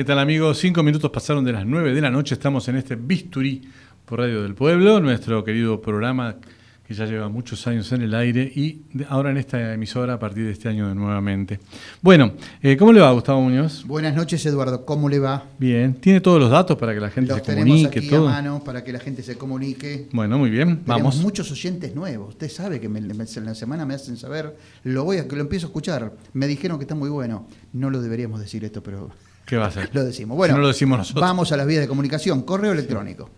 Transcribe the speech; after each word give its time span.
¿Qué 0.00 0.04
tal 0.04 0.18
amigos? 0.18 0.56
Cinco 0.56 0.82
minutos 0.82 1.10
pasaron 1.10 1.44
de 1.44 1.52
las 1.52 1.66
nueve 1.66 1.92
de 1.92 2.00
la 2.00 2.10
noche. 2.10 2.32
Estamos 2.32 2.66
en 2.68 2.76
este 2.76 2.96
Bisturí 2.96 3.60
por 4.06 4.20
Radio 4.20 4.42
del 4.42 4.54
Pueblo, 4.54 4.98
nuestro 4.98 5.44
querido 5.44 5.78
programa 5.78 6.36
que 6.88 6.94
ya 6.94 7.04
lleva 7.04 7.28
muchos 7.28 7.66
años 7.66 7.92
en 7.92 8.00
el 8.00 8.14
aire 8.14 8.44
y 8.44 8.80
ahora 9.10 9.30
en 9.30 9.36
esta 9.36 9.74
emisora 9.74 10.14
a 10.14 10.18
partir 10.18 10.46
de 10.46 10.52
este 10.52 10.70
año 10.70 10.94
nuevamente. 10.94 11.60
Bueno, 12.00 12.32
eh, 12.62 12.78
¿cómo 12.78 12.94
le 12.94 13.00
va 13.00 13.12
Gustavo 13.12 13.42
Muñoz? 13.42 13.84
Buenas 13.84 14.14
noches 14.14 14.46
Eduardo, 14.46 14.86
¿cómo 14.86 15.06
le 15.10 15.18
va? 15.18 15.44
Bien, 15.58 15.92
¿tiene 15.92 16.22
todos 16.22 16.40
los 16.40 16.50
datos 16.50 16.78
para 16.78 16.94
que 16.94 17.00
la 17.00 17.10
gente 17.10 17.34
se 17.34 17.42
comunique? 17.42 17.98
Aquí 17.98 18.08
todo? 18.08 18.26
a 18.26 18.32
mano 18.32 18.64
para 18.64 18.82
que 18.82 18.94
la 18.94 19.00
gente 19.00 19.22
se 19.22 19.36
comunique. 19.36 20.08
Bueno, 20.12 20.38
muy 20.38 20.48
bien, 20.48 20.80
vamos. 20.86 21.16
muchos 21.18 21.52
oyentes 21.52 21.94
nuevos, 21.94 22.30
usted 22.30 22.48
sabe 22.48 22.80
que 22.80 22.86
en 22.86 23.44
la 23.44 23.54
semana 23.54 23.84
me 23.84 23.92
hacen 23.92 24.16
saber, 24.16 24.56
lo 24.82 25.04
voy 25.04 25.18
a, 25.18 25.28
que 25.28 25.36
lo 25.36 25.42
empiezo 25.42 25.66
a 25.66 25.68
escuchar, 25.68 26.14
me 26.32 26.46
dijeron 26.46 26.78
que 26.78 26.84
está 26.84 26.94
muy 26.94 27.10
bueno, 27.10 27.46
no 27.74 27.90
lo 27.90 28.00
deberíamos 28.00 28.40
decir 28.40 28.64
esto, 28.64 28.82
pero... 28.82 29.10
¿Qué 29.50 29.56
va 29.56 29.66
a 29.66 29.70
ser? 29.72 29.90
Lo 29.92 30.04
decimos. 30.04 30.36
Bueno, 30.36 30.54
no 30.54 30.60
lo 30.60 30.68
decimos 30.68 30.96
nosotros. 30.96 31.20
Vamos 31.20 31.50
a 31.50 31.56
las 31.56 31.66
vías 31.66 31.80
de 31.80 31.88
comunicación. 31.88 32.42
Correo 32.42 32.70
electrónico. 32.70 33.28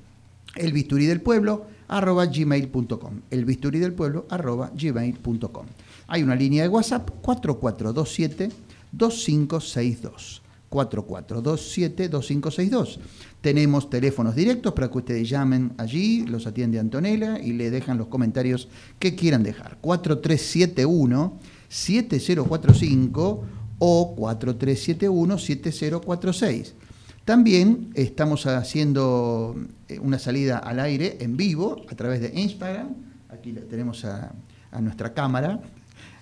El 0.55 0.71
bisturí 0.75 1.07
del 1.07 1.23
pueblo 1.23 1.65
arroba 1.89 2.27
gmail.com. 2.27 3.21
El 3.31 3.47
bisturí 3.47 3.79
del 3.79 3.95
pueblo 3.95 4.27
arroba 4.29 4.71
gmail.com. 4.75 5.67
Hay 6.09 6.23
una 6.23 6.35
línea 6.35 6.65
de 6.65 6.69
WhatsApp 6.69 7.09
4427 7.23 8.51
2562. 8.93 10.43
4427 10.69 12.11
2562. 12.11 13.01
Tenemos 13.41 13.89
teléfonos 13.89 14.35
directos 14.35 14.75
para 14.75 14.91
que 14.91 14.98
ustedes 14.98 15.31
llamen 15.31 15.73
allí, 15.79 16.27
los 16.27 16.47
atiende 16.47 16.79
Antonella 16.79 17.39
y 17.39 17.55
le 17.55 17.70
dejan 17.70 17.97
los 17.97 18.09
comentarios 18.09 18.69
que 18.98 19.15
quieran 19.15 19.42
dejar. 19.42 19.79
4371 19.81 21.39
7045 21.70 23.61
o 23.85 24.15
4371-7046. 24.15 26.75
También 27.25 27.91
estamos 27.95 28.47
haciendo 28.47 29.57
eh, 29.89 29.98
una 29.98 30.20
salida 30.20 30.59
al 30.59 30.79
aire 30.79 31.17
en 31.19 31.37
vivo 31.37 31.83
a 31.91 31.97
través 31.97 32.21
de 32.21 32.31
Instagram. 32.33 32.91
Aquí 33.29 33.51
tenemos 33.69 34.05
a, 34.05 34.31
nuestra 34.81 35.13
cámara. 35.13 35.59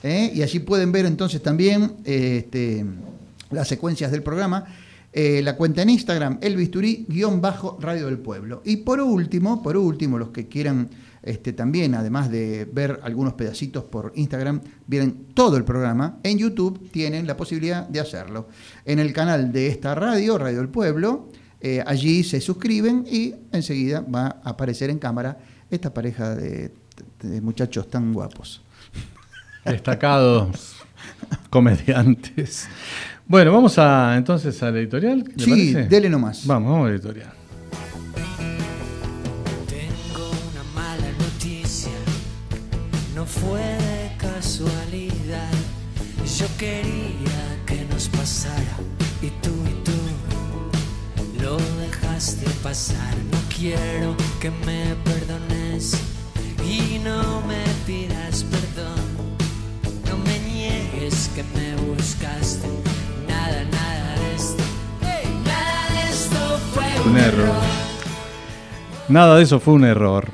¿eh? 0.02 0.32
Y 0.34 0.40
allí 0.40 0.60
pueden 0.60 0.90
ver 0.90 1.04
entonces 1.04 1.42
también 1.42 1.96
este, 2.04 2.86
las 3.50 3.68
secuencias 3.68 4.10
del 4.10 4.22
programa. 4.22 4.64
Eh, 5.12 5.42
la 5.42 5.56
cuenta 5.56 5.82
en 5.82 5.90
Instagram, 5.90 6.38
el 6.40 6.56
bisturí, 6.56 7.04
guion 7.10 7.42
bajo 7.42 7.76
Radio 7.78 8.06
del 8.06 8.20
Pueblo. 8.20 8.62
Y 8.64 8.78
por 8.78 9.02
último, 9.02 9.62
por 9.62 9.76
último, 9.76 10.18
los 10.18 10.30
que 10.30 10.48
quieran 10.48 10.88
este, 11.22 11.52
también, 11.52 11.94
además 11.94 12.30
de 12.30 12.68
ver 12.72 13.00
algunos 13.02 13.34
pedacitos 13.34 13.84
por 13.84 14.12
Instagram, 14.14 14.60
vienen 14.86 15.26
todo 15.34 15.56
el 15.56 15.64
programa. 15.64 16.18
En 16.22 16.38
YouTube 16.38 16.90
tienen 16.90 17.26
la 17.26 17.36
posibilidad 17.36 17.86
de 17.88 18.00
hacerlo. 18.00 18.48
En 18.84 18.98
el 18.98 19.12
canal 19.12 19.52
de 19.52 19.68
esta 19.68 19.94
radio, 19.94 20.38
Radio 20.38 20.58
del 20.58 20.68
Pueblo, 20.68 21.28
eh, 21.60 21.82
allí 21.86 22.24
se 22.24 22.40
suscriben 22.40 23.04
y 23.10 23.34
enseguida 23.52 24.00
va 24.00 24.40
a 24.42 24.50
aparecer 24.50 24.88
en 24.88 24.98
cámara 24.98 25.36
esta 25.70 25.92
pareja 25.92 26.34
de, 26.34 26.72
muchachos 27.42 27.88
tan 27.88 28.12
guapos. 28.14 28.62
Destacados 29.64 30.76
comediantes. 31.50 32.66
Bueno, 33.26 33.52
vamos 33.52 33.78
a 33.78 34.16
entonces 34.16 34.60
al 34.62 34.76
editorial. 34.78 35.24
sí, 35.36 35.74
dele 35.74 36.08
nomás. 36.08 36.46
Vamos, 36.46 36.72
vamos 36.72 36.88
al 36.88 36.94
editorial. 36.94 37.39
Yo 46.40 46.46
quería 46.56 47.64
que 47.66 47.84
nos 47.92 48.08
pasara 48.08 48.78
y 49.20 49.28
tú 49.42 49.50
y 49.66 49.74
tú 49.84 51.42
lo 51.44 51.58
dejaste 51.78 52.48
pasar. 52.62 53.14
No 53.30 53.36
quiero 53.54 54.16
que 54.40 54.50
me 54.50 54.94
perdones 55.04 56.00
y 56.64 56.98
no 57.04 57.42
me 57.42 57.62
pidas 57.86 58.44
perdón. 58.44 59.04
No 60.08 60.16
me 60.16 60.38
niegues 60.38 61.30
que 61.34 61.42
me 61.42 61.76
buscaste. 61.82 62.66
Nada, 63.28 63.62
nada 63.64 64.14
de 64.14 64.34
esto. 64.34 64.64
nada 65.44 65.92
de 65.92 66.10
esto 66.10 66.58
fue 66.72 67.10
un 67.10 67.18
error. 67.18 67.62
Nada 69.10 69.36
de 69.36 69.42
eso 69.42 69.60
fue 69.60 69.74
un 69.74 69.84
error. 69.84 70.30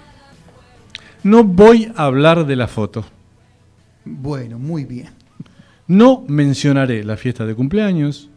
No 1.25 1.43
voy 1.43 1.93
a 1.97 2.05
hablar 2.05 2.47
de 2.47 2.55
la 2.55 2.69
foto. 2.69 3.05
Bueno, 4.05 4.57
muy 4.57 4.85
bien. 4.85 5.26
No 5.89 6.25
mencionaré 6.27 7.05
la 7.05 7.17
fiesta 7.17 7.47
de 7.47 7.55
cumpleaños, 7.55 8.29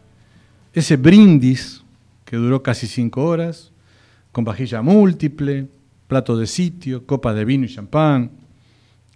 ese 0.73 0.97
brindis 0.97 1.83
que 2.25 2.37
duró 2.37 2.61
casi 2.61 2.85
cinco 2.85 3.25
horas, 3.25 3.71
con 4.31 4.45
vajilla 4.45 4.83
múltiple, 4.83 5.67
plato 6.07 6.37
de 6.37 6.45
sitio, 6.45 7.05
copa 7.07 7.33
de 7.33 7.45
vino 7.45 7.65
y 7.65 7.69
champán, 7.69 8.31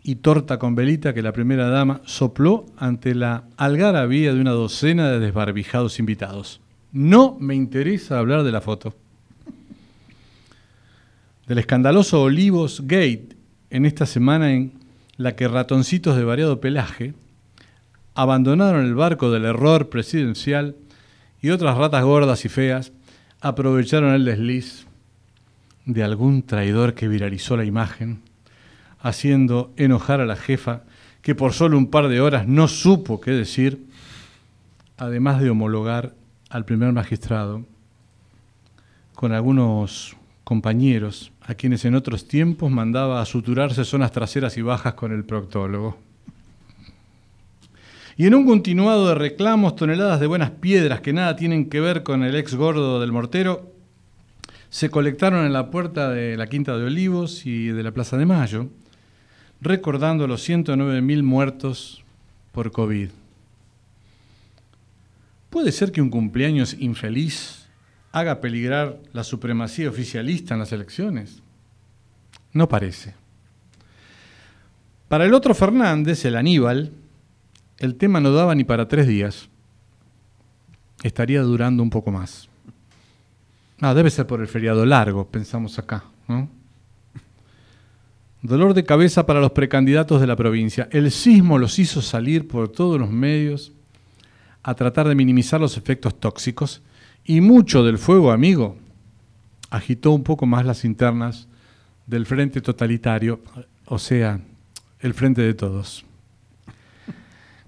y 0.03 0.15
torta 0.15 0.57
con 0.59 0.75
velita 0.75 1.13
que 1.13 1.21
la 1.21 1.31
primera 1.31 1.69
dama 1.69 2.01
sopló 2.05 2.65
ante 2.77 3.15
la 3.15 3.45
algarabía 3.55 4.33
de 4.33 4.41
una 4.41 4.51
docena 4.51 5.09
de 5.11 5.19
desbarbijados 5.19 5.99
invitados. 5.99 6.59
No 6.91 7.37
me 7.39 7.55
interesa 7.55 8.19
hablar 8.19 8.43
de 8.43 8.51
la 8.51 8.61
foto. 8.61 8.95
Del 11.47 11.59
escandaloso 11.59 12.21
Olivos 12.21 12.81
Gate 12.81 13.29
en 13.69 13.85
esta 13.85 14.05
semana 14.05 14.53
en 14.53 14.73
la 15.17 15.35
que 15.35 15.47
ratoncitos 15.47 16.17
de 16.17 16.23
variado 16.23 16.59
pelaje 16.59 17.13
abandonaron 18.15 18.85
el 18.85 18.95
barco 18.95 19.31
del 19.31 19.45
error 19.45 19.89
presidencial 19.89 20.75
y 21.41 21.49
otras 21.49 21.77
ratas 21.77 22.03
gordas 22.03 22.45
y 22.45 22.49
feas 22.49 22.91
aprovecharon 23.41 24.13
el 24.13 24.25
desliz 24.25 24.87
de 25.85 26.03
algún 26.03 26.43
traidor 26.43 26.93
que 26.93 27.07
viralizó 27.07 27.57
la 27.57 27.65
imagen, 27.65 28.21
haciendo 28.99 29.73
enojar 29.75 30.21
a 30.21 30.25
la 30.25 30.35
jefa 30.35 30.83
que 31.21 31.35
por 31.35 31.53
solo 31.53 31.77
un 31.77 31.87
par 31.87 32.07
de 32.07 32.21
horas 32.21 32.47
no 32.47 32.67
supo 32.67 33.19
qué 33.19 33.31
decir, 33.31 33.85
además 34.97 35.41
de 35.41 35.49
homologar 35.49 36.13
al 36.49 36.65
primer 36.65 36.93
magistrado 36.93 37.65
con 39.15 39.31
algunos 39.31 40.15
compañeros 40.43 41.31
a 41.41 41.55
quienes 41.55 41.85
en 41.85 41.95
otros 41.95 42.27
tiempos 42.27 42.71
mandaba 42.71 43.21
a 43.21 43.25
suturarse 43.25 43.85
zonas 43.85 44.11
traseras 44.11 44.57
y 44.57 44.61
bajas 44.61 44.93
con 44.93 45.11
el 45.11 45.23
proctólogo. 45.23 45.97
Y 48.15 48.27
en 48.27 48.35
un 48.35 48.45
continuado 48.45 49.07
de 49.07 49.15
reclamos, 49.15 49.75
toneladas 49.75 50.19
de 50.19 50.27
buenas 50.27 50.51
piedras 50.51 51.01
que 51.01 51.13
nada 51.13 51.35
tienen 51.35 51.69
que 51.69 51.79
ver 51.79 52.03
con 52.03 52.23
el 52.23 52.35
ex 52.35 52.53
gordo 52.53 52.99
del 52.99 53.11
mortero, 53.11 53.71
se 54.69 54.89
colectaron 54.89 55.45
en 55.45 55.53
la 55.53 55.71
puerta 55.71 56.09
de 56.09 56.37
la 56.37 56.47
Quinta 56.47 56.77
de 56.77 56.85
Olivos 56.85 57.45
y 57.45 57.67
de 57.67 57.83
la 57.83 57.91
Plaza 57.91 58.17
de 58.17 58.25
Mayo, 58.25 58.69
recordando 59.61 60.27
los 60.27 60.47
109.000 60.47 61.23
muertos 61.23 62.03
por 62.51 62.71
COVID. 62.71 63.09
¿Puede 65.49 65.71
ser 65.71 65.91
que 65.91 66.01
un 66.01 66.09
cumpleaños 66.09 66.75
infeliz 66.79 67.67
haga 68.11 68.41
peligrar 68.41 68.99
la 69.13 69.23
supremacía 69.23 69.89
oficialista 69.89 70.53
en 70.53 70.59
las 70.59 70.71
elecciones? 70.71 71.41
No 72.51 72.67
parece. 72.67 73.15
Para 75.07 75.25
el 75.25 75.33
otro 75.33 75.53
Fernández, 75.53 76.25
el 76.25 76.35
Aníbal, 76.35 76.91
el 77.79 77.95
tema 77.95 78.19
no 78.19 78.31
daba 78.31 78.55
ni 78.55 78.63
para 78.63 78.87
tres 78.87 79.07
días. 79.07 79.49
Estaría 81.03 81.41
durando 81.41 81.83
un 81.83 81.89
poco 81.89 82.11
más. 82.11 82.47
Ah, 83.81 83.93
debe 83.93 84.09
ser 84.09 84.25
por 84.27 84.39
el 84.39 84.47
feriado 84.47 84.85
largo, 84.85 85.27
pensamos 85.27 85.77
acá, 85.77 86.05
¿no? 86.27 86.47
Dolor 88.41 88.73
de 88.73 88.83
cabeza 88.83 89.25
para 89.25 89.39
los 89.39 89.51
precandidatos 89.51 90.19
de 90.19 90.27
la 90.27 90.35
provincia. 90.35 90.87
El 90.91 91.11
sismo 91.11 91.57
los 91.57 91.79
hizo 91.79 92.01
salir 92.01 92.47
por 92.47 92.69
todos 92.69 92.99
los 92.99 93.09
medios 93.09 93.71
a 94.63 94.73
tratar 94.75 95.07
de 95.07 95.15
minimizar 95.15 95.59
los 95.59 95.77
efectos 95.77 96.19
tóxicos 96.19 96.81
y 97.25 97.41
mucho 97.41 97.83
del 97.83 97.97
fuego 97.97 98.31
amigo 98.31 98.77
agitó 99.69 100.11
un 100.11 100.23
poco 100.23 100.45
más 100.45 100.65
las 100.65 100.85
internas 100.85 101.47
del 102.05 102.25
frente 102.25 102.61
totalitario, 102.61 103.39
o 103.85 103.97
sea, 103.97 104.39
el 104.99 105.13
frente 105.13 105.41
de 105.41 105.53
todos. 105.53 106.05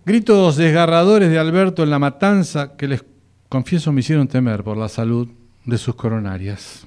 Gritos 0.05 0.55
desgarradores 0.55 1.31
de 1.31 1.39
Alberto 1.39 1.81
en 1.81 1.89
la 1.89 1.97
matanza 1.97 2.77
que 2.77 2.87
les 2.87 3.03
confieso 3.49 3.91
me 3.91 4.01
hicieron 4.01 4.27
temer 4.27 4.63
por 4.63 4.77
la 4.77 4.87
salud 4.87 5.27
de 5.65 5.79
sus 5.79 5.95
coronarias. 5.95 6.85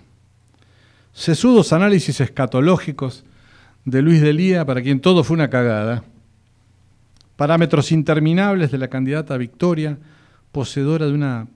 Sesudos 1.13 1.73
análisis 1.73 2.21
escatológicos 2.21 3.25
de 3.85 4.03
Luis 4.03 4.21
Delía, 4.21 4.65
para 4.65 4.83
quien 4.83 5.01
todo 5.01 5.25
fue 5.25 5.35
una 5.35 5.51
cagada. 5.51 6.05
Parámetros 7.35 7.91
interminables 7.91 8.71
de 8.71 8.79
la 8.79 8.87
candidata 8.87 9.37
Victoria, 9.37 9.99
poseedora 10.53 11.07
de 11.07 11.13
una 11.13 11.49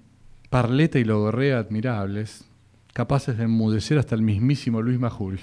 parleta 0.50 0.98
y 0.98 1.04
logorrea 1.04 1.58
admirables, 1.58 2.44
capaces 2.92 3.38
de 3.38 3.44
enmudecer 3.44 3.98
hasta 3.98 4.16
el 4.16 4.22
mismísimo 4.22 4.82
Luis 4.82 4.98
Majul. 4.98 5.38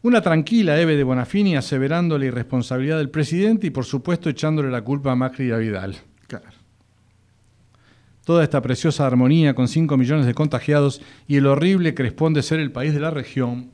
Una 0.00 0.20
tranquila 0.20 0.80
Eve 0.80 0.96
de 0.96 1.02
Bonafini 1.02 1.56
aseverando 1.56 2.18
la 2.18 2.26
irresponsabilidad 2.26 2.98
del 2.98 3.10
presidente 3.10 3.66
y 3.66 3.70
por 3.70 3.84
supuesto 3.84 4.30
echándole 4.30 4.70
la 4.70 4.82
culpa 4.82 5.10
a 5.10 5.16
Macri 5.16 5.48
y 5.48 5.50
a 5.50 5.56
Vidal. 5.56 5.96
Claro. 6.28 6.46
Toda 8.24 8.44
esta 8.44 8.60
preciosa 8.60 9.06
armonía 9.06 9.54
con 9.54 9.66
5 9.66 9.96
millones 9.96 10.26
de 10.26 10.34
contagiados 10.34 11.00
y 11.26 11.36
el 11.36 11.46
horrible 11.46 11.94
que 11.94 12.02
responde 12.04 12.42
ser 12.42 12.60
el 12.60 12.70
país 12.70 12.92
de 12.92 13.00
la 13.00 13.10
región 13.10 13.70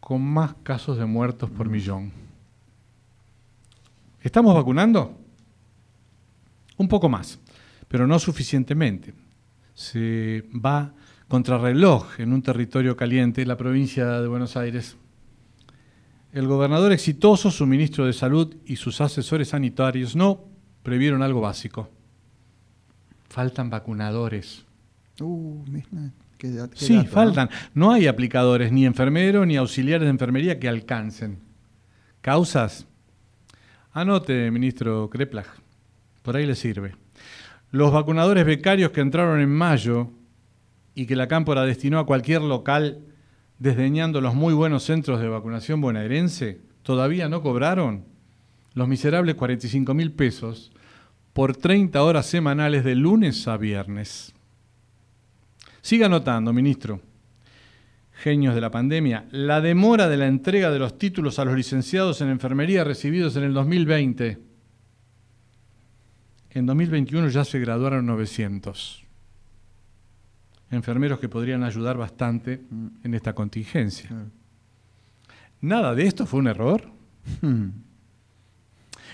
con 0.00 0.22
más 0.22 0.54
casos 0.62 0.98
de 0.98 1.04
muertos 1.04 1.50
por 1.50 1.68
millón. 1.68 2.12
¿Estamos 4.22 4.54
vacunando? 4.54 5.20
Un 6.78 6.88
poco 6.88 7.08
más, 7.08 7.38
pero 7.86 8.06
no 8.06 8.18
suficientemente. 8.18 9.14
Se 9.74 10.44
va 10.52 10.94
contrarreloj 11.28 12.20
en 12.20 12.32
un 12.32 12.42
territorio 12.42 12.96
caliente, 12.96 13.44
la 13.46 13.56
provincia 13.56 14.20
de 14.20 14.28
Buenos 14.28 14.56
Aires. 14.56 14.96
El 16.32 16.46
gobernador 16.46 16.92
exitoso, 16.92 17.50
su 17.50 17.66
ministro 17.66 18.04
de 18.06 18.12
Salud 18.12 18.54
y 18.66 18.76
sus 18.76 19.00
asesores 19.00 19.48
sanitarios 19.48 20.14
no 20.14 20.44
previeron 20.82 21.22
algo 21.22 21.40
básico. 21.40 21.88
Faltan 23.28 23.70
vacunadores. 23.70 24.64
Uh, 25.20 25.64
qué 26.38 26.48
qué 26.48 26.48
Sí, 26.74 26.96
dato, 26.96 27.04
¿no? 27.06 27.10
faltan. 27.10 27.50
¿no? 27.74 27.92
hay 27.92 28.06
aplicadores, 28.06 28.70
ni 28.70 28.84
enfermeros, 28.84 29.46
ni 29.46 29.56
auxiliares 29.56 30.04
de 30.04 30.10
enfermería 30.10 30.60
que 30.60 30.68
alcancen. 30.68 31.38
¿Causas? 32.20 32.86
Anote, 33.92 34.50
ministro 34.50 35.08
Kreplach. 35.08 35.46
Por 36.22 36.36
ahí 36.36 36.44
le 36.44 36.54
sirve. 36.54 36.94
Los 37.70 37.92
vacunadores 37.92 38.44
becarios 38.44 38.90
que 38.90 39.00
entraron 39.00 39.40
en 39.40 39.50
mayo 39.50 40.10
y 40.96 41.04
que 41.04 41.14
la 41.14 41.28
Cámpora 41.28 41.62
destinó 41.62 41.98
a 41.98 42.06
cualquier 42.06 42.40
local 42.40 43.00
desdeñando 43.58 44.22
los 44.22 44.34
muy 44.34 44.54
buenos 44.54 44.82
centros 44.82 45.20
de 45.20 45.28
vacunación 45.28 45.82
bonaerense, 45.82 46.62
todavía 46.82 47.28
no 47.28 47.42
cobraron 47.42 48.06
los 48.72 48.88
miserables 48.88 49.34
45 49.34 49.92
mil 49.92 50.12
pesos 50.12 50.72
por 51.34 51.54
30 51.54 52.02
horas 52.02 52.24
semanales 52.24 52.82
de 52.82 52.94
lunes 52.94 53.46
a 53.46 53.58
viernes. 53.58 54.34
Siga 55.82 56.06
anotando, 56.06 56.54
ministro. 56.54 57.02
Genios 58.12 58.54
de 58.54 58.62
la 58.62 58.70
pandemia. 58.70 59.26
La 59.32 59.60
demora 59.60 60.08
de 60.08 60.16
la 60.16 60.26
entrega 60.26 60.70
de 60.70 60.78
los 60.78 60.96
títulos 60.96 61.38
a 61.38 61.44
los 61.44 61.54
licenciados 61.54 62.22
en 62.22 62.30
enfermería 62.30 62.84
recibidos 62.84 63.36
en 63.36 63.44
el 63.44 63.52
2020. 63.52 64.38
En 66.52 66.64
2021 66.64 67.28
ya 67.28 67.44
se 67.44 67.58
graduaron 67.58 68.06
900. 68.06 69.05
Enfermeros 70.70 71.20
que 71.20 71.28
podrían 71.28 71.62
ayudar 71.62 71.96
bastante 71.96 72.62
en 73.04 73.14
esta 73.14 73.34
contingencia. 73.34 74.10
Nada 75.60 75.94
de 75.94 76.06
esto 76.06 76.26
fue 76.26 76.40
un 76.40 76.48
error. 76.48 76.90
Hmm. 77.40 77.68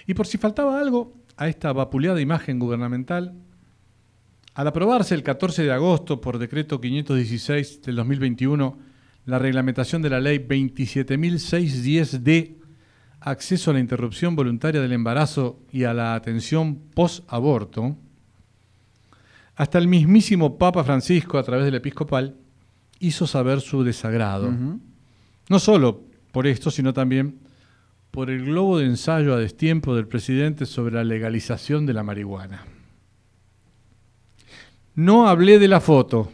Y 0.06 0.14
por 0.14 0.26
si 0.26 0.38
faltaba 0.38 0.80
algo 0.80 1.14
a 1.36 1.48
esta 1.48 1.72
vapuleada 1.72 2.20
imagen 2.20 2.58
gubernamental, 2.58 3.34
al 4.54 4.66
aprobarse 4.66 5.14
el 5.14 5.22
14 5.22 5.62
de 5.62 5.72
agosto 5.72 6.20
por 6.20 6.38
decreto 6.38 6.80
516 6.80 7.82
del 7.82 7.96
2021 7.96 8.92
la 9.24 9.38
reglamentación 9.38 10.02
de 10.02 10.10
la 10.10 10.20
ley 10.20 10.38
27.610 10.38 12.56
acceso 13.20 13.70
a 13.70 13.74
la 13.74 13.80
interrupción 13.80 14.34
voluntaria 14.34 14.80
del 14.80 14.92
embarazo 14.92 15.60
y 15.70 15.84
a 15.84 15.94
la 15.94 16.14
atención 16.14 16.74
post-aborto, 16.92 17.96
hasta 19.56 19.78
el 19.78 19.88
mismísimo 19.88 20.58
Papa 20.58 20.84
Francisco, 20.84 21.38
a 21.38 21.42
través 21.42 21.64
del 21.64 21.74
episcopal, 21.74 22.36
hizo 22.98 23.26
saber 23.26 23.60
su 23.60 23.84
desagrado. 23.84 24.52
No 25.48 25.58
solo 25.58 26.02
por 26.30 26.46
esto, 26.46 26.70
sino 26.70 26.92
también 26.92 27.40
por 28.10 28.30
el 28.30 28.44
globo 28.44 28.78
de 28.78 28.86
ensayo 28.86 29.34
a 29.34 29.38
destiempo 29.38 29.94
del 29.94 30.06
presidente 30.06 30.66
sobre 30.66 30.94
la 30.94 31.04
legalización 31.04 31.86
de 31.86 31.92
la 31.94 32.02
marihuana. 32.02 32.64
No 34.94 35.28
hablé 35.28 35.58
de 35.58 35.68
la 35.68 35.80
foto, 35.80 36.30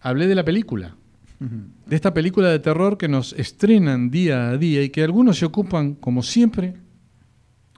hablé 0.00 0.26
de 0.26 0.34
la 0.34 0.44
película, 0.44 0.96
de 1.38 1.96
esta 1.96 2.14
película 2.14 2.48
de 2.48 2.58
terror 2.58 2.96
que 2.96 3.08
nos 3.08 3.34
estrenan 3.34 4.10
día 4.10 4.48
a 4.48 4.56
día 4.56 4.82
y 4.82 4.88
que 4.88 5.04
algunos 5.04 5.38
se 5.38 5.44
ocupan, 5.44 5.94
como 5.94 6.22
siempre, 6.22 6.74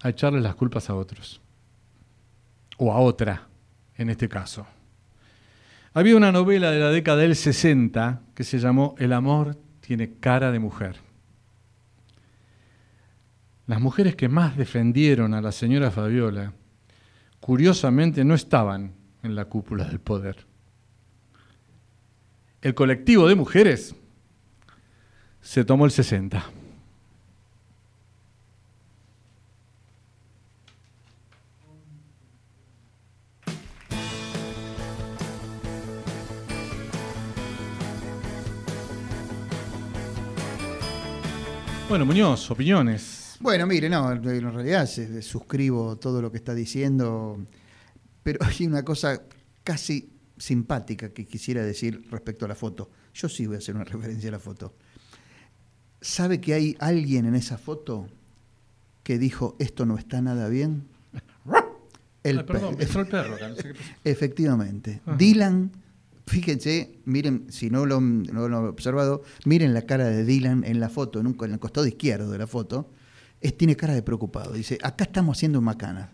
a 0.02 0.10
echarle 0.10 0.40
las 0.40 0.54
culpas 0.54 0.88
a 0.88 0.94
otros. 0.94 1.40
O 2.78 2.92
a 2.92 2.98
otra, 2.98 3.48
en 3.98 4.10
este 4.10 4.28
caso. 4.28 4.66
Había 5.94 6.16
una 6.16 6.32
novela 6.32 6.70
de 6.70 6.80
la 6.80 6.90
década 6.90 7.18
del 7.18 7.36
60 7.36 8.22
que 8.34 8.44
se 8.44 8.58
llamó 8.58 8.94
El 8.98 9.12
amor 9.12 9.58
tiene 9.80 10.14
cara 10.20 10.52
de 10.52 10.58
mujer. 10.58 10.96
Las 13.66 13.80
mujeres 13.80 14.14
que 14.14 14.28
más 14.28 14.56
defendieron 14.56 15.34
a 15.34 15.40
la 15.40 15.52
señora 15.52 15.90
Fabiola, 15.90 16.52
curiosamente, 17.40 18.24
no 18.24 18.34
estaban 18.34 18.92
en 19.22 19.34
la 19.34 19.46
cúpula 19.46 19.84
del 19.84 20.00
poder. 20.00 20.46
El 22.62 22.74
colectivo 22.74 23.28
de 23.28 23.34
mujeres 23.34 23.94
se 25.40 25.64
tomó 25.64 25.84
el 25.84 25.90
60. 25.90 26.44
Bueno, 41.96 42.04
Muñoz, 42.12 42.50
opiniones. 42.50 43.36
Bueno, 43.40 43.66
mire, 43.66 43.88
no, 43.88 44.12
en 44.12 44.22
realidad 44.22 44.86
suscribo 45.22 45.96
todo 45.96 46.20
lo 46.20 46.30
que 46.30 46.36
está 46.36 46.54
diciendo, 46.54 47.42
pero 48.22 48.38
hay 48.44 48.66
una 48.66 48.84
cosa 48.84 49.22
casi 49.64 50.10
simpática 50.36 51.08
que 51.14 51.24
quisiera 51.24 51.62
decir 51.64 52.06
respecto 52.10 52.44
a 52.44 52.48
la 52.48 52.54
foto. 52.54 52.90
Yo 53.14 53.30
sí 53.30 53.46
voy 53.46 53.54
a 53.54 53.58
hacer 53.60 53.76
una 53.76 53.84
referencia 53.84 54.28
a 54.28 54.32
la 54.32 54.38
foto. 54.38 54.74
¿Sabe 56.02 56.38
que 56.38 56.52
hay 56.52 56.76
alguien 56.80 57.24
en 57.24 57.34
esa 57.34 57.56
foto 57.56 58.08
que 59.02 59.16
dijo 59.16 59.56
esto 59.58 59.86
no 59.86 59.96
está 59.96 60.20
nada 60.20 60.50
bien? 60.50 60.86
El 62.22 62.40
Ay, 62.40 62.44
perdón, 62.44 62.76
pe- 62.76 62.82
entró 62.82 63.00
el 63.00 63.06
perro. 63.06 63.36
Efectivamente. 64.04 65.00
Ajá. 65.06 65.16
Dylan, 65.16 65.72
fíjense, 66.26 66.98
miren, 67.04 67.46
si 67.50 67.70
no 67.70 67.86
lo, 67.86 68.00
no 68.00 68.48
lo 68.48 68.58
han 68.58 68.64
observado, 68.66 69.22
miren 69.44 69.74
la 69.74 69.82
cara 69.82 70.06
de 70.06 70.24
Dylan 70.24 70.64
en 70.64 70.80
la 70.80 70.88
foto, 70.88 71.20
en, 71.20 71.26
un- 71.28 71.36
en 71.40 71.52
el 71.52 71.58
costado 71.58 71.86
izquierdo 71.86 72.30
de 72.30 72.38
la 72.38 72.46
foto. 72.46 72.90
Es, 73.40 73.56
tiene 73.56 73.76
cara 73.76 73.94
de 73.94 74.02
preocupado. 74.02 74.52
Dice, 74.54 74.78
acá 74.82 75.04
estamos 75.04 75.36
haciendo 75.36 75.60
macana. 75.60 76.10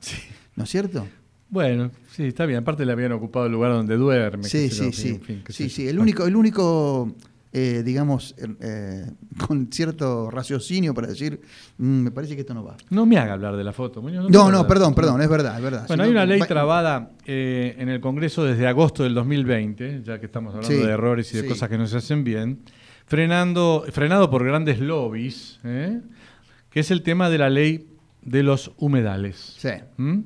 ¿No 0.57 0.65
es 0.65 0.71
cierto? 0.71 1.07
Bueno, 1.49 1.91
sí, 2.11 2.25
está 2.25 2.47
bien. 2.47 2.59
Aparte 2.61 2.85
le 2.85 2.93
habían 2.93 3.13
ocupado 3.13 3.47
el 3.47 3.53
lugar 3.53 3.73
donde 3.73 3.97
duerme. 3.97 4.45
Sí, 4.45 4.69
sí, 4.71 4.93
sí. 4.93 5.21
sí, 5.49 5.69
sí. 5.69 5.87
El 5.89 5.99
único, 5.99 6.27
el 6.27 6.35
único 6.35 7.15
eh, 7.53 7.83
digamos, 7.85 8.35
eh, 8.39 8.47
eh, 8.61 9.11
con 9.47 9.71
cierto 9.71 10.31
raciocinio 10.31 10.95
para 10.95 11.09
decir, 11.09 11.41
"Mm, 11.79 11.85
me 12.05 12.11
parece 12.11 12.35
que 12.35 12.41
esto 12.41 12.55
no 12.55 12.65
va. 12.65 12.77
No 12.91 13.05
me 13.05 13.19
haga 13.19 13.35
hablar 13.35 13.57
de 13.57 13.65
la 13.65 13.73
foto. 13.73 14.01
Muñoz, 14.01 14.31
No, 14.31 14.51
no, 14.51 14.67
perdón, 14.67 14.95
perdón, 14.95 15.21
es 15.21 15.29
verdad, 15.29 15.57
es 15.57 15.63
verdad. 15.63 15.85
Bueno, 15.87 16.03
Si 16.05 16.09
hay 16.09 16.15
no, 16.15 16.21
una 16.21 16.27
ley 16.27 16.41
va- 16.41 16.47
trabada 16.47 17.11
eh, 17.27 17.75
en 17.79 17.89
el 17.91 18.01
Congreso 18.01 18.45
desde 18.45 18.67
agosto 18.67 19.03
del 19.05 19.15
2020, 19.15 20.03
ya 20.03 20.19
que 20.19 20.27
estamos 20.27 20.55
hablando 20.55 20.75
Sí, 20.77 20.83
de 20.83 20.91
errores 20.93 21.33
y 21.35 21.37
de 21.37 21.43
sí. 21.43 21.49
cosas 21.49 21.69
que 21.69 21.77
no 21.79 21.87
se 21.87 21.99
hacen 21.99 22.25
bien, 22.25 22.61
frenando, 23.07 23.85
frenado 23.93 24.31
por 24.31 24.45
grandes 24.45 24.81
lobbies, 24.81 25.61
que 25.63 26.81
es 26.81 26.91
el 26.91 27.03
tema 27.03 27.29
de 27.29 27.39
la 27.39 27.51
ley 27.51 27.87
de 28.23 28.43
los 28.43 28.73
humedales. 28.79 29.57
Sí. 29.59 29.69
¿Mm? 29.99 30.21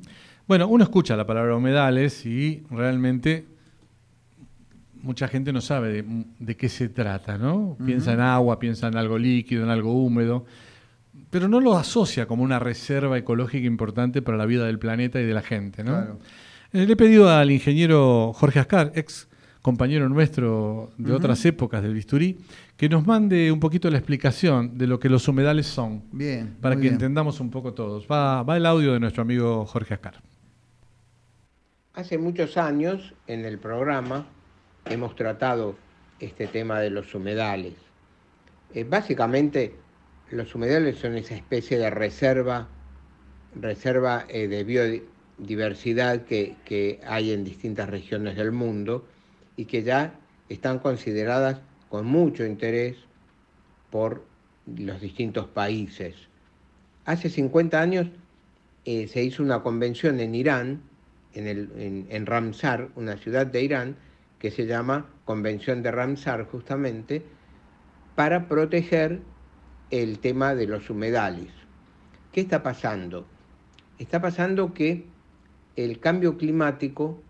Bueno, 0.47 0.67
uno 0.69 0.83
escucha 0.85 1.17
la 1.17 1.27
palabra 1.27 1.55
humedales 1.57 2.25
y 2.25 2.63
realmente 2.71 3.45
mucha 5.01 5.27
gente 5.27 5.51
no 5.53 5.61
sabe 5.61 5.91
de, 5.91 6.25
de 6.39 6.55
qué 6.57 6.69
se 6.69 6.89
trata, 6.89 7.37
¿no? 7.37 7.77
Piensa 7.85 8.13
en 8.13 8.19
agua, 8.21 8.59
piensa 8.59 8.87
en 8.87 8.97
algo 8.97 9.17
líquido, 9.17 9.63
en 9.63 9.69
algo 9.69 9.93
húmedo, 9.93 10.45
pero 11.29 11.47
no 11.47 11.59
lo 11.59 11.77
asocia 11.77 12.25
como 12.27 12.43
una 12.43 12.59
reserva 12.59 13.17
ecológica 13.17 13.65
importante 13.67 14.21
para 14.21 14.37
la 14.37 14.45
vida 14.45 14.65
del 14.65 14.79
planeta 14.79 15.19
y 15.21 15.25
de 15.25 15.33
la 15.33 15.41
gente, 15.41 15.83
¿no? 15.83 15.91
Claro. 15.91 16.19
Eh, 16.73 16.85
Le 16.85 16.93
he 16.93 16.95
pedido 16.95 17.29
al 17.29 17.51
ingeniero 17.51 18.31
Jorge 18.33 18.59
Ascar, 18.59 18.91
ex 18.95 19.27
compañero 19.61 20.07
nuestro 20.07 20.91
de 20.97 21.11
otras 21.11 21.43
épocas 21.45 21.83
del 21.83 21.93
bisturí, 21.93 22.37
que 22.77 22.87
nos 22.87 23.05
mande 23.05 23.51
un 23.51 23.59
poquito 23.59 23.89
la 23.89 23.97
explicación 23.97 24.77
de 24.77 24.87
lo 24.87 24.97
que 24.99 25.09
los 25.09 25.27
humedales 25.27 25.65
son, 25.67 26.03
Bien. 26.13 26.55
para 26.61 26.75
que 26.75 26.81
bien. 26.83 26.93
entendamos 26.93 27.41
un 27.41 27.49
poco 27.49 27.73
todos. 27.73 28.07
Va, 28.09 28.43
va 28.43 28.55
el 28.55 28.65
audio 28.65 28.93
de 28.93 28.99
nuestro 29.01 29.23
amigo 29.23 29.65
Jorge 29.65 29.95
Ascar. 29.95 30.21
Hace 31.93 32.17
muchos 32.17 32.55
años 32.57 33.13
en 33.25 33.43
el 33.43 33.57
programa 33.57 34.27
hemos 34.89 35.15
tratado 35.15 35.75
este 36.19 36.47
tema 36.47 36.79
de 36.79 36.89
los 36.89 37.13
humedales. 37.13 37.73
Eh, 38.73 38.83
básicamente 38.83 39.73
los 40.31 40.53
humedales 40.55 40.97
son 40.97 41.15
esa 41.15 41.35
especie 41.35 41.77
de 41.77 41.89
reserva, 41.89 42.67
reserva 43.55 44.25
eh, 44.27 44.47
de 44.47 44.63
biodiversidad 44.63 46.23
que, 46.25 46.99
hay 47.05 47.31
en 47.31 47.43
distintas 47.43 47.89
regiones 47.89 48.35
del 48.35 48.51
mundo 48.51 49.05
y 49.55 49.65
que 49.65 49.83
ya 49.83 50.13
están 50.49 50.79
consideradas 50.79 51.59
con 51.89 52.05
mucho 52.05 52.45
interés 52.45 52.97
por 53.89 54.23
los 54.65 54.99
distintos 54.99 55.47
países. 55.47 56.15
Hace 57.05 57.29
50 57.29 57.79
años 57.79 58.07
eh, 58.83 59.07
se 59.07 59.23
hizo 59.23 59.43
una 59.43 59.61
convención 59.61 60.19
en 60.19 60.35
Irán, 60.35 60.81
en, 61.33 61.47
el, 61.47 62.05
en 62.09 62.25
Ramsar, 62.25 62.89
una 62.95 63.15
ciudad 63.17 63.45
de 63.45 63.61
Irán, 63.61 63.95
que 64.39 64.51
se 64.51 64.65
llama 64.65 65.07
Convención 65.25 65.81
de 65.83 65.91
Ramsar 65.91 66.45
justamente, 66.45 67.23
para 68.15 68.47
proteger 68.47 69.19
el 69.91 70.19
tema 70.19 70.55
de 70.55 70.67
los 70.67 70.89
humedales. 70.89 71.51
¿Qué 72.31 72.41
está 72.41 72.63
pasando? 72.63 73.25
Está 73.99 74.21
pasando 74.21 74.73
que 74.73 75.05
el 75.75 75.99
cambio 75.99 76.37
climático, 76.37 77.21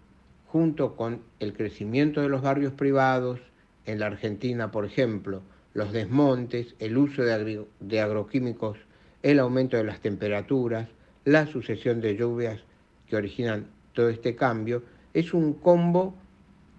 junto 0.47 0.95
con 0.95 1.21
el 1.39 1.53
crecimiento 1.53 2.21
de 2.21 2.29
los 2.29 2.41
barrios 2.41 2.73
privados, 2.73 3.39
en 3.85 3.99
la 3.99 4.07
Argentina, 4.07 4.69
por 4.71 4.85
ejemplo, 4.85 5.41
los 5.73 5.93
desmontes, 5.93 6.75
el 6.79 6.97
uso 6.97 7.23
de, 7.23 7.65
de 7.79 8.01
agroquímicos, 8.01 8.77
el 9.23 9.39
aumento 9.39 9.77
de 9.77 9.83
las 9.83 10.01
temperaturas, 10.01 10.89
la 11.25 11.47
sucesión 11.47 12.01
de 12.01 12.15
lluvias 12.15 12.59
que 13.07 13.15
originan 13.15 13.67
todo 13.93 14.09
este 14.09 14.35
cambio, 14.35 14.83
es 15.13 15.33
un 15.33 15.53
combo 15.53 16.15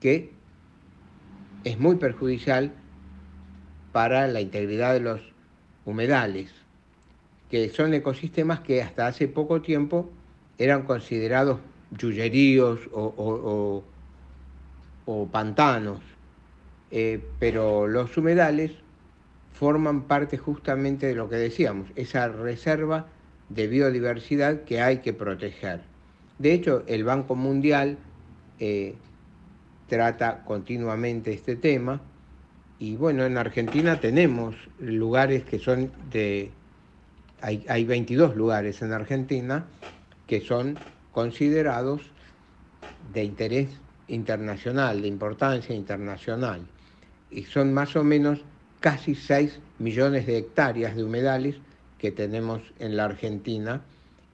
que 0.01 0.45
es 1.63 1.79
muy 1.79 1.97
perjudicial 1.99 2.85
para 3.91 4.27
la 4.29 4.41
integridad 4.41 4.93
de 4.95 5.01
los 5.01 5.35
humedales, 5.85 6.53
que 7.49 7.71
son 7.71 7.95
ecosistemas 7.95 8.61
que 8.63 8.83
hasta 8.83 9.07
hace 9.09 9.29
poco 9.29 9.63
tiempo 9.63 10.19
eran 10.59 10.85
considerados 10.85 11.61
yuyeríos 11.91 12.89
o, 12.93 13.95
o- 15.05 15.31
pantanos, 15.31 16.03
Eh, 16.91 17.37
pero 17.41 17.87
los 17.89 18.17
humedales 18.19 18.85
forman 19.51 20.09
parte 20.09 20.39
justamente 20.39 21.07
de 21.09 21.15
lo 21.17 21.29
que 21.29 21.37
decíamos, 21.37 21.91
esa 21.97 22.29
reserva 22.29 23.13
de 23.49 23.69
biodiversidad 23.69 24.65
que 24.65 24.81
hay 24.83 25.01
que 25.03 25.13
proteger. 25.15 25.91
De 26.39 26.53
hecho, 26.55 26.85
el 26.89 27.05
Banco 27.05 27.37
Mundial 27.37 28.07
eh, 28.59 29.08
trata 29.89 30.45
continuamente 30.45 31.33
este 31.33 31.57
tema 31.57 32.01
y 32.79 32.95
bueno, 32.95 33.25
en 33.25 33.37
Argentina 33.37 33.99
tenemos 33.99 34.55
lugares 34.79 35.45
que 35.45 35.59
son 35.59 35.91
de, 36.11 36.53
hay, 37.41 37.65
hay 37.69 37.85
22 37.85 38.37
lugares 38.37 38.83
en 38.83 38.93
Argentina 38.93 39.67
que 40.27 40.41
son 40.41 40.79
considerados 41.11 42.03
de 43.13 43.25
interés 43.25 43.69
internacional, 44.07 45.03
de 45.03 45.09
importancia 45.09 45.75
internacional. 45.75 46.61
Y 47.31 47.43
son 47.45 47.73
más 47.75 47.97
o 47.97 48.05
menos 48.05 48.41
casi 48.81 49.15
6 49.15 49.59
millones 49.79 50.27
de 50.27 50.39
hectáreas 50.39 50.95
de 50.95 51.03
humedales 51.03 51.57
que 51.99 52.13
tenemos 52.13 52.63
en 52.79 52.97
la 52.97 53.07
Argentina 53.07 53.83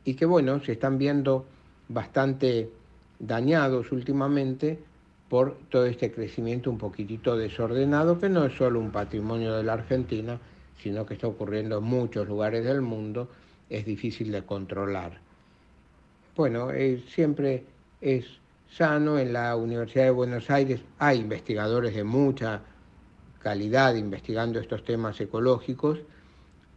y 0.04 0.14
que 0.14 0.26
bueno, 0.26 0.61
se 0.61 0.73
están 0.73 0.99
viendo 0.99 1.46
bastante 1.88 2.70
dañados 3.18 3.90
últimamente 3.90 4.78
por 5.28 5.57
todo 5.71 5.87
este 5.87 6.12
crecimiento 6.12 6.71
un 6.71 6.78
poquitito 6.78 7.37
desordenado, 7.37 8.19
que 8.19 8.28
no 8.28 8.45
es 8.45 8.57
solo 8.57 8.78
un 8.78 8.90
patrimonio 8.90 9.54
de 9.54 9.64
la 9.64 9.75
Argentina, 9.75 10.38
sino 10.83 11.07
que 11.07 11.14
está 11.14 11.26
ocurriendo 11.26 11.78
en 11.78 11.85
muchos 11.85 12.28
lugares 12.28 12.64
del 12.64 12.83
mundo, 12.83 13.28
es 13.71 13.85
difícil 13.87 14.31
de 14.31 14.43
controlar. 14.43 15.19
Bueno, 16.37 16.71
eh, 16.71 17.02
siempre 17.09 17.64
es 18.00 18.26
sano, 18.71 19.19
en 19.19 19.33
la 19.33 19.57
Universidad 19.57 20.04
de 20.04 20.11
Buenos 20.11 20.50
Aires 20.50 20.81
hay 20.99 21.21
investigadores 21.21 21.95
de 21.95 22.04
mucha 22.04 22.61
calidad 23.38 23.95
investigando 23.95 24.59
estos 24.59 24.85
temas 24.85 25.21
ecológicos 25.21 26.00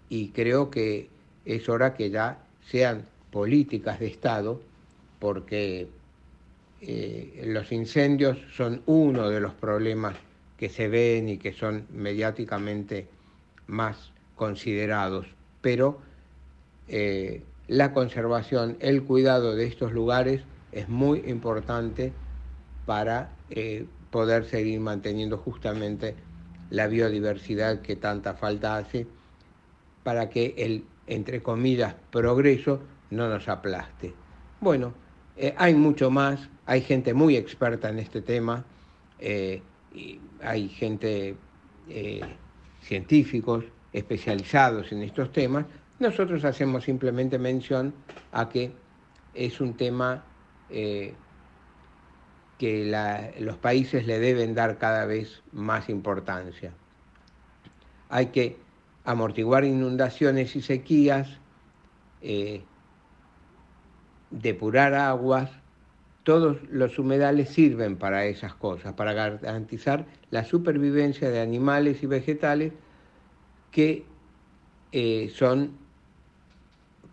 y 0.10 0.30
creo 0.30 0.70
que 0.70 1.10
es 1.46 1.68
hora 1.70 1.96
que 1.96 2.10
ya 2.10 2.40
sean 2.70 3.06
políticas 3.32 4.00
de 4.00 4.08
Estado 4.08 4.62
porque 5.20 5.88
eh, 6.82 7.44
los 7.48 7.72
incendios 7.72 8.38
son 8.56 8.82
uno 8.86 9.30
de 9.30 9.40
los 9.40 9.54
problemas 9.54 10.16
que 10.58 10.70
se 10.70 10.88
ven 10.88 11.30
y 11.30 11.38
que 11.38 11.54
son 11.54 11.86
mediáticamente 11.92 13.08
más 13.68 14.12
considerados, 14.36 15.28
pero 15.62 16.00
eh, 16.88 17.44
la 17.68 17.94
conservación, 17.94 18.78
el 18.80 19.04
cuidado 19.04 19.56
de 19.56 19.66
estos 19.66 19.92
lugares 19.92 20.44
es 20.72 20.88
muy 20.88 21.24
importante 21.28 22.14
para 22.86 23.32
eh, 23.50 23.86
poder 24.12 24.46
seguir 24.46 24.80
manteniendo 24.80 25.38
justamente 25.38 26.16
la 26.70 26.88
biodiversidad 26.88 27.82
que 27.82 27.96
tanta 27.96 28.34
falta 28.34 28.78
hace 28.78 29.08
para 30.04 30.30
que 30.30 30.54
el, 30.58 30.86
entre 31.08 31.42
comillas, 31.42 31.96
progreso 32.12 32.82
no 33.10 33.28
nos 33.28 33.48
aplaste. 33.50 34.14
Bueno, 34.62 34.94
eh, 35.38 35.54
hay 35.56 35.76
mucho 35.76 36.10
más, 36.10 36.50
hay 36.66 36.82
gente 36.82 37.14
muy 37.14 37.36
experta 37.38 37.90
en 37.90 38.00
este 38.00 38.22
tema, 38.22 38.66
eh, 39.20 39.62
hay 40.42 40.68
gente, 40.70 41.36
eh, 41.90 42.22
científicos 42.82 43.64
especializados 43.94 44.92
en 44.92 45.04
estos 45.04 45.32
temas. 45.32 45.66
Nosotros 46.00 46.44
hacemos 46.44 46.84
simplemente 46.84 47.38
mención 47.38 47.94
a 48.32 48.50
que 48.50 48.72
es 49.34 49.62
un 49.62 49.76
tema 49.76 50.24
que 52.58 53.34
los 53.40 53.58
países 53.58 54.06
le 54.06 54.20
deben 54.20 54.54
dar 54.54 54.78
cada 54.78 55.06
vez 55.06 55.44
más 55.54 55.88
importancia. 55.90 56.74
Hay 58.10 58.28
que 58.28 58.58
amortiguar 59.06 59.64
inundaciones 59.64 60.56
y 60.56 60.62
sequías, 60.62 61.40
depurar 64.32 64.94
aguas, 64.94 65.50
todos 66.24 66.58
los 66.70 67.00
humedales 67.00 67.50
sirven 67.50 67.96
para 67.96 68.26
esas 68.26 68.54
cosas, 68.54 68.94
para 68.94 69.14
garantizar 69.14 70.06
la 70.30 70.44
supervivencia 70.44 71.30
de 71.30 71.40
animales 71.40 72.04
y 72.04 72.06
vegetales 72.06 72.74
que 73.72 74.04
eh, 74.92 75.32
son, 75.34 75.78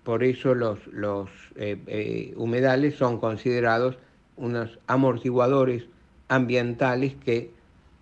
por 0.03 0.25
eso 0.25 0.55
los, 0.55 0.85
los 0.89 1.31
eh, 1.57 1.81
eh, 1.87 2.35
humedales 2.37 2.97
son 2.97 3.21
considerados 3.21 3.99
unos 4.37 4.79
amortiguadores 4.87 5.85
ambientales 6.29 7.15
que 7.15 7.53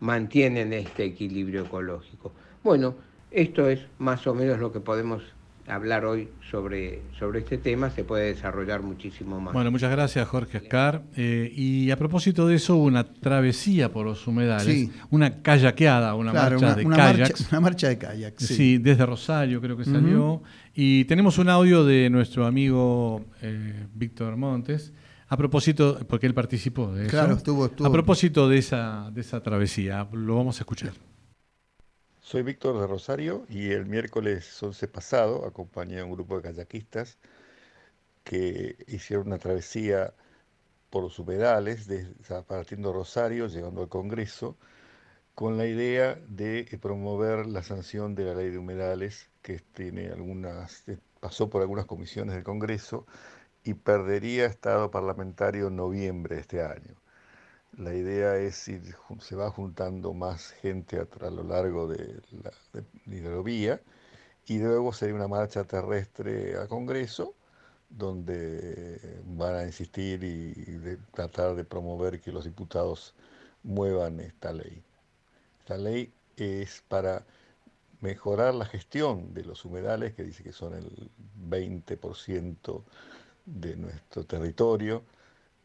mantienen 0.01 0.73
este 0.73 1.05
equilibrio 1.05 1.65
ecológico. 1.65 2.33
Bueno, 2.63 2.95
esto 3.31 3.69
es 3.69 3.87
más 3.99 4.27
o 4.27 4.35
menos 4.35 4.59
lo 4.59 4.73
que 4.73 4.81
podemos 4.81 5.23
hablar 5.69 6.05
hoy 6.05 6.29
sobre, 6.51 7.03
sobre 7.19 7.39
este 7.41 7.57
tema, 7.59 7.91
se 7.91 8.05
puede 8.05 8.27
desarrollar 8.35 8.83
muchísimo 8.83 9.41
más. 9.41 9.53
Bueno, 9.55 9.71
muchas 9.71 9.91
gracias 9.91 10.27
Jorge 10.29 10.59
Ascar. 10.59 11.03
Eh, 11.17 11.53
y 11.55 11.91
a 11.91 11.97
propósito 11.97 12.47
de 12.47 12.57
eso, 12.57 12.77
hubo 12.77 12.85
una 12.85 13.05
travesía 13.05 13.91
por 13.93 14.05
los 14.07 14.27
humedales, 14.27 14.65
Sí. 14.67 14.91
una 15.11 15.41
kayakeada, 15.43 16.15
una 16.15 16.33
Claro, 16.33 16.61
marcha 16.61 16.67
una, 16.67 16.75
de 16.75 16.85
una 16.87 16.97
kayaks. 16.97 17.19
marcha, 17.41 17.45
una 17.53 17.61
marcha 17.61 17.89
de 17.89 17.99
kayak. 17.99 18.35
Sí. 18.39 18.55
Sí. 18.55 18.79
desde 18.79 19.07
Rosario 19.07 19.61
creo 19.61 19.77
que 19.77 19.85
salió. 19.85 20.43
Y 20.75 21.05
tenemos 21.05 21.39
un 21.39 21.49
audio 21.49 21.85
de 21.85 22.11
nuestro 22.11 22.47
amigo 22.47 23.25
eh, 23.41 23.87
Víctor 23.95 24.37
Montes, 24.37 24.93
a 25.29 25.37
propósito, 25.37 25.99
porque 26.09 26.27
él 26.27 26.35
participó 26.35 26.93
de 26.93 27.03
eso. 27.07 27.11
Claro, 27.11 27.35
estuvo- 27.37 27.67
estuvo. 27.67 27.87
A 27.87 27.93
propósito 27.93 28.49
de 28.49 28.59
esa, 28.59 29.11
de 29.15 29.21
esa 29.23 29.43
travesía, 29.43 30.07
lo 30.13 30.37
vamos 30.37 30.59
a 30.59 30.61
escuchar. 30.63 30.93
Soy 32.33 32.43
Víctor 32.45 32.81
de 32.81 32.87
Rosario 32.87 33.45
y 33.51 33.73
el 33.73 33.85
miércoles 33.85 34.63
11 34.63 34.89
pasado 34.89 35.45
acompañé 35.45 36.01
a 36.01 36.07
un 36.07 36.13
grupo 36.13 36.37
de 36.37 36.43
kayakistas 36.45 37.19
que 38.25 38.75
hicieron 38.87 39.27
una 39.27 39.37
travesía 39.37 40.15
por 40.89 41.03
los 41.03 41.19
humedales, 41.19 41.87
partiendo 42.47 42.95
Rosario, 42.95 43.49
llegando 43.49 43.83
al 43.83 43.91
Congreso, 43.91 44.57
con 45.35 45.59
la 45.59 45.67
idea 45.67 46.19
de 46.27 46.67
promover 46.81 47.45
la 47.45 47.63
sanción 47.63 48.15
de 48.15 48.25
la 48.25 48.35
ley 48.35 48.49
de 48.49 48.57
humedales, 48.57 49.29
que 49.43 49.59
tiene 49.59 50.09
algunas, 50.09 50.89
eh, 50.89 50.99
pasó 51.21 51.51
por 51.51 51.61
algunas 51.61 51.85
comisiones 51.85 52.35
del 52.35 52.45
Congreso 52.45 53.07
y 53.63 53.75
perdería 53.75 54.47
estado 54.47 54.91
parlamentario 54.91 55.69
en 55.69 55.77
noviembre 55.77 56.37
de 56.37 56.41
este 56.41 56.63
año. 56.63 57.02
La 57.79 57.95
idea 57.95 58.37
es 58.37 58.69
ir, 58.69 58.83
se 59.21 59.35
va 59.35 59.51
juntando 59.51 60.13
más 60.13 60.51
gente 60.51 60.99
a, 60.99 61.31
lo 61.31 61.43
largo 61.43 61.89
de 61.89 62.21
la 62.43 62.53
hidrovía 63.07 63.81
y 64.47 64.59
luego 64.59 64.93
sería 64.93 65.15
una 65.15 65.29
marcha 65.29 65.65
terrestre 65.65 66.59
a 66.59 66.67
Congreso 66.69 67.35
donde 67.97 69.21
van 69.25 69.55
a 69.55 69.65
insistir 69.65 70.25
y, 70.25 70.99
tratar 71.13 71.55
de 71.55 71.65
promover 71.65 72.21
que 72.21 72.33
los 72.33 72.45
diputados 72.45 73.15
muevan 73.63 74.21
esta 74.21 74.53
ley. 74.53 74.83
Esta 75.61 75.77
ley 75.77 76.13
es 76.37 76.83
para 76.89 77.25
mejorar 78.01 78.55
la 78.55 78.65
gestión 78.65 79.33
de 79.35 79.45
los 79.45 79.65
humedales, 79.65 80.15
que 80.15 80.25
dice 80.25 80.43
que 80.43 80.53
son 80.53 80.75
el 80.75 81.11
20% 81.49 82.83
de 83.47 83.77
nuestro 83.77 84.25
territorio, 84.25 85.05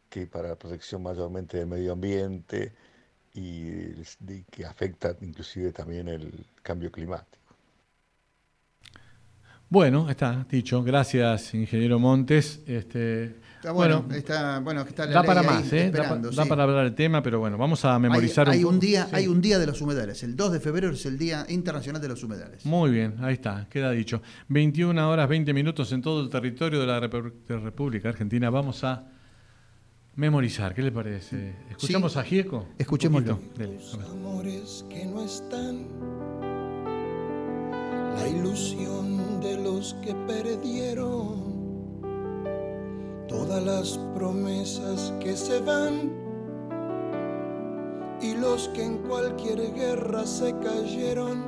que 0.09 0.27
para 0.27 0.49
la 0.49 0.55
protección 0.55 1.03
mayormente 1.03 1.57
del 1.57 1.67
medio 1.67 1.93
ambiente 1.93 2.73
y, 3.33 4.03
que 4.49 4.65
afecta 4.65 5.15
inclusive 5.21 5.71
también 5.71 6.07
el 6.07 6.45
cambio 6.63 6.91
climático. 6.91 7.37
Bueno, 9.69 10.09
está 10.09 10.45
dicho. 10.49 10.81
Gracias, 10.81 11.53
ingeniero 11.53 11.99
Montes. 11.99 12.61
Este, 12.65 13.35
está 13.55 13.73
bueno, 13.73 14.05
está, 14.13 14.59
bueno, 14.59 14.81
está 14.81 15.05
la 15.05 15.11
da 15.11 15.23
para 15.23 15.43
más, 15.43 15.73
¿eh? 15.73 15.91
da, 15.91 16.45
para 16.45 16.63
hablar 16.63 16.85
el 16.85 16.95
tema, 16.95 17.21
pero 17.21 17.39
bueno, 17.39 17.57
vamos 17.57 17.83
a 17.83 17.99
memorizar 17.99 18.49
hay, 18.49 18.63
un, 18.63 18.79
día, 18.79 19.09
Hay 19.11 19.27
un 19.27 19.41
día 19.41 19.59
de 19.59 19.67
los 19.67 19.81
humedales. 19.81 20.23
El 20.23 20.37
2 20.37 20.53
de 20.53 20.59
febrero 20.61 20.93
es 20.93 21.05
el 21.05 21.17
Día 21.17 21.45
Internacional 21.49 22.01
de 22.01 22.07
los 22.07 22.23
Humedales. 22.23 22.65
Muy 22.65 22.91
bien, 22.91 23.15
ahí 23.19 23.33
está, 23.33 23.67
queda 23.69 23.91
dicho. 23.91 24.21
21 24.47 25.09
horas 25.09 25.27
20 25.27 25.53
minutos 25.53 25.91
en 25.91 26.01
todo 26.01 26.21
el 26.21 26.29
territorio 26.29 26.79
de 26.79 26.87
la 26.87 27.01
República 27.01 28.07
Argentina. 28.07 28.49
Vamos 28.49 28.85
a 28.85 29.03
memorizar. 30.17 30.73
¿Qué 30.73 30.81
le 30.81 30.91
parece? 30.91 31.53
¿Escuchamos 31.69 32.17
a 32.17 32.23
Gieco? 32.23 32.65
Escuchémoslo. 32.77 33.39
amores 34.11 34.83
que 34.89 35.05
no 35.05 35.23
están, 35.23 35.87
la 38.15 38.27
ilusión 38.27 39.39
de 39.39 39.57
los 39.57 39.93
que 40.03 40.13
perdieron, 40.27 41.55
todas 43.27 43.63
las 43.63 43.97
promesas 44.15 45.13
que 45.21 45.37
se 45.37 45.59
van 45.59 46.11
y 48.19 48.33
los 48.33 48.69
que 48.69 48.83
en 48.83 48.97
cualquier 48.97 49.73
guerra 49.73 50.25
se 50.25 50.51
cayeron. 50.59 51.45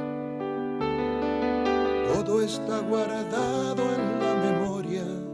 Todo 2.13 2.41
está 2.41 2.79
guardado 2.81 3.81
en 3.81 4.19
la 4.19 4.35
memoria 4.51 5.28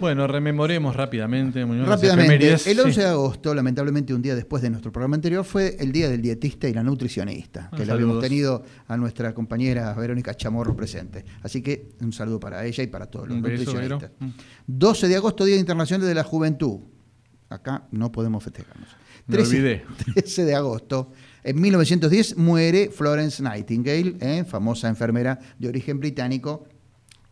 bueno, 0.00 0.26
rememoremos 0.26 0.96
rápidamente. 0.96 1.64
rápidamente, 1.64 2.56
el 2.70 2.80
11 2.80 3.00
de 3.00 3.06
agosto, 3.06 3.54
lamentablemente 3.54 4.14
un 4.14 4.22
día 4.22 4.34
después 4.34 4.62
de 4.62 4.70
nuestro 4.70 4.90
programa 4.90 5.16
anterior, 5.16 5.44
fue 5.44 5.76
el 5.78 5.92
Día 5.92 6.08
del 6.08 6.22
Dietista 6.22 6.68
y 6.68 6.74
la 6.74 6.82
Nutricionista, 6.82 7.70
que 7.76 7.84
le 7.84 7.92
habíamos 7.92 8.20
tenido 8.20 8.64
a 8.88 8.96
nuestra 8.96 9.34
compañera 9.34 9.92
Verónica 9.94 10.34
Chamorro 10.34 10.74
presente. 10.74 11.24
Así 11.42 11.62
que 11.62 11.90
un 12.00 12.12
saludo 12.12 12.40
para 12.40 12.64
ella 12.64 12.82
y 12.82 12.86
para 12.86 13.06
todos 13.06 13.28
los 13.28 13.36
nutricionistas. 13.36 14.10
12 14.66 15.08
de 15.08 15.16
agosto, 15.16 15.44
Día 15.44 15.56
Internacional 15.56 16.06
de 16.06 16.14
la 16.14 16.24
Juventud. 16.24 16.80
Acá 17.48 17.84
no 17.90 18.10
podemos 18.10 18.42
festejarnos. 18.42 18.88
13, 19.28 19.84
13 20.14 20.44
de 20.46 20.54
agosto. 20.54 21.12
En 21.44 21.60
1910 21.60 22.36
muere 22.36 22.90
Florence 22.90 23.42
Nightingale, 23.42 24.16
¿eh? 24.20 24.44
famosa 24.44 24.88
enfermera 24.88 25.38
de 25.58 25.68
origen 25.68 25.98
británico, 26.00 26.64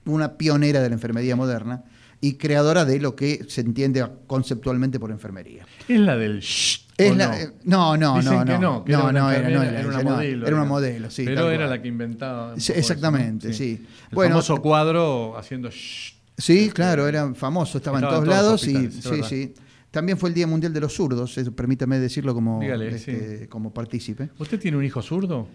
una 0.07 0.37
pionera 0.37 0.81
de 0.81 0.89
la 0.89 0.95
enfermería 0.95 1.37
moderna 1.37 1.85
y 2.21 2.35
creadora 2.35 2.85
de 2.85 3.01
lo 3.01 3.15
que 3.15 3.45
se 3.49 3.61
entiende 3.61 4.07
conceptualmente 4.27 4.99
por 4.99 5.11
enfermería. 5.11 5.67
¿Es 5.87 6.01
la 6.01 6.17
del 6.17 6.41
shh? 6.41 6.87
no? 6.99 7.17
no, 7.65 7.97
no, 7.97 7.97
no, 7.97 8.23
no, 8.23 8.45
no, 8.45 8.85
no, 8.87 9.13
no, 9.13 9.31
era, 9.31 9.49
era, 9.49 9.89
una 9.89 10.03
modelo. 10.03 10.47
Era 10.47 10.57
una 10.57 10.65
modelo, 10.65 11.11
sí. 11.11 11.25
Pero 11.25 11.51
era 11.51 11.67
la 11.67 11.81
que 11.81 11.89
inventaba. 11.89 12.55
exactamente, 12.55 13.53
sí. 13.53 13.87
El 14.11 14.17
famoso 14.17 14.61
cuadro 14.61 15.37
haciendo 15.37 15.71
shh. 15.71 16.19
Sí, 16.37 16.59
este, 16.59 16.73
claro, 16.73 17.09
era 17.09 17.35
famoso, 17.35 17.79
estaba, 17.79 17.99
en 17.99 18.05
todos, 18.05 18.27
lados 18.27 18.67
y 18.67 18.91
sí, 18.91 19.23
sí. 19.25 19.55
También 19.91 20.19
fue 20.19 20.29
el 20.29 20.35
Día 20.35 20.47
Mundial 20.47 20.73
de 20.73 20.81
los 20.81 20.95
Zurdos, 20.95 21.39
permítame 21.57 21.99
decirlo 21.99 22.35
como, 22.35 22.63
este, 22.63 23.49
como 23.49 23.73
partícipe. 23.73 24.31
¿Usted 24.39 24.61
tiene 24.61 24.77
un 24.77 24.85
hijo 24.85 25.03
zurdo? 25.03 25.49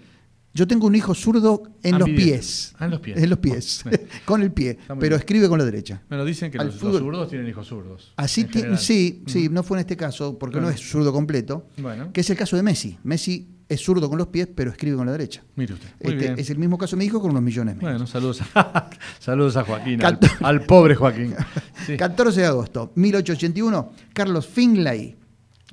Yo 0.55 0.67
tengo 0.67 0.85
un 0.85 0.93
hijo 0.93 1.15
zurdo 1.15 1.63
en 1.81 1.97
los 1.97 2.07
pies. 2.09 2.75
Ah, 2.77 2.85
en 2.85 2.91
los 2.91 2.99
pies. 2.99 3.17
En 3.17 3.29
los 3.29 3.39
pies. 3.39 3.83
con 4.25 4.43
el 4.43 4.51
pie. 4.51 4.77
Pero 4.99 5.15
escribe 5.15 5.49
con 5.49 5.57
la 5.57 5.65
derecha. 5.65 6.03
Bueno, 6.09 6.23
dicen 6.25 6.51
que 6.51 6.59
los, 6.59 6.75
zurdos 6.75 7.27
tienen 7.27 7.47
hijos 7.47 7.67
zurdos. 7.67 8.13
Así 8.17 8.47
sí, 8.77 9.23
sí, 9.25 9.49
no 9.49 9.63
fue 9.63 9.77
en 9.77 9.81
este 9.81 9.97
caso, 9.97 10.37
porque 10.37 10.61
no, 10.61 10.69
es 10.69 10.79
zurdo 10.79 11.11
completo. 11.11 11.67
Bueno. 11.77 12.13
Que 12.13 12.21
es 12.21 12.29
el 12.29 12.37
caso 12.37 12.55
de 12.55 12.61
Messi. 12.61 12.97
Messi 13.03 13.47
es 13.67 13.81
zurdo 13.81 14.07
con 14.09 14.19
los 14.19 14.27
pies, 14.27 14.47
pero 14.53 14.69
escribe 14.69 14.95
con 14.95 15.07
la 15.07 15.11
derecha. 15.11 15.43
Mire 15.55 15.73
usted. 15.73 15.89
Este, 15.99 16.39
es 16.39 16.49
el 16.51 16.59
mismo 16.59 16.77
caso 16.77 16.95
de 16.95 16.99
mi 16.99 17.05
hijo 17.05 17.19
con 17.19 17.31
unos 17.31 17.41
millones 17.41 17.75
menos. 17.75 17.91
Bueno, 17.91 18.07
saludos 18.07 18.41
a, 18.53 18.89
saludos 19.19 19.57
a 19.57 19.63
Joaquín, 19.63 20.01
al, 20.03 20.65
pobre 20.65 20.93
Joaquín. 20.93 21.33
14 21.97 22.41
de 22.41 22.45
agosto, 22.45 22.91
1881, 22.95 23.91
Carlos 24.13 24.47
Finlay, 24.47 25.15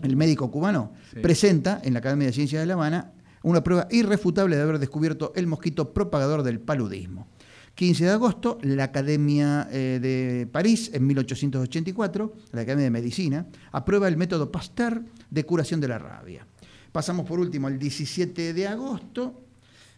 el 0.03 0.17
médico 0.17 0.51
cubano, 0.51 0.95
presenta 1.21 1.83
en 1.85 1.93
la 1.93 1.99
Academia 1.99 2.29
de 2.29 2.33
Ciencias 2.33 2.63
de 2.63 2.67
La 2.67 2.75
Habana 2.75 3.13
una 3.43 3.63
prueba 3.63 3.89
irrefutable 3.91 4.57
de 4.57 4.63
haber 4.63 4.79
descubierto 4.79 5.33
el 5.35 5.47
mosquito 5.47 5.93
propagador 5.93 6.43
del 6.43 6.61
paludismo. 6.61 7.29
15 7.75 8.05
de 8.05 8.11
agosto, 8.11 8.59
la 8.63 8.85
Academia 8.85 9.69
eh, 9.71 9.99
de 10.03 10.47
París, 10.47 10.91
en 10.93 11.07
1884, 11.07 12.35
la 12.53 12.61
Academia 12.63 12.85
de 12.85 12.91
Medicina, 12.91 13.47
aprueba 13.73 14.09
el 14.09 14.17
método 14.17 14.51
Pasteur 14.53 15.03
de 15.31 15.47
curación 15.47 15.81
de 15.81 15.89
la 15.89 15.99
rabia. 15.99 16.47
Pasamos 16.93 17.27
por 17.27 17.41
último 17.41 17.69
al 17.69 17.79
17 17.79 18.53
de 18.53 18.67
agosto. 18.67 19.45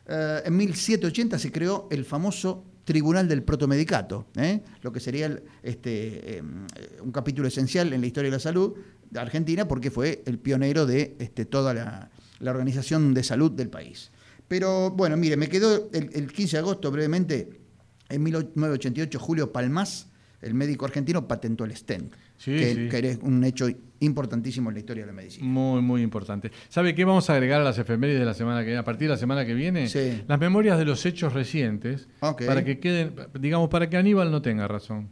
Eh, 0.07 0.43
en 0.45 0.57
1780 0.57 1.39
se 1.39 1.51
creó 1.51 1.89
el 1.91 2.05
famoso 2.05 2.65
Tribunal 2.85 3.29
del 3.29 3.45
Protomedicato, 3.45 4.27
¿eh? 4.37 4.61
lo 4.83 4.93
que 4.93 4.99
sería 4.99 5.41
este, 5.63 6.39
em, 6.39 6.67
un 7.03 7.13
capítulo 7.13 7.47
esencial 7.47 7.93
en 7.93 8.01
la 8.01 8.07
historia 8.09 8.29
de 8.29 8.37
la 8.37 8.41
salud 8.41 8.75
de 9.09 9.21
Argentina, 9.21 9.69
porque 9.69 9.93
fue 9.93 10.23
el 10.27 10.41
pionero 10.41 10.85
de 10.85 11.15
este, 11.21 11.45
toda 11.45 11.75
la, 11.75 12.11
la 12.43 12.51
Organización 12.51 13.15
de 13.15 13.23
Salud 13.23 13.53
del 13.53 13.71
país. 13.71 14.11
Pero 14.49 14.91
bueno, 14.91 15.17
mire, 15.17 15.37
me 15.37 15.49
quedó 15.49 15.89
el, 15.93 16.31
15 16.31 16.57
de 16.57 16.59
agosto 16.59 16.91
brevemente, 16.91 17.49
en 18.11 18.23
1988, 18.23 19.19
Julio 19.19 19.53
Palmás, 19.53 20.09
el 20.43 20.53
médico 20.53 20.85
argentino, 20.85 21.27
patentó 21.27 21.65
el 21.65 21.75
stent, 21.75 22.13
que, 22.45 22.91
es 22.91 23.19
un 23.23 23.43
hecho 23.45 23.69
importantísimo 24.01 24.69
en 24.71 24.75
la 24.75 24.81
historia 24.81 25.05
de 25.05 25.07
la 25.07 25.13
medicina. 25.15 25.47
Muy, 25.47 25.81
muy 25.81 26.03
importante. 26.03 26.51
¿Sabe 26.69 26.95
qué 26.95 27.05
vamos 27.05 27.31
a 27.31 27.35
agregar 27.35 27.61
a 27.61 27.65
las 27.65 27.79
efemérides 27.79 28.21
de 28.21 28.27
la 28.27 28.35
semana 28.35 28.61
que 28.61 28.67
viene? 28.67 28.81
A 28.81 28.85
partir 28.85 29.09
de 29.09 29.15
la 29.15 29.19
semana 29.19 29.47
que 29.47 29.55
viene, 29.55 29.89
las 30.27 30.41
memorias 30.41 30.77
de 30.77 30.85
los 30.85 31.07
hechos 31.07 31.33
recientes, 31.33 32.09
para 32.21 32.65
que 32.65 32.81
queden, 32.81 33.15
digamos, 33.39 33.71
para 33.71 33.89
que 33.89 33.97
Aníbal 33.97 34.31
no 34.31 34.43
tenga 34.43 34.67
razón. 34.67 35.09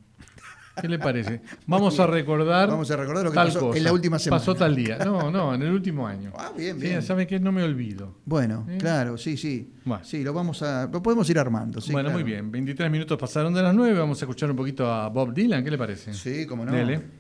¿Qué 0.81 0.89
le 0.89 0.99
parece? 0.99 1.43
Vamos 1.67 1.99
a 2.01 2.07
recordar. 2.07 2.69
Vamos 2.69 2.91
a 2.91 2.97
recordar 2.97 3.25
lo 3.25 3.31
que 3.31 3.37
pasó 3.37 3.75
en 3.75 3.85
la 3.85 3.93
última 3.93 4.19
semana. 4.19 4.41
Pasó 4.41 4.55
tal 4.55 4.75
día. 4.75 4.99
No, 5.05 5.31
no, 5.31 5.55
en 5.55 5.63
el 5.63 5.73
último 5.73 6.07
año. 6.07 6.33
Ah, 6.37 6.53
bien, 6.57 6.79
bien. 6.79 7.03
¿Saben 7.03 7.27
qué? 7.27 7.39
No 7.41 7.53
me 7.53 7.63
olvido. 7.63 8.17
Bueno, 8.25 8.67
claro, 8.79 9.19
sí, 9.19 9.37
sí. 9.37 9.73
Sí, 10.03 10.23
lo 10.23 10.33
vamos 10.33 10.63
a. 10.63 10.89
Lo 10.91 11.03
podemos 11.03 11.29
ir 11.31 11.39
armando. 11.39 11.81
bueno, 11.91 12.11
muy 12.11 12.23
bien. 12.23 12.51
23 12.51 12.91
minutos 12.91 13.19
pasaron 13.19 13.53
de 13.53 13.63
las 13.63 13.75
9. 13.75 13.99
Vamos 13.99 14.21
a 14.23 14.25
escuchar 14.25 14.51
un 14.51 14.57
poquito 14.57 14.91
a 14.91 15.09
Bob 15.09 15.35
Dylan. 15.35 15.65
¿Qué 15.65 15.71
le 15.71 15.79
parece? 15.79 16.15
Sí, 16.15 16.47
como 16.47 16.65
no. 16.65 16.73
Dele. 16.73 17.20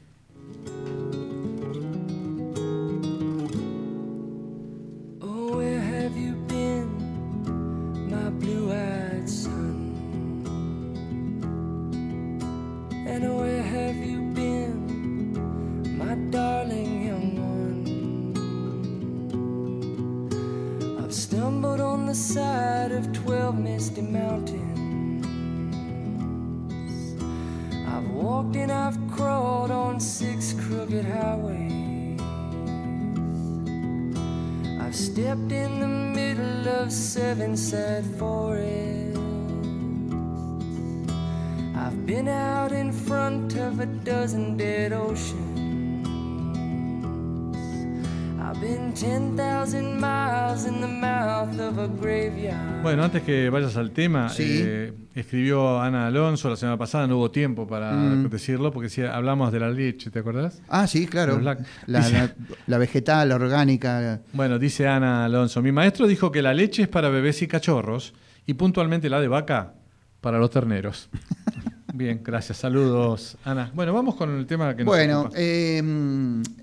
Antes 53.10 53.22
que 53.24 53.50
vayas 53.50 53.76
al 53.76 53.90
tema, 53.90 54.28
Sí. 54.28 54.44
eh, 54.46 54.92
escribió 55.16 55.80
Ana 55.80 56.06
Alonso 56.06 56.48
la 56.48 56.54
semana 56.54 56.78
pasada, 56.78 57.08
no 57.08 57.16
hubo 57.16 57.30
tiempo 57.30 57.66
para 57.66 57.90
Mm. 57.92 58.28
decirlo, 58.30 58.70
porque 58.72 58.88
sí, 58.88 59.02
hablamos 59.02 59.50
de 59.50 59.58
la 59.58 59.68
leche, 59.68 60.10
¿te 60.12 60.20
acordás? 60.20 60.62
Ah, 60.68 60.86
sí, 60.86 61.06
claro. 61.08 61.40
La, 61.40 62.78
vegetal, 62.78 63.28
la 63.28 63.34
orgánica. 63.34 64.20
Bueno, 64.32 64.60
dice 64.60 64.86
Ana 64.86 65.24
Alonso, 65.24 65.60
mi 65.60 65.72
maestro 65.72 66.06
dijo 66.06 66.30
que 66.30 66.40
la 66.40 66.54
leche 66.54 66.82
es 66.82 66.88
para 66.88 67.08
bebés 67.08 67.42
y 67.42 67.48
cachorros 67.48 68.14
y 68.46 68.54
puntualmente 68.54 69.10
la 69.10 69.20
de 69.20 69.26
vaca 69.26 69.74
para 70.20 70.38
los 70.38 70.50
terneros. 70.50 71.08
Bien, 71.92 72.20
gracias. 72.22 72.58
Saludos, 72.58 73.36
Ana. 73.44 73.72
Bueno, 73.74 73.92
vamos 73.92 74.14
con 74.14 74.30
el 74.38 74.46
tema 74.46 74.74
que 74.76 74.84
nos 74.84 74.86
Bueno, 74.94 75.28
eh, 75.34 75.82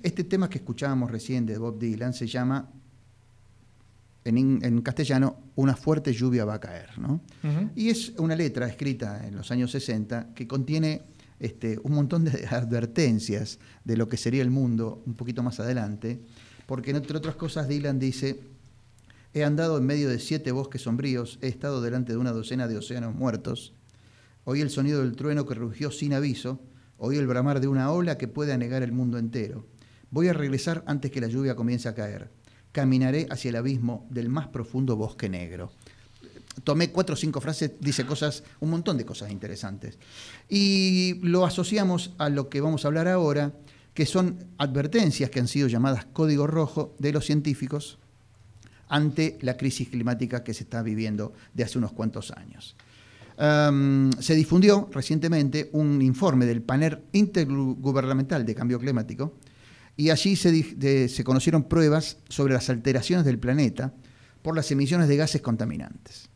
este 0.01 0.23
tema 0.23 0.49
que 0.49 0.59
escuchábamos 0.59 1.11
recién 1.11 1.45
de 1.45 1.57
Bob 1.57 1.77
Dylan 1.77 2.13
se 2.13 2.25
llama, 2.25 2.69
en, 4.29 4.81
castellano, 4.81 5.37
Una 5.55 5.75
fuerte 5.75 6.13
lluvia 6.13 6.45
va 6.45 6.55
a 6.55 6.59
caer. 6.59 6.97
¿no? 6.99 7.21
Y 7.75 7.89
es 7.89 8.13
una 8.17 8.35
letra 8.35 8.67
escrita 8.67 9.25
en 9.27 9.35
los 9.35 9.51
años 9.51 9.71
60 9.71 10.33
que 10.35 10.47
contiene 10.47 11.03
este, 11.39 11.79
un 11.83 11.93
montón 11.93 12.25
de 12.25 12.47
advertencias 12.49 13.59
de 13.83 13.97
lo 13.97 14.07
que 14.07 14.17
sería 14.17 14.41
el 14.41 14.49
mundo 14.49 15.03
un 15.05 15.15
poquito 15.15 15.43
más 15.43 15.59
adelante, 15.59 16.19
porque 16.65 16.91
entre 16.91 17.17
otras 17.17 17.35
cosas 17.35 17.67
Dylan 17.67 17.99
dice, 17.99 18.39
he 19.33 19.43
andado 19.43 19.77
en 19.77 19.85
medio 19.85 20.09
de 20.09 20.19
siete 20.19 20.51
bosques 20.51 20.81
sombríos, 20.81 21.37
he 21.41 21.47
estado 21.47 21.81
delante 21.81 22.11
de 22.11 22.17
una 22.17 22.31
docena 22.31 22.67
de 22.67 22.77
océanos 22.77 23.13
muertos, 23.13 23.73
oí 24.45 24.61
el 24.61 24.69
sonido 24.69 25.01
del 25.01 25.15
trueno 25.15 25.45
que 25.45 25.53
rugió 25.53 25.91
sin 25.91 26.13
aviso, 26.13 26.59
oí 26.97 27.17
el 27.17 27.27
bramar 27.27 27.59
de 27.59 27.67
una 27.67 27.91
ola 27.91 28.17
que 28.17 28.27
puede 28.27 28.53
anegar 28.53 28.81
el 28.81 28.91
mundo 28.91 29.17
entero. 29.17 29.65
Voy 30.09 30.29
a 30.29 30.33
regresar 30.33 30.83
antes 30.87 31.11
que 31.11 31.21
la 31.21 31.27
lluvia 31.27 31.55
comience 31.55 31.87
a 31.87 31.93
caer. 31.93 32.31
Caminaré 32.77 33.25
hacia 33.31 33.49
el 33.49 33.55
abismo 33.55 34.05
del 34.11 34.29
más 34.29 34.49
profundo 34.49 34.95
bosque 34.95 35.27
negro 35.27 35.71
tomé 36.63 36.91
cuatro 36.91 37.13
o 37.13 37.17
cinco 37.17 37.41
frases, 37.41 37.71
dice 37.79 38.05
cosas, 38.05 38.43
un 38.59 38.69
montón 38.69 38.97
de 38.97 39.05
cosas 39.05 39.31
interesantes. 39.31 39.97
Y 40.47 41.15
lo 41.23 41.43
asociamos 41.45 42.13
a 42.19 42.29
lo 42.29 42.49
que 42.49 42.61
vamos 42.61 42.83
a 42.83 42.89
hablar 42.89 43.07
ahora, 43.07 43.53
que 43.95 44.05
son 44.05 44.45
advertencias 44.59 45.31
que 45.31 45.39
han 45.39 45.47
sido 45.47 45.67
llamadas 45.67 46.05
código 46.05 46.45
rojo 46.45 46.93
de 46.99 47.13
los 47.13 47.25
científicos 47.25 47.97
ante 48.89 49.39
la 49.41 49.57
crisis 49.57 49.89
climática 49.89 50.43
que 50.43 50.53
se 50.53 50.63
está 50.63 50.83
viviendo 50.83 51.33
de 51.55 51.63
hace 51.63 51.79
unos 51.79 51.93
cuantos 51.93 52.31
años. 52.31 52.75
Se 54.19 54.35
difundió 54.35 54.87
recientemente 54.91 55.69
un 55.73 56.01
informe 56.03 56.45
del 56.45 56.61
panel 56.61 56.99
intergubernamental 57.11 58.45
de 58.45 58.53
cambio 58.53 58.79
climático 58.79 59.33
y 59.97 60.11
allí 60.11 60.35
se, 60.35 61.09
se 61.09 61.23
conocieron 61.23 61.63
pruebas 61.63 62.19
sobre 62.29 62.53
las 62.53 62.69
alteraciones 62.69 63.25
del 63.25 63.39
planeta 63.39 63.93
por 64.43 64.55
las 64.55 64.71
emisiones 64.71 65.07
de 65.07 65.17
gases 65.17 65.41
contaminantes. 65.41 66.29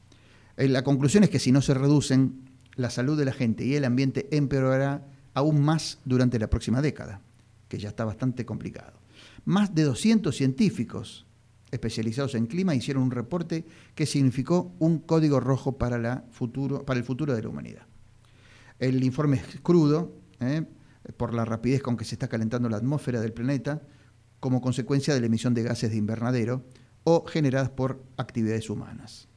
Eh, 0.57 0.67
La 0.67 0.83
conclusión 0.83 1.23
es 1.23 1.29
que 1.29 1.39
si 1.39 1.51
no 1.51 1.61
se 1.61 1.75
reducen, 1.75 2.49
la 2.75 2.89
salud 2.89 3.17
de 3.17 3.25
la 3.25 3.33
gente 3.33 3.63
y 3.63 3.75
el 3.75 3.85
ambiente 3.85 4.27
empeorará 4.31 5.05
aún 5.35 5.61
más 5.61 5.99
durante 6.05 6.39
la 6.39 6.49
próxima 6.49 6.81
década, 6.81 7.21
que 7.69 7.77
ya 7.77 7.89
está 7.89 8.03
bastante 8.03 8.45
complicado. 8.45 8.99
Más 9.45 9.73
de 9.75 9.83
200 9.83 10.35
científicos 10.35 11.25
especializados 11.69 12.35
en 12.35 12.47
clima 12.47 12.75
hicieron 12.75 13.03
un 13.03 13.11
reporte 13.11 13.65
que 13.95 14.05
significó 14.05 14.73
un 14.79 14.99
código 14.99 15.39
rojo 15.39 15.77
para, 15.77 15.97
la 15.97 16.25
futuro, 16.31 16.83
para 16.83 16.99
el 16.99 17.05
futuro 17.05 17.35
de 17.35 17.43
la 17.43 17.49
humanidad. 17.49 17.85
El 18.79 19.03
informe 19.03 19.37
es 19.37 19.61
crudo, 19.61 20.15
¿eh? 20.39 20.65
Por 21.17 21.33
la 21.33 21.45
rapidez 21.45 21.81
con 21.81 21.97
que 21.97 22.05
se 22.05 22.15
está 22.15 22.27
calentando 22.27 22.69
la 22.69 22.77
atmósfera 22.77 23.21
del 23.21 23.33
planeta, 23.33 23.81
como 24.39 24.61
consecuencia 24.61 25.13
de 25.13 25.19
la 25.19 25.27
emisión 25.27 25.53
de 25.53 25.63
gases 25.63 25.91
de 25.91 25.97
invernadero 25.97 26.65
o 27.03 27.25
generadas 27.25 27.69
por 27.69 28.03
actividades 28.17 28.69
humanas. 28.69 29.27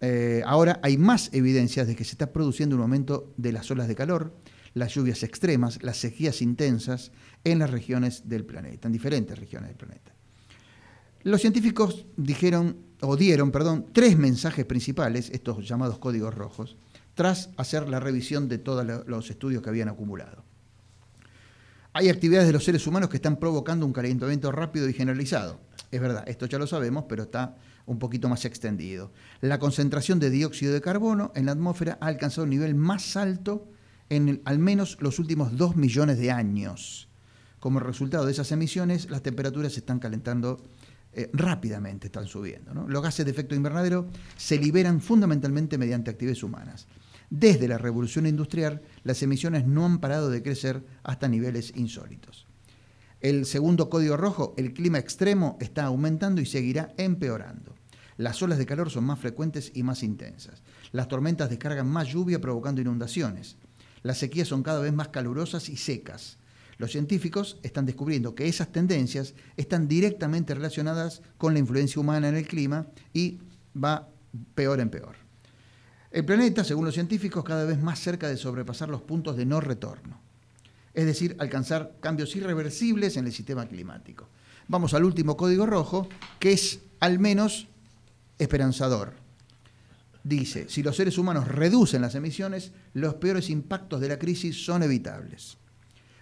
Eh, 0.00 0.42
ahora 0.46 0.80
hay 0.82 0.98
más 0.98 1.30
evidencias 1.32 1.86
de 1.86 1.94
que 1.94 2.04
se 2.04 2.12
está 2.12 2.32
produciendo 2.32 2.76
un 2.76 2.82
aumento 2.82 3.32
de 3.36 3.52
las 3.52 3.70
olas 3.70 3.88
de 3.88 3.94
calor, 3.94 4.34
las 4.74 4.94
lluvias 4.94 5.22
extremas, 5.22 5.82
las 5.82 5.98
sequías 5.98 6.42
intensas 6.42 7.12
en 7.44 7.58
las 7.58 7.70
regiones 7.70 8.28
del 8.28 8.44
planeta, 8.44 8.88
en 8.88 8.92
diferentes 8.92 9.38
regiones 9.38 9.68
del 9.68 9.76
planeta. 9.76 10.12
Los 11.24 11.40
científicos 11.40 12.06
dijeron, 12.16 12.78
o 13.00 13.16
dieron, 13.16 13.52
perdón, 13.52 13.86
tres 13.92 14.16
mensajes 14.16 14.64
principales, 14.64 15.30
estos 15.30 15.68
llamados 15.68 15.98
códigos 15.98 16.34
rojos, 16.34 16.76
tras 17.14 17.50
hacer 17.56 17.88
la 17.88 18.00
revisión 18.00 18.48
de 18.48 18.58
todos 18.58 18.84
lo- 18.84 19.04
los 19.04 19.30
estudios 19.30 19.62
que 19.62 19.68
habían 19.68 19.88
acumulado. 19.88 20.44
Hay 21.94 22.08
actividades 22.08 22.46
de 22.46 22.54
los 22.54 22.64
seres 22.64 22.86
humanos 22.86 23.10
que 23.10 23.16
están 23.16 23.36
provocando 23.36 23.84
un 23.84 23.92
calentamiento 23.92 24.50
rápido 24.50 24.88
y 24.88 24.94
generalizado. 24.94 25.60
Es 25.90 26.00
verdad, 26.00 26.24
esto 26.26 26.46
ya 26.46 26.58
lo 26.58 26.66
sabemos, 26.66 27.04
pero 27.06 27.24
está 27.24 27.56
un 27.84 27.98
poquito 27.98 28.30
más 28.30 28.46
extendido. 28.46 29.12
La 29.42 29.58
concentración 29.58 30.18
de 30.18 30.30
dióxido 30.30 30.72
de 30.72 30.80
carbono 30.80 31.32
en 31.34 31.44
la 31.46 31.52
atmósfera 31.52 31.98
ha 32.00 32.06
alcanzado 32.06 32.44
un 32.44 32.50
nivel 32.50 32.74
más 32.74 33.16
alto 33.16 33.68
en 34.08 34.40
al 34.46 34.58
menos 34.58 34.96
los 35.00 35.18
últimos 35.18 35.58
dos 35.58 35.76
millones 35.76 36.16
de 36.16 36.30
años. 36.30 37.08
Como 37.60 37.78
resultado 37.78 38.24
de 38.24 38.32
esas 38.32 38.50
emisiones, 38.52 39.10
las 39.10 39.22
temperaturas 39.22 39.74
se 39.74 39.80
están 39.80 39.98
calentando 39.98 40.62
eh, 41.12 41.28
rápidamente, 41.34 42.06
están 42.06 42.26
subiendo. 42.26 42.72
Los 42.88 43.02
gases 43.02 43.26
de 43.26 43.32
efecto 43.32 43.54
invernadero 43.54 44.08
se 44.38 44.56
liberan 44.56 45.02
fundamentalmente 45.02 45.76
mediante 45.76 46.10
actividades 46.10 46.42
humanas. 46.42 46.86
Desde 47.34 47.66
la 47.66 47.78
revolución 47.78 48.26
industrial, 48.26 48.82
las 49.04 49.22
emisiones 49.22 49.66
no 49.66 49.86
han 49.86 50.00
parado 50.00 50.28
de 50.28 50.42
crecer 50.42 50.84
hasta 51.02 51.28
niveles 51.28 51.72
insólitos. 51.74 52.46
El 53.22 53.46
segundo 53.46 53.88
código 53.88 54.18
rojo, 54.18 54.52
el 54.58 54.74
clima 54.74 54.98
extremo, 54.98 55.56
está 55.58 55.84
aumentando 55.84 56.42
y 56.42 56.46
seguirá 56.46 56.92
empeorando. 56.98 57.74
Las 58.18 58.42
olas 58.42 58.58
de 58.58 58.66
calor 58.66 58.90
son 58.90 59.04
más 59.04 59.18
frecuentes 59.18 59.72
y 59.74 59.82
más 59.82 60.02
intensas. 60.02 60.62
Las 60.92 61.08
tormentas 61.08 61.48
descargan 61.48 61.88
más 61.88 62.08
lluvia 62.08 62.38
provocando 62.38 62.82
inundaciones. 62.82 63.56
Las 64.02 64.18
sequías 64.18 64.48
son 64.48 64.62
cada 64.62 64.80
vez 64.80 64.92
más 64.92 65.08
calurosas 65.08 65.70
y 65.70 65.78
secas. 65.78 66.36
Los 66.76 66.92
científicos 66.92 67.58
están 67.62 67.86
descubriendo 67.86 68.34
que 68.34 68.46
esas 68.46 68.70
tendencias 68.72 69.34
están 69.56 69.88
directamente 69.88 70.54
relacionadas 70.54 71.22
con 71.38 71.54
la 71.54 71.60
influencia 71.60 71.98
humana 71.98 72.28
en 72.28 72.36
el 72.36 72.46
clima 72.46 72.88
y 73.14 73.38
va 73.74 74.10
peor 74.54 74.80
en 74.80 74.90
peor. 74.90 75.21
El 76.12 76.24
planeta, 76.24 76.62
según 76.62 76.84
los 76.84 76.94
científicos, 76.94 77.42
cada 77.42 77.64
vez 77.64 77.80
más 77.80 77.98
cerca 77.98 78.28
de 78.28 78.36
sobrepasar 78.36 78.88
los 78.88 79.02
puntos 79.02 79.36
de 79.36 79.46
no 79.46 79.60
retorno 79.60 80.20
es 80.94 81.06
decir, 81.06 81.36
alcanzar 81.38 81.96
cambios 82.00 82.34
irreversibles 82.36 83.16
en 83.16 83.26
el 83.26 83.32
sistema 83.32 83.66
climático. 83.66 84.28
Vamos 84.68 84.94
al 84.94 85.04
último 85.04 85.36
código 85.36 85.66
rojo, 85.66 86.08
que 86.38 86.52
es 86.52 86.80
al 87.00 87.18
menos 87.18 87.68
esperanzador. 88.38 89.14
Dice, 90.24 90.66
si 90.68 90.82
los 90.82 90.96
seres 90.96 91.18
humanos 91.18 91.48
reducen 91.48 92.02
las 92.02 92.14
emisiones, 92.14 92.72
los 92.94 93.14
peores 93.14 93.50
impactos 93.50 94.00
de 94.00 94.08
la 94.08 94.18
crisis 94.18 94.64
son 94.64 94.82
evitables. 94.82 95.56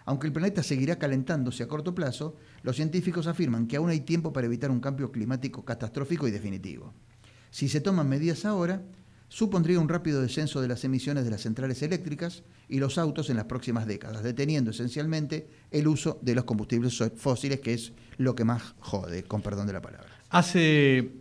Aunque 0.06 0.26
el 0.26 0.32
planeta 0.32 0.62
seguirá 0.62 0.98
calentándose 0.98 1.62
a 1.62 1.68
corto 1.68 1.94
plazo, 1.94 2.36
los 2.62 2.76
científicos 2.76 3.26
afirman 3.26 3.66
que 3.66 3.76
aún 3.76 3.90
hay 3.90 4.00
tiempo 4.00 4.32
para 4.32 4.46
evitar 4.46 4.70
un 4.70 4.80
cambio 4.80 5.12
climático 5.12 5.64
catastrófico 5.64 6.26
y 6.26 6.30
definitivo. 6.30 6.94
Si 7.50 7.68
se 7.68 7.80
toman 7.80 8.08
medidas 8.08 8.44
ahora, 8.44 8.82
supondría 9.30 9.78
un 9.78 9.88
rápido 9.88 10.20
descenso 10.20 10.60
de 10.60 10.68
las 10.68 10.84
emisiones 10.84 11.24
de 11.24 11.30
las 11.30 11.42
centrales 11.42 11.80
eléctricas 11.82 12.42
y 12.68 12.80
los 12.80 12.98
autos 12.98 13.30
en 13.30 13.36
las 13.36 13.46
próximas 13.46 13.86
décadas, 13.86 14.24
deteniendo 14.24 14.72
esencialmente 14.72 15.48
el 15.70 15.86
uso 15.86 16.18
de 16.20 16.34
los 16.34 16.44
combustibles 16.44 17.02
fósiles, 17.16 17.60
que 17.60 17.72
es 17.72 17.92
lo 18.18 18.34
que 18.34 18.44
más 18.44 18.74
jode, 18.80 19.22
con 19.22 19.40
perdón 19.40 19.68
de 19.68 19.72
la 19.72 19.80
palabra. 19.80 20.08
Hace 20.30 21.12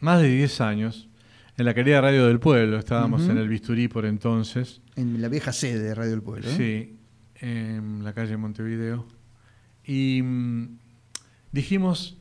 más 0.00 0.20
de 0.20 0.28
10 0.28 0.60
años, 0.60 1.08
en 1.56 1.64
la 1.64 1.72
querida 1.72 2.02
Radio 2.02 2.26
del 2.26 2.40
Pueblo, 2.40 2.78
estábamos 2.78 3.26
en 3.26 3.38
el 3.38 3.48
Bisturí 3.48 3.88
por 3.88 4.04
entonces, 4.04 4.82
En 4.94 5.20
la 5.20 5.28
vieja 5.28 5.52
sede 5.52 5.78
de 5.80 5.94
Radio 5.94 6.10
del 6.10 6.22
Pueblo. 6.22 6.48
¿eh? 6.48 6.54
sí, 6.56 6.98
en 7.40 8.04
la 8.04 8.12
calle 8.12 8.36
Montevideo, 8.36 9.08
y 9.82 10.20
mm, 10.22 10.78
dijimos 11.52 12.18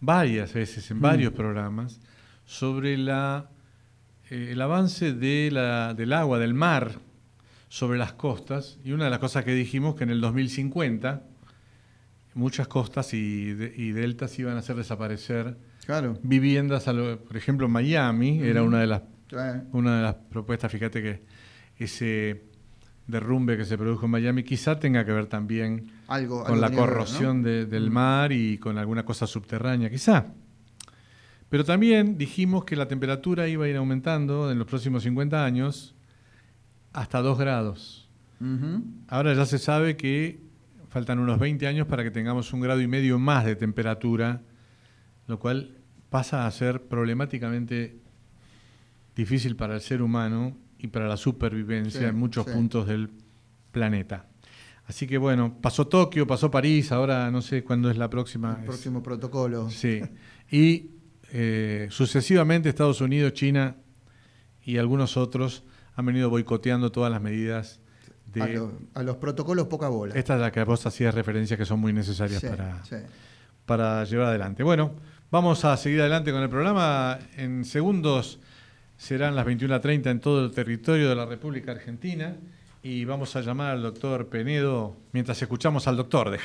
varias 0.00 0.54
veces 0.54 0.90
en 0.90 1.00
varios 1.00 1.34
programas 1.34 2.00
sobre 2.46 2.96
la, 2.96 3.50
eh, 4.30 4.48
el 4.52 4.60
avance 4.60 5.12
de 5.12 5.50
la- 5.52 5.94
del 5.94 6.12
agua, 6.12 6.38
del 6.38 6.54
mar, 6.54 6.92
sobre 7.68 7.98
las 7.98 8.12
costas, 8.12 8.78
y 8.84 8.92
una 8.92 9.04
de 9.04 9.10
las 9.10 9.18
cosas 9.18 9.44
que 9.44 9.52
dijimos 9.52 9.96
que 9.96 10.04
en 10.04 10.10
el 10.10 10.20
2050 10.20 11.22
muchas 12.34 12.68
costas 12.68 13.12
y, 13.14 13.52
de- 13.54 13.72
y 13.76 13.90
deltas 13.92 14.38
iban 14.38 14.56
a 14.56 14.60
hacer 14.60 14.76
desaparecer 14.76 15.56
Claro. 15.84 16.18
viviendas, 16.22 16.86
a 16.88 16.92
lo- 16.92 17.18
por 17.24 17.36
ejemplo, 17.36 17.68
Miami 17.68 18.40
era 18.40 18.62
una 18.62 18.80
de 18.80 18.86
las 18.86 19.02
Eh, 19.32 19.60
una 19.72 19.96
de 19.96 20.02
las 20.04 20.14
propuestas, 20.14 20.70
fíjate 20.70 21.02
que 21.02 21.22
ese 21.78 22.44
derrumbe 23.08 23.56
que 23.56 23.64
se 23.64 23.76
produjo 23.76 24.04
en 24.06 24.12
Miami 24.12 24.44
quizá 24.44 24.78
tenga 24.78 25.04
que 25.04 25.10
ver 25.10 25.26
también 25.26 25.90
Algo, 26.06 26.44
con 26.44 26.52
algo 26.54 26.60
la 26.60 26.70
corrosión 26.70 27.42
de- 27.42 27.66
del 27.66 27.90
mar 27.90 28.30
y 28.30 28.58
con 28.58 28.78
alguna 28.78 29.04
cosa 29.04 29.26
subterránea, 29.26 29.90
quizá. 29.90 30.26
Pero 31.48 31.64
también 31.64 32.18
dijimos 32.18 32.64
que 32.64 32.74
la 32.76 32.88
temperatura 32.88 33.46
iba 33.48 33.64
a 33.64 33.68
ir 33.68 33.76
aumentando 33.76 34.50
en 34.50 34.58
los 34.58 34.66
próximos 34.66 35.02
50 35.04 35.44
años 35.44 35.94
hasta 36.92 37.20
2 37.22 37.38
grados. 37.38 38.08
Ahora 39.08 39.32
ya 39.34 39.46
se 39.46 39.58
sabe 39.58 39.96
que 39.96 40.40
faltan 40.90 41.18
unos 41.18 41.38
20 41.38 41.66
años 41.66 41.86
para 41.86 42.02
que 42.02 42.10
tengamos 42.10 42.52
un 42.52 42.60
grado 42.60 42.80
y 42.82 42.86
medio 42.86 43.18
más 43.18 43.44
de 43.44 43.56
temperatura, 43.56 44.42
lo 45.26 45.38
cual 45.38 45.76
pasa 46.10 46.46
a 46.46 46.50
ser 46.50 46.82
problemáticamente 46.82 47.98
difícil 49.14 49.56
para 49.56 49.74
el 49.74 49.80
ser 49.80 50.02
humano 50.02 50.56
y 50.78 50.88
para 50.88 51.08
la 51.08 51.16
supervivencia 51.16 52.00
Sí, 52.00 52.06
en 52.06 52.16
muchos 52.18 52.44
sí. 52.46 52.52
puntos 52.52 52.86
del 52.86 53.10
planeta. 53.72 54.26
Así 54.86 55.06
que 55.06 55.18
bueno, 55.18 55.56
pasó 55.60 55.86
Tokio, 55.86 56.26
pasó 56.26 56.50
París, 56.50 56.92
ahora 56.92 57.30
no 57.30 57.40
sé 57.42 57.64
cuándo 57.64 57.90
es 57.90 57.96
la 57.96 58.08
próxima. 58.10 58.52
El 58.54 58.60
Es- 58.60 58.64
próximo 58.66 59.02
protocolo. 59.02 59.70
Sí. 59.70 60.00
Y 60.50 60.90
eh, 61.32 61.88
sucesivamente 61.90 62.68
Estados 62.68 63.00
Unidos, 63.00 63.32
China 63.32 63.76
y 64.64 64.78
algunos 64.78 65.16
otros 65.16 65.64
han 65.94 66.06
venido 66.06 66.28
boicoteando 66.30 66.90
todas 66.92 67.10
las 67.10 67.20
medidas 67.22 67.80
de... 68.26 68.42
A, 68.42 68.46
lo- 68.48 68.72
a 68.94 69.02
los 69.02 69.16
protocolos 69.16 69.66
poca 69.68 69.88
bola. 69.88 70.14
Esta 70.14 70.34
es 70.34 70.40
la 70.40 70.50
que 70.52 70.62
vos 70.64 70.84
hacías 70.86 71.14
referencia 71.14 71.56
que 71.56 71.64
son 71.64 71.80
muy 71.80 71.92
necesarias 71.92 72.40
Sí, 72.40 72.48
para, 72.48 72.84
sí. 72.84 72.96
para 73.64 74.04
llevar 74.04 74.26
adelante. 74.28 74.62
Bueno, 74.62 74.92
vamos 75.30 75.64
a 75.64 75.76
seguir 75.76 76.00
adelante 76.00 76.32
con 76.32 76.42
el 76.42 76.50
programa. 76.50 77.18
En 77.36 77.64
segundos 77.64 78.38
serán 78.96 79.34
las 79.36 79.46
21.30 79.46 80.10
en 80.10 80.20
todo 80.20 80.44
el 80.44 80.50
territorio 80.52 81.08
de 81.08 81.14
la 81.14 81.26
República 81.26 81.72
Argentina 81.72 82.36
y 82.82 83.04
vamos 83.04 83.34
a 83.36 83.40
llamar 83.40 83.72
al 83.72 83.82
doctor 83.82 84.28
Penedo 84.28 84.96
mientras 85.12 85.40
escuchamos 85.42 85.86
al 85.88 85.96
doctor 85.96 86.30
de. 86.30 86.38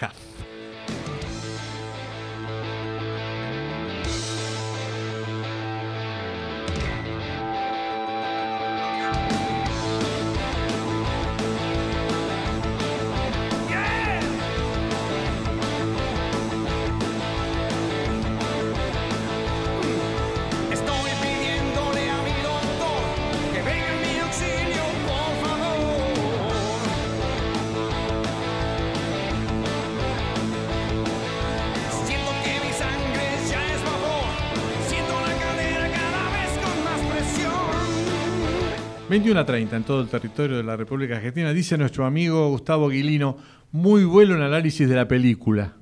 21 39.12 39.38
a 39.42 39.46
30 39.46 39.76
en 39.76 39.84
todo 39.84 40.00
el 40.02 40.08
territorio 40.08 40.56
de 40.56 40.64
la 40.64 40.78
República 40.78 41.18
Argentina. 41.18 41.52
Dice 41.52 41.78
nuestro 41.78 42.06
amigo 42.06 42.48
Gustavo 42.48 42.88
Guilino, 42.88 43.36
muy 43.74 44.06
bueno 44.06 44.36
el 44.36 44.42
análisis 44.42 44.88
de 44.88 44.96
la 44.96 45.06
película. 45.06 45.74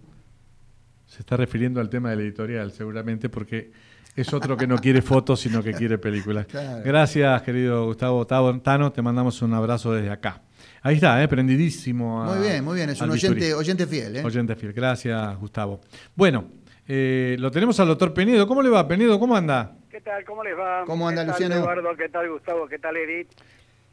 Se 1.05 1.19
está 1.19 1.37
refiriendo 1.37 1.79
al 1.79 1.91
tema 1.91 2.09
del 2.09 2.21
editorial, 2.21 2.71
seguramente, 2.71 3.29
porque 3.29 3.71
es 4.15 4.33
otro 4.33 4.57
que 4.57 4.65
no 4.65 4.79
quiere 4.79 5.03
fotos, 5.03 5.41
sino 5.41 5.61
que 5.61 5.73
quiere 5.75 5.99
películas. 5.99 6.47
Claro. 6.47 6.81
Gracias, 6.83 7.39
querido 7.43 7.85
Gustavo 7.85 8.25
Tavo- 8.25 8.59
Tano, 8.63 8.91
te 8.91 9.03
mandamos 9.03 9.39
un 9.43 9.53
abrazo 9.53 9.93
desde 9.93 10.09
acá. 10.09 10.41
Ahí 10.81 10.95
está, 10.95 11.21
¿eh? 11.21 11.27
prendidísimo. 11.27 12.23
a- 12.23 12.33
Muy 12.35 12.47
bien, 12.47 12.63
muy 12.63 12.75
bien. 12.77 12.89
Es 12.89 12.99
un 12.99 13.11
oyente 13.11 13.85
fiel. 13.85 14.15
¿eh? 14.17 14.23
Oyente 14.23 14.55
fiel. 14.55 14.73
Gracias, 14.73 15.37
Gustavo. 15.39 15.81
Bueno, 16.15 16.45
eh, 16.87 17.35
lo 17.39 17.51
tenemos 17.51 17.79
al 17.79 17.89
doctor 17.89 18.11
Penedo. 18.11 18.47
¿Cómo 18.47 18.63
le 18.63 18.69
va, 18.69 18.87
Penedo? 18.87 19.19
¿Cómo 19.19 19.35
anda? 19.35 19.75
¿Qué 19.89 20.01
tal? 20.01 20.23
¿Cómo 20.25 20.43
les 20.43 20.57
va? 20.57 20.83
¿Cómo 20.85 21.07
anda, 21.07 21.23
¿Qué 21.23 21.31
tal, 21.31 21.33
Luciano? 21.41 21.55
Eduardo, 21.55 21.95
¿qué 21.97 22.09
tal, 22.09 22.29
Gustavo? 22.29 22.67
¿Qué 22.67 22.77
tal, 22.79 22.95
Edith? 22.97 23.29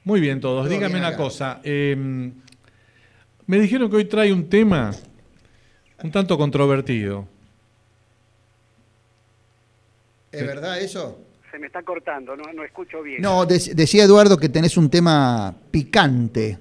Muy 0.05 0.21
bien 0.21 0.41
todos. 0.41 0.65
Todo 0.65 0.69
Dígame 0.75 0.95
bien 0.95 1.07
una 1.07 1.17
cosa. 1.17 1.61
eh, 1.65 1.97
me 3.47 3.59
dijeron 3.59 3.89
que 3.91 3.97
hoy 3.97 4.05
trae 4.05 4.33
un 4.33 4.49
tema 4.49 4.91
un 6.03 6.11
tanto 6.11 6.37
controvertido. 6.37 7.27
¿Es 10.33 10.47
verdad 10.47 10.79
eso? 10.81 11.19
Se 11.51 11.59
me 11.59 11.69
está 11.69 11.83
cortando, 11.83 12.37
no, 12.37 12.53
no 12.53 12.63
escucho 12.63 13.03
bien. 13.03 13.23
No, 13.23 13.45
dec- 13.47 13.73
decía 13.75 14.05
Eduardo 14.05 14.37
que 14.37 14.51
tenés 14.51 14.77
un 14.77 14.91
tema 14.91 15.55
picante. 15.71 16.59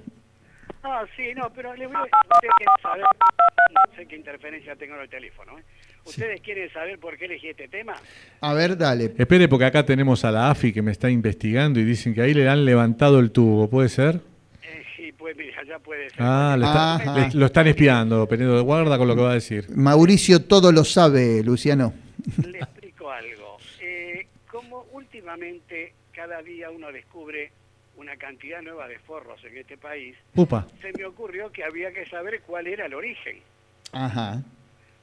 Ah, 0.82 1.04
sí, 1.14 1.34
no, 1.34 1.52
pero 1.52 1.74
le 1.74 1.86
voy 1.86 1.96
a... 1.96 2.00
Quieren 2.40 2.68
saber... 2.80 3.04
No 3.04 3.96
sé 3.96 4.06
qué 4.06 4.16
interferencia 4.16 4.74
tengo 4.76 4.94
en 4.94 5.02
el 5.02 5.10
teléfono. 5.10 5.58
¿eh? 5.58 5.62
¿Ustedes 6.06 6.40
quieren 6.40 6.70
saber 6.72 6.98
por 6.98 7.16
qué 7.16 7.24
elegí 7.26 7.48
este 7.48 7.68
tema? 7.68 7.94
A 8.40 8.54
ver, 8.54 8.76
dale. 8.76 9.12
Espere, 9.18 9.48
porque 9.48 9.64
acá 9.64 9.84
tenemos 9.84 10.24
a 10.24 10.30
la 10.30 10.50
AFI 10.50 10.72
que 10.72 10.82
me 10.82 10.92
está 10.92 11.10
investigando 11.10 11.80
y 11.80 11.84
dicen 11.84 12.14
que 12.14 12.22
ahí 12.22 12.32
le 12.34 12.48
han 12.48 12.64
levantado 12.64 13.18
el 13.18 13.30
tubo. 13.30 13.68
¿Puede 13.68 13.88
ser? 13.88 14.20
Eh, 14.62 14.82
sí, 14.96 15.12
pues 15.12 15.36
mira, 15.36 15.62
ya 15.66 15.78
puede 15.78 16.08
ser. 16.10 16.18
Ah, 16.20 16.56
le 16.58 16.64
está- 16.66 17.28
le- 17.28 17.34
lo 17.38 17.46
están 17.46 17.66
espiando, 17.66 18.26
Penedo. 18.28 18.62
Guarda 18.62 18.96
con 18.98 19.08
lo 19.08 19.14
que 19.16 19.22
va 19.22 19.30
a 19.32 19.34
decir. 19.34 19.66
Mauricio 19.74 20.42
todo 20.44 20.70
lo 20.72 20.84
sabe, 20.84 21.42
Luciano. 21.42 21.92
Le 22.46 22.58
explico 22.58 23.10
algo. 23.10 23.56
Eh, 23.80 24.26
como 24.50 24.86
últimamente 24.92 25.92
cada 26.14 26.40
día 26.42 26.70
uno 26.70 26.90
descubre 26.92 27.50
una 27.96 28.16
cantidad 28.16 28.60
nueva 28.62 28.86
de 28.88 28.98
forros 29.00 29.42
en 29.44 29.56
este 29.56 29.76
país, 29.78 30.14
Upa. 30.34 30.66
se 30.82 30.92
me 30.96 31.04
ocurrió 31.06 31.50
que 31.50 31.64
había 31.64 31.92
que 31.92 32.04
saber 32.06 32.42
cuál 32.46 32.66
era 32.66 32.86
el 32.86 32.94
origen. 32.94 33.38
Ajá. 33.92 34.42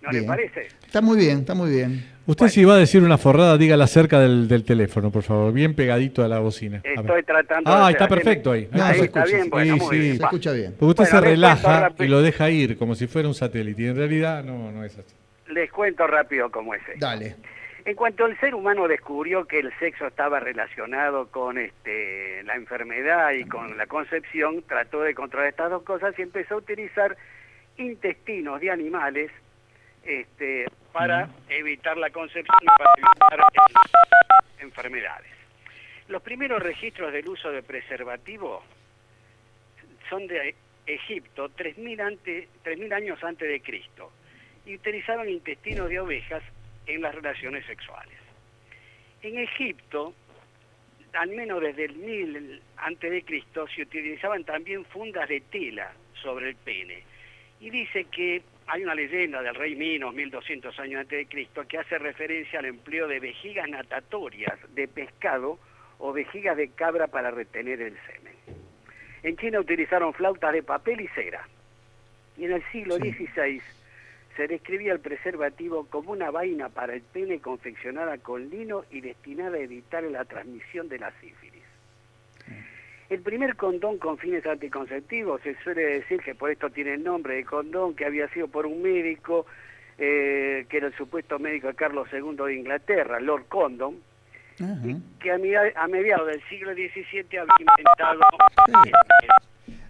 ¿No 0.04 0.10
Bien. 0.10 0.24
le 0.24 0.28
parece? 0.28 0.68
Está 0.86 1.02
muy 1.02 1.18
bien, 1.18 1.40
está 1.40 1.54
muy 1.56 1.72
bien. 1.72 2.06
Usted 2.26 2.48
si 2.50 2.64
va 2.66 2.76
a 2.76 2.78
decir 2.78 3.02
una 3.04 3.18
forrada, 3.18 3.58
dígala 3.58 3.88
cerca 3.88 4.20
del, 4.20 4.48
del 4.48 4.64
teléfono, 4.66 5.12
por 5.12 5.24
favor. 5.24 5.52
Bien 5.54 5.74
pegadito 5.74 6.24
a 6.24 6.28
la 6.28 6.40
bocina. 6.40 6.82
A. 6.86 7.02
Estoy 7.02 7.24
tratando 7.24 7.70
de 7.72 7.76
Ah, 7.78 7.82
hacer- 7.88 7.92
está 7.96 8.08
perfecto 8.10 8.52
ahí. 8.52 8.62
Se 8.66 8.76
está 8.78 8.92
escucha, 8.92 9.24
bien, 9.26 9.44
sí. 9.44 9.50
bueno, 9.50 9.74
Sí, 9.76 9.80
muy 9.82 9.96
sí. 9.96 10.02
bien. 10.02 10.18
Se 10.18 10.24
escucha 10.24 10.52
bien. 10.52 10.72
Porque 10.78 10.86
usted 11.02 11.04
Bueno, 11.12 11.20
se 11.20 11.30
relaja 11.32 11.92
y 12.00 12.08
lo 12.08 12.22
deja 12.22 12.50
ir 12.50 12.78
como 12.78 12.96
si 12.96 13.08
fuera 13.08 13.28
un 13.28 13.34
satélite. 13.34 13.82
Y 13.82 13.86
en 13.88 13.96
realidad 13.96 14.44
no, 14.44 14.72
no 14.72 14.84
es 14.84 14.98
así. 14.98 15.16
Les 15.54 15.72
cuento 15.72 16.06
rápido 16.08 16.50
cómo 16.52 16.74
es 16.76 16.82
esto. 16.82 17.00
Dale. 17.06 17.36
En 17.86 17.96
cuanto 17.96 18.26
el 18.26 18.40
ser 18.40 18.56
humano 18.56 18.88
descubrió 18.88 19.46
que 19.46 19.60
el 19.60 19.70
sexo 19.80 20.08
estaba 20.08 20.40
relacionado 20.40 21.28
con 21.28 21.58
este, 21.58 22.42
la 22.44 22.56
enfermedad 22.56 23.32
y 23.34 23.44
con 23.44 23.78
la 23.78 23.88
concepción, 23.88 24.64
trató 24.68 25.02
de 25.02 25.14
controlar 25.14 25.50
estas 25.50 25.70
dos 25.70 25.84
cosas 25.84 26.14
y 26.18 26.22
empezó 26.22 26.56
a 26.56 26.58
utilizar 26.60 27.18
intestinos 27.78 28.62
de 28.62 28.72
animales 28.72 29.32
este, 30.06 30.66
para 30.92 31.30
evitar 31.50 31.98
la 31.98 32.10
concepción 32.10 32.58
y 32.62 32.66
para 32.66 32.92
evitar 32.98 33.40
enfermedades. 34.60 35.32
Los 36.08 36.22
primeros 36.22 36.62
registros 36.62 37.12
del 37.14 37.28
uso 37.28 37.52
de 37.52 37.64
preservativo 37.64 38.64
son 40.10 40.28
de 40.28 40.56
Egipto, 40.86 41.50
3.000 41.50 42.02
ante- 42.02 42.48
3.000 42.64 42.94
años 42.94 43.24
antes 43.24 43.48
de 43.48 43.62
Cristo, 43.62 44.12
y 44.66 44.76
utilizaban 44.76 45.30
intestinos 45.30 45.90
de 45.90 46.00
ovejas 46.00 46.44
en 46.86 47.02
las 47.02 47.16
relaciones 47.16 47.66
sexuales. 47.66 48.18
En 49.22 49.40
Egipto, 49.40 50.14
al 51.14 51.30
menos 51.30 51.62
desde 51.62 51.86
el 51.86 51.96
1000 51.96 52.62
antes 52.78 53.12
de 53.12 53.24
Cristo, 53.24 53.66
se 53.74 53.84
utilizaban 53.84 54.44
también 54.44 54.84
fundas 54.86 55.30
de 55.30 55.40
tela 55.42 55.94
sobre 56.22 56.50
el 56.50 56.56
pene. 56.58 57.04
Y 57.62 57.70
dice 57.70 58.06
que 58.06 58.42
hay 58.74 58.84
una 58.84 58.96
leyenda 58.96 59.44
del 59.44 59.54
rey 59.54 59.76
Minos, 59.76 60.16
1200 60.16 60.80
años 60.80 61.02
antes 61.02 61.20
de 61.20 61.28
Cristo, 61.28 61.64
que 61.68 61.78
hace 61.78 62.00
referencia 62.00 62.58
al 62.58 62.66
empleo 62.66 63.08
de 63.08 63.20
vejigas 63.20 63.70
natatorias 63.70 64.58
de 64.74 64.88
pescado 64.88 65.60
o 66.00 66.12
vejigas 66.12 66.58
de 66.58 66.70
cabra 66.70 67.06
para 67.06 67.30
retener 67.30 67.84
el 67.84 67.96
semen. 68.08 68.34
En 69.22 69.38
China 69.38 69.60
utilizaron 69.60 70.12
flautas 70.16 70.54
de 70.54 70.64
papel 70.64 71.02
y 71.02 71.08
cera. 71.10 71.48
Y 72.36 72.46
en 72.46 72.54
el 72.54 72.64
siglo 72.72 72.96
XVI 72.96 73.62
se 74.36 74.48
describía 74.48 74.94
el 74.94 75.02
preservativo 75.02 75.86
como 75.86 76.12
una 76.12 76.32
vaina 76.32 76.70
para 76.70 76.96
el 76.96 77.04
pene 77.04 77.42
confeccionada 77.42 78.18
con 78.18 78.50
lino 78.50 78.86
y 78.90 79.02
destinada 79.02 79.58
a 79.58 79.62
evitar 79.62 80.04
la 80.06 80.26
transmisión 80.26 80.90
de 80.90 80.98
la 80.98 81.12
sífilis. 81.22 81.63
El 83.14 83.22
primer 83.22 83.56
condón 83.56 84.00
con 84.00 84.18
fines 84.18 84.44
anticonceptivos, 84.48 85.40
se 85.42 85.56
suele 85.64 85.84
decir 85.84 86.20
que 86.22 86.34
por 86.34 86.50
esto 86.50 86.72
tiene 86.72 86.96
el 86.96 87.04
nombre 87.04 87.36
de 87.36 87.46
condón, 87.46 87.96
que 87.96 88.06
había 88.06 88.28
sido 88.30 88.48
por 88.48 88.66
un 88.66 88.82
médico, 88.82 89.46
eh, 90.00 90.66
que 90.68 90.78
era 90.78 90.88
el 90.88 90.96
supuesto 90.96 91.38
médico 91.38 91.68
de 91.68 91.76
Carlos 91.76 92.08
II 92.12 92.36
de 92.44 92.56
Inglaterra, 92.56 93.20
Lord 93.20 93.46
Condon, 93.50 93.98
que 95.20 95.32
a, 95.32 95.38
medi- 95.38 95.74
a 95.76 95.88
mediados 95.88 96.26
del 96.28 96.42
siglo 96.50 96.74
XVII 96.74 97.38
había 97.38 97.54
inventado 97.60 98.20
Eh, 98.88 98.92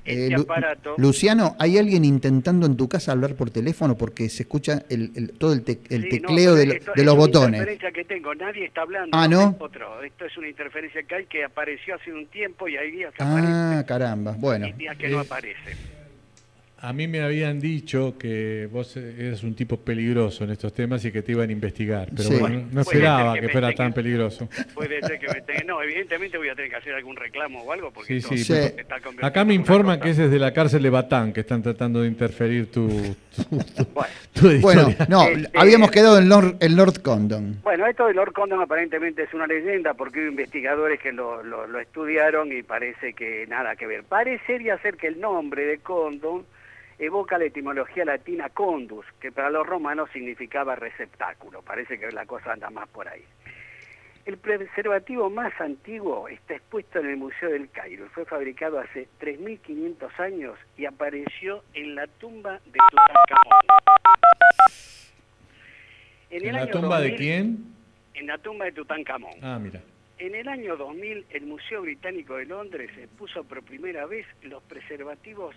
este 0.06 0.30
Lu- 0.36 0.42
aparato. 0.44 0.96
Luciano, 0.98 1.56
¿hay 1.60 1.78
alguien 1.78 2.04
intentando 2.06 2.66
en 2.66 2.76
tu 2.78 2.88
casa 2.90 3.12
hablar 3.12 3.36
por 3.36 3.50
teléfono? 3.50 3.96
Porque 3.98 4.30
se 4.30 4.44
escucha 4.44 4.84
el, 4.90 5.12
el- 5.16 5.32
todo 5.32 5.54
el, 5.54 5.64
te- 5.64 5.80
el 5.90 6.04
Sí, 6.04 6.20
no, 6.20 6.28
tecleo 6.28 6.54
pero 6.54 6.56
de, 6.56 6.66
lo- 6.66 6.74
esto 6.74 6.92
de 6.96 7.02
es 7.02 7.06
los 7.06 7.14
una 7.16 7.20
botones. 7.26 7.48
interferencia 7.62 7.92
que 7.92 8.04
tengo, 8.06 8.36
nadie 8.36 8.66
está 8.66 8.82
hablando. 8.82 9.10
Ah, 9.18 9.28
¿no? 9.28 9.56
Otro. 9.60 10.04
Esto 10.04 10.26
es 10.26 10.38
una 10.38 10.48
interferencia 10.50 11.04
que 11.04 11.16
hay 11.16 11.26
que 11.26 11.44
apareció 11.44 11.96
hace 11.96 12.12
un 12.12 12.26
tiempo 12.28 12.68
y 12.68 12.76
hay 12.78 12.92
días 12.92 13.14
que 13.14 13.24
Ah, 13.24 13.84
caramba. 13.88 14.36
Bueno, 14.38 14.66
aparece 14.66 14.76
y 14.78 14.80
días 14.84 14.98
que 14.98 15.10
no 15.10 15.20
aparece. 15.20 15.93
A 16.86 16.92
mí 16.92 17.08
me 17.08 17.22
habían 17.22 17.62
dicho 17.62 18.18
que 18.20 18.68
vos 18.70 18.98
eres 18.98 19.42
un 19.44 19.56
tipo 19.56 19.78
peligroso 19.78 20.44
en 20.44 20.50
estos 20.50 20.74
temas 20.74 21.06
y 21.06 21.14
que 21.14 21.22
te 21.22 21.32
iban 21.32 21.48
a 21.48 21.52
investigar, 21.54 22.10
pero 22.14 22.28
Sí. 22.28 22.36
bueno, 22.38 22.68
no 22.74 22.82
esperaba 22.82 23.36
que 23.40 23.48
fuera 23.48 23.70
tenga- 23.70 23.78
tan 23.78 23.94
peligroso. 23.94 24.50
Puede 24.74 25.00
ser 25.00 25.18
que 25.18 25.28
me 25.30 25.40
tenga... 25.44 25.64
No, 25.64 25.82
evidentemente 25.82 26.38
voy 26.38 26.50
a 26.50 26.56
tener 26.56 26.70
que 26.70 26.76
hacer 26.76 26.94
algún 26.94 27.16
reclamo 27.16 27.64
o 27.64 27.72
algo 27.72 27.90
porque 27.92 28.20
Sí, 28.20 28.38
sí, 28.38 28.52
está 28.54 28.98
Acá 29.22 29.46
me 29.46 29.54
en 29.54 29.62
informan 29.62 29.98
que 30.02 30.10
es 30.10 30.18
desde 30.18 30.38
la 30.38 30.52
cárcel 30.52 30.84
de 30.84 30.90
Batán 30.90 31.32
que 31.32 31.40
están 31.40 31.64
tratando 31.64 32.02
de 32.02 32.10
interferir 32.10 32.70
tu, 32.70 32.90
tu, 32.90 33.44
tu- 33.60 33.86
Bueno. 33.94 34.10
tu 34.34 34.50
editorial. 34.50 34.84
Bueno, 34.86 35.06
no, 35.08 35.24
Este- 35.30 35.58
habíamos 35.58 35.90
quedado 35.90 36.18
en 36.18 36.28
Lord, 36.28 36.58
el 36.60 36.76
Lord 36.76 37.02
Condon. 37.02 37.62
Bueno, 37.64 37.88
esto 37.88 38.08
de 38.08 38.14
Lord 38.14 38.34
Condon 38.34 38.60
aparentemente 38.60 39.24
es 39.24 39.34
una 39.34 39.48
leyenda 39.48 39.94
porque 39.94 40.20
hubo 40.20 40.28
investigadores 40.28 41.00
que 41.00 41.14
lo, 41.14 41.44
lo- 41.44 41.66
lo 41.66 41.80
estudiaron 41.80 42.52
y 42.52 42.62
parece 42.62 43.14
que 43.14 43.48
nada 43.48 43.78
que 43.78 43.88
ver. 43.88 44.04
Parecería 44.04 44.78
ser 44.80 44.98
que 44.98 45.08
el 45.08 45.22
nombre 45.22 45.66
de 45.66 45.78
Condon 45.78 46.44
evoca 47.00 47.38
la 47.38 47.46
etimología 47.46 48.06
latina 48.06 48.50
condus, 48.50 49.06
que 49.20 49.32
para 49.32 49.50
los 49.50 49.66
romanos 49.66 50.10
significaba 50.12 50.76
receptáculo. 50.76 51.62
Parece 51.62 52.00
que 52.00 52.12
la 52.12 52.26
cosa 52.26 52.54
anda 52.54 52.70
más 52.70 52.88
por 52.90 53.08
ahí. 53.08 53.24
El 54.26 54.38
preservativo 54.38 55.30
más 55.30 55.52
antiguo 55.60 56.30
está 56.30 56.54
expuesto 56.54 57.00
en 57.00 57.08
el 57.08 57.18
Museo 57.18 57.50
del 57.50 57.70
Cairo. 57.70 58.08
Fue 58.14 58.24
fabricado 58.24 58.80
hace 58.80 59.10
3.500 59.20 60.20
años 60.20 60.58
y 60.78 60.86
apareció 60.86 61.64
en 61.74 61.96
la 61.96 62.08
tumba 62.08 62.54
de 62.66 62.80
Tutankamón. 62.90 63.64
¿En 66.30 66.54
la 66.54 66.72
tumba 66.72 67.02
de 67.02 67.10
2000 67.10 67.18
quién? 67.18 67.66
En 68.14 68.28
la 68.28 68.38
tumba 68.38 68.66
de 68.66 68.72
Tutankamón. 68.72 69.34
Ah, 69.42 69.60
mira. 69.60 69.82
En 70.20 70.36
el 70.36 70.48
año 70.48 70.78
2000, 70.78 71.26
el 71.32 71.46
Museo 71.46 71.82
Británico 71.82 72.38
de 72.38 72.46
Londres 72.46 72.92
expuso 72.98 73.44
por 73.44 73.62
primera 73.64 74.06
vez 74.06 74.26
los 74.42 74.64
preservativos 74.64 75.54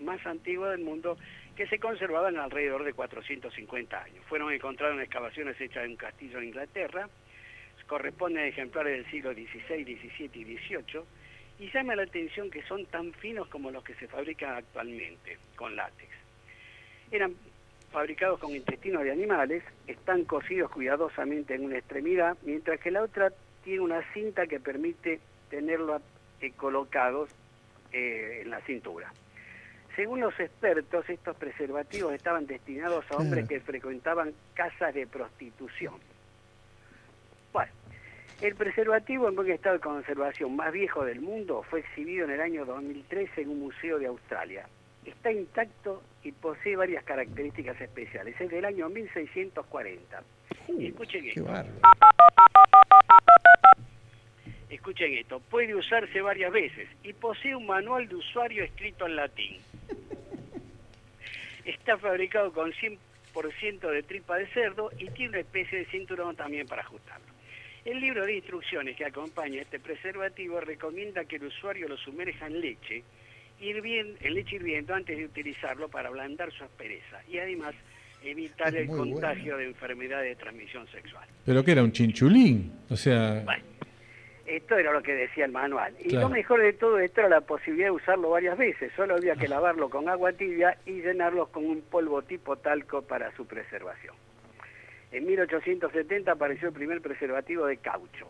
más 0.00 0.24
antiguos 0.26 0.70
del 0.70 0.80
mundo 0.80 1.16
que 1.56 1.66
se 1.66 1.78
conservaban 1.78 2.36
alrededor 2.36 2.84
de 2.84 2.92
450 2.92 4.02
años. 4.02 4.24
Fueron 4.28 4.52
encontrados 4.52 4.96
en 4.96 5.02
excavaciones 5.02 5.60
hechas 5.60 5.84
en 5.84 5.92
un 5.92 5.96
castillo 5.96 6.38
en 6.38 6.44
Inglaterra, 6.44 7.08
corresponden 7.86 8.44
a 8.44 8.46
ejemplares 8.46 8.96
del 8.96 9.10
siglo 9.10 9.32
XVI, 9.32 9.84
XVII 9.84 10.30
y 10.34 10.56
XVIII, 10.56 11.02
y 11.60 11.70
llama 11.70 11.94
la 11.94 12.02
atención 12.02 12.50
que 12.50 12.62
son 12.62 12.84
tan 12.86 13.12
finos 13.12 13.46
como 13.48 13.70
los 13.70 13.84
que 13.84 13.94
se 13.94 14.08
fabrican 14.08 14.56
actualmente, 14.56 15.38
con 15.54 15.76
látex. 15.76 16.10
Eran 17.10 17.34
fabricados 17.92 18.40
con 18.40 18.54
intestinos 18.54 19.04
de 19.04 19.12
animales, 19.12 19.62
están 19.86 20.24
cosidos 20.24 20.70
cuidadosamente 20.70 21.54
en 21.54 21.64
una 21.64 21.78
extremidad, 21.78 22.36
mientras 22.42 22.80
que 22.80 22.90
la 22.90 23.02
otra 23.02 23.32
tiene 23.62 23.80
una 23.80 24.02
cinta 24.12 24.46
que 24.46 24.58
permite 24.58 25.20
tenerlo 25.48 26.00
eh, 26.40 26.50
colocados 26.56 27.30
eh, 27.92 28.40
en 28.42 28.50
la 28.50 28.60
cintura. 28.62 29.12
Según 29.96 30.20
los 30.20 30.38
expertos, 30.40 31.08
estos 31.08 31.36
preservativos 31.36 32.12
estaban 32.14 32.46
destinados 32.46 33.04
a 33.10 33.16
hombres 33.16 33.48
que 33.48 33.60
frecuentaban 33.60 34.34
casas 34.54 34.92
de 34.92 35.06
prostitución. 35.06 35.94
Bueno, 37.52 37.70
el 38.40 38.56
preservativo 38.56 39.28
en 39.28 39.36
buen 39.36 39.50
estado 39.52 39.76
de 39.76 39.80
conservación 39.80 40.56
más 40.56 40.72
viejo 40.72 41.04
del 41.04 41.20
mundo 41.20 41.62
fue 41.70 41.80
exhibido 41.80 42.24
en 42.24 42.32
el 42.32 42.40
año 42.40 42.64
2013 42.64 43.42
en 43.42 43.50
un 43.50 43.60
museo 43.60 43.98
de 44.00 44.06
Australia. 44.06 44.66
Está 45.04 45.30
intacto 45.30 46.02
y 46.24 46.32
posee 46.32 46.74
varias 46.74 47.04
características 47.04 47.80
especiales. 47.80 48.40
Es 48.40 48.50
del 48.50 48.64
año 48.64 48.88
1640. 48.88 50.22
Y 50.76 50.86
escuchen 50.88 51.24
esto. 51.28 51.46
Escuchen 54.70 55.14
esto, 55.14 55.38
puede 55.38 55.74
usarse 55.74 56.20
varias 56.20 56.50
veces 56.52 56.88
y 57.04 57.12
posee 57.12 57.54
un 57.54 57.66
manual 57.66 58.08
de 58.08 58.16
usuario 58.16 58.64
escrito 58.64 59.06
en 59.06 59.16
latín. 59.16 59.60
Está 61.64 61.96
fabricado 61.98 62.52
con 62.52 62.72
100% 62.72 63.90
de 63.90 64.02
tripa 64.02 64.36
de 64.36 64.46
cerdo 64.48 64.90
y 64.98 65.08
tiene 65.10 65.30
una 65.30 65.40
especie 65.40 65.78
de 65.80 65.86
cinturón 65.86 66.36
también 66.36 66.66
para 66.66 66.82
ajustarlo. 66.82 67.26
El 67.84 68.00
libro 68.00 68.24
de 68.24 68.36
instrucciones 68.36 68.96
que 68.96 69.04
acompaña 69.04 69.60
este 69.62 69.78
preservativo 69.78 70.60
recomienda 70.60 71.24
que 71.24 71.36
el 71.36 71.44
usuario 71.44 71.88
lo 71.88 71.96
sumerja 71.98 72.46
en 72.46 72.60
leche, 72.60 73.02
hirvien- 73.60 74.16
en 74.20 74.34
leche 74.34 74.56
hirviendo 74.56 74.94
antes 74.94 75.16
de 75.18 75.24
utilizarlo 75.26 75.88
para 75.88 76.08
ablandar 76.08 76.50
su 76.52 76.64
aspereza 76.64 77.20
y 77.28 77.38
además 77.38 77.74
evitar 78.22 78.74
el 78.74 78.88
contagio 78.88 79.56
de 79.58 79.66
enfermedades 79.66 80.30
de 80.30 80.42
transmisión 80.42 80.86
sexual. 80.88 81.28
Pero 81.44 81.62
que 81.62 81.72
era 81.72 81.82
un 81.82 81.92
chinchulín. 81.92 82.72
O 82.88 82.96
sea, 82.96 83.42
Bueno, 83.44 83.62
esto 84.46 84.76
era 84.76 84.92
lo 84.92 85.02
que 85.02 85.14
decía 85.14 85.44
el 85.44 85.52
manual. 85.52 85.94
Y 86.00 86.10
Claro. 86.10 86.28
lo 86.28 86.34
mejor 86.34 86.60
de 86.60 86.72
todo 86.72 86.98
esto 86.98 87.20
era 87.20 87.28
la 87.30 87.40
posibilidad 87.40 87.88
de 87.88 87.92
usarlo 87.92 88.30
varias 88.30 88.56
veces. 88.58 88.92
Solo 88.96 89.14
había 89.14 89.36
que 89.36 89.48
lavarlo 89.48 89.88
con 89.90 90.08
agua 90.08 90.32
tibia 90.32 90.76
y 90.86 91.00
llenarlo 91.02 91.46
con 91.46 91.64
un 91.64 91.80
polvo 91.82 92.22
tipo 92.22 92.56
talco 92.56 93.02
para 93.02 93.34
su 93.36 93.46
preservación. 93.46 94.14
En 95.12 95.26
1870 95.26 96.32
apareció 96.32 96.68
el 96.68 96.74
primer 96.74 97.00
preservativo 97.00 97.66
de 97.66 97.76
caucho. 97.78 98.28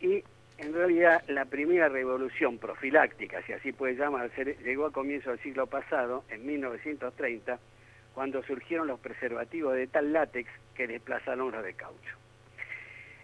Y 0.00 0.24
en 0.58 0.72
realidad 0.72 1.22
la 1.28 1.44
primera 1.44 1.88
revolución 1.88 2.58
profiláctica, 2.58 3.42
si 3.42 3.52
así 3.52 3.72
puede 3.72 3.96
llamarse, 3.96 4.56
llegó 4.64 4.86
a 4.86 4.92
comienzo 4.92 5.30
del 5.30 5.38
siglo 5.40 5.66
pasado, 5.66 6.24
en 6.30 6.46
1930, 6.46 7.58
cuando 8.14 8.42
surgieron 8.44 8.86
los 8.86 9.00
preservativos 9.00 9.74
de 9.74 9.86
tal 9.88 10.12
látex 10.12 10.48
que 10.74 10.86
desplazaron 10.86 11.50
los 11.50 11.62
de 11.64 11.74
caucho. 11.74 12.16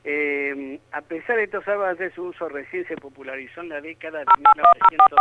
Eh, 0.04 0.80
a 0.92 1.02
pesar 1.02 1.36
de 1.36 1.44
estos 1.44 1.66
avances, 1.68 2.14
su 2.14 2.24
uso 2.24 2.48
recién 2.48 2.86
se 2.86 2.96
popularizó 2.96 3.60
en 3.60 3.68
la 3.68 3.80
década 3.80 4.20
de 4.20 4.26
1900, 4.38 5.20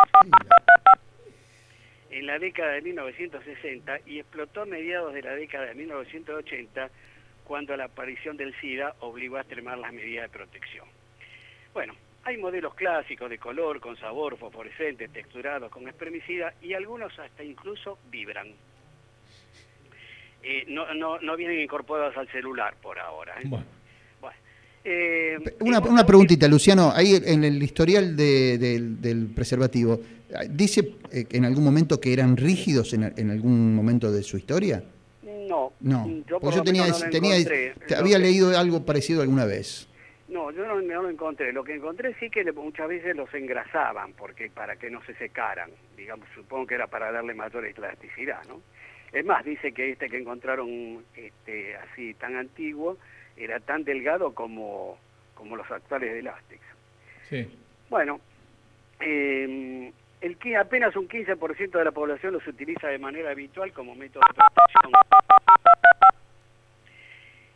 en 2.12 2.26
la 2.26 2.40
década 2.40 2.72
de 2.74 2.82
1960 2.82 4.00
y 4.06 4.20
explotó 4.20 4.62
a 4.62 4.66
mediados 4.66 5.14
de 5.14 5.22
la 5.22 5.36
década 5.36 5.66
de 5.66 5.76
1980 5.76 6.90
cuando 7.44 7.76
la 7.76 7.86
aparición 7.86 8.38
del 8.38 8.54
SIDA 8.62 8.96
obligó 9.00 9.38
a 9.38 9.42
extremar 9.42 9.78
las 9.78 9.92
medidas 9.92 10.32
de 10.32 10.38
protección. 10.38 10.88
Bueno, 11.74 11.94
hay 12.24 12.38
modelos 12.38 12.74
clásicos 12.76 13.30
de 13.30 13.38
color, 13.38 13.80
con 13.80 13.98
sabor, 13.98 14.38
fosforescentes, 14.38 15.12
texturados, 15.12 15.72
con 15.72 15.88
espermicida 15.88 16.54
y 16.62 16.74
algunos 16.74 17.18
hasta 17.20 17.44
incluso 17.44 18.00
vibran. 18.10 18.54
Eh, 20.42 20.66
no, 20.68 20.94
no, 20.94 21.20
no 21.20 21.36
vienen 21.36 21.60
incorporados 21.60 22.16
al 22.16 22.30
celular 22.30 22.76
por 22.82 22.98
ahora. 22.98 23.36
¿eh? 23.42 23.44
bueno. 23.46 23.79
Eh, 24.84 25.38
Una, 25.60 25.80
vos 25.80 25.90
una 25.90 26.06
preguntita, 26.06 26.48
Luciano. 26.48 26.92
Ahí 26.96 27.20
en 27.24 27.44
el 27.44 27.62
historial 27.62 28.16
de- 28.16 28.58
del, 28.58 29.02
del 29.02 29.28
preservativo, 29.28 30.00
¿dice 30.50 30.94
eh, 31.12 31.26
en 31.32 31.46
algún 31.46 31.64
momento 31.64 32.00
que 32.00 32.14
eran 32.14 32.38
rígidos 32.38 32.94
en, 32.94 33.12
en 33.16 33.30
algún 33.32 33.76
momento 33.76 34.12
de 34.12 34.24
su 34.24 34.38
historia? 34.38 34.84
No, 35.48 35.74
No. 35.82 36.08
yo, 36.28 36.40
por 36.40 36.54
yo 36.54 36.62
tenía, 36.64 36.84
menos 36.84 37.00
no 37.00 37.06
lo 37.08 37.12
tenía- 37.12 37.36
encontré. 37.36 37.74
te 37.88 37.96
había 37.96 38.18
que- 38.18 38.24
leído 38.24 38.58
algo 38.58 38.86
parecido 38.86 39.22
alguna 39.22 39.46
vez. 39.46 39.88
No, 40.28 40.52
yo 40.52 40.64
no, 40.68 40.80
no 40.80 41.02
lo 41.02 41.10
encontré. 41.10 41.52
Lo 41.52 41.64
que 41.64 41.74
encontré 41.76 42.14
sí 42.20 42.30
que 42.30 42.44
le- 42.44 42.52
muchas 42.52 42.88
veces 42.88 43.16
los 43.16 43.34
engrasaban 43.34 44.14
porque 44.14 44.50
para 44.54 44.76
que 44.76 44.90
no 44.92 45.04
se 45.06 45.16
secaran. 45.16 45.72
Digamos, 45.98 46.28
supongo 46.36 46.68
que 46.68 46.76
era 46.76 46.86
para 46.88 47.12
darle 47.12 47.34
mayor 47.34 47.66
elasticidad, 47.66 48.40
¿no? 48.48 48.62
Es 49.12 49.26
más, 49.26 49.44
dice 49.44 49.72
que 49.72 49.92
este 49.92 50.10
que 50.10 50.18
encontraron 50.18 51.04
este, 51.16 51.76
así 51.78 52.14
tan 52.14 52.36
antiguo 52.36 52.98
era 53.36 53.60
tan 53.60 53.84
delgado 53.84 54.34
como, 54.34 54.98
como 55.34 55.56
los 55.56 55.70
actuales 55.72 56.14
de 56.14 56.22
látex. 56.22 56.62
Sí. 57.30 57.48
Bueno, 57.90 58.20
eh, 59.00 59.92
el 60.22 60.38
que 60.38 60.58
apenas 60.58 60.96
un 60.96 61.08
15% 61.08 61.72
de 61.72 61.86
la 61.86 61.92
población 61.92 62.34
los 62.34 62.46
utiliza 62.46 62.88
de 62.88 63.00
manera 63.00 63.32
habitual 63.32 63.72
como 63.72 63.96
método 63.96 64.22
de 64.28 64.34
protección. 64.34 64.94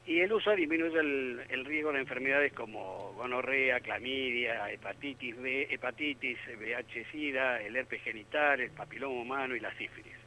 Y 0.06 0.20
el 0.20 0.34
uso 0.34 0.52
disminuye 0.52 1.00
el, 1.00 1.42
el 1.50 1.66
riesgo 1.66 1.94
de 1.94 2.00
enfermedades 2.00 2.52
como 2.54 3.14
gonorrea, 3.14 3.80
clamidia, 3.80 4.70
hepatitis 4.70 5.42
B, 5.42 5.68
hepatitis, 5.70 6.38
VIH-Sida, 6.60 7.62
el 7.62 7.76
herpes 7.76 8.02
genital, 8.02 8.60
el 8.60 8.72
papiloma 8.72 9.22
humano 9.22 9.56
y 9.56 9.62
la 9.62 9.74
sífilis. 9.76 10.23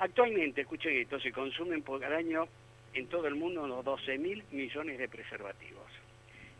Actualmente, 0.00 0.60
escuchen 0.60 0.96
esto, 0.96 1.18
se 1.18 1.32
consumen 1.32 1.82
por 1.82 2.04
año 2.04 2.46
en 2.94 3.08
todo 3.08 3.26
el 3.26 3.34
mundo 3.34 3.64
unos 3.64 3.84
12 3.84 4.18
mil 4.18 4.44
millones 4.52 4.98
de 4.98 5.08
preservativos. 5.08 5.86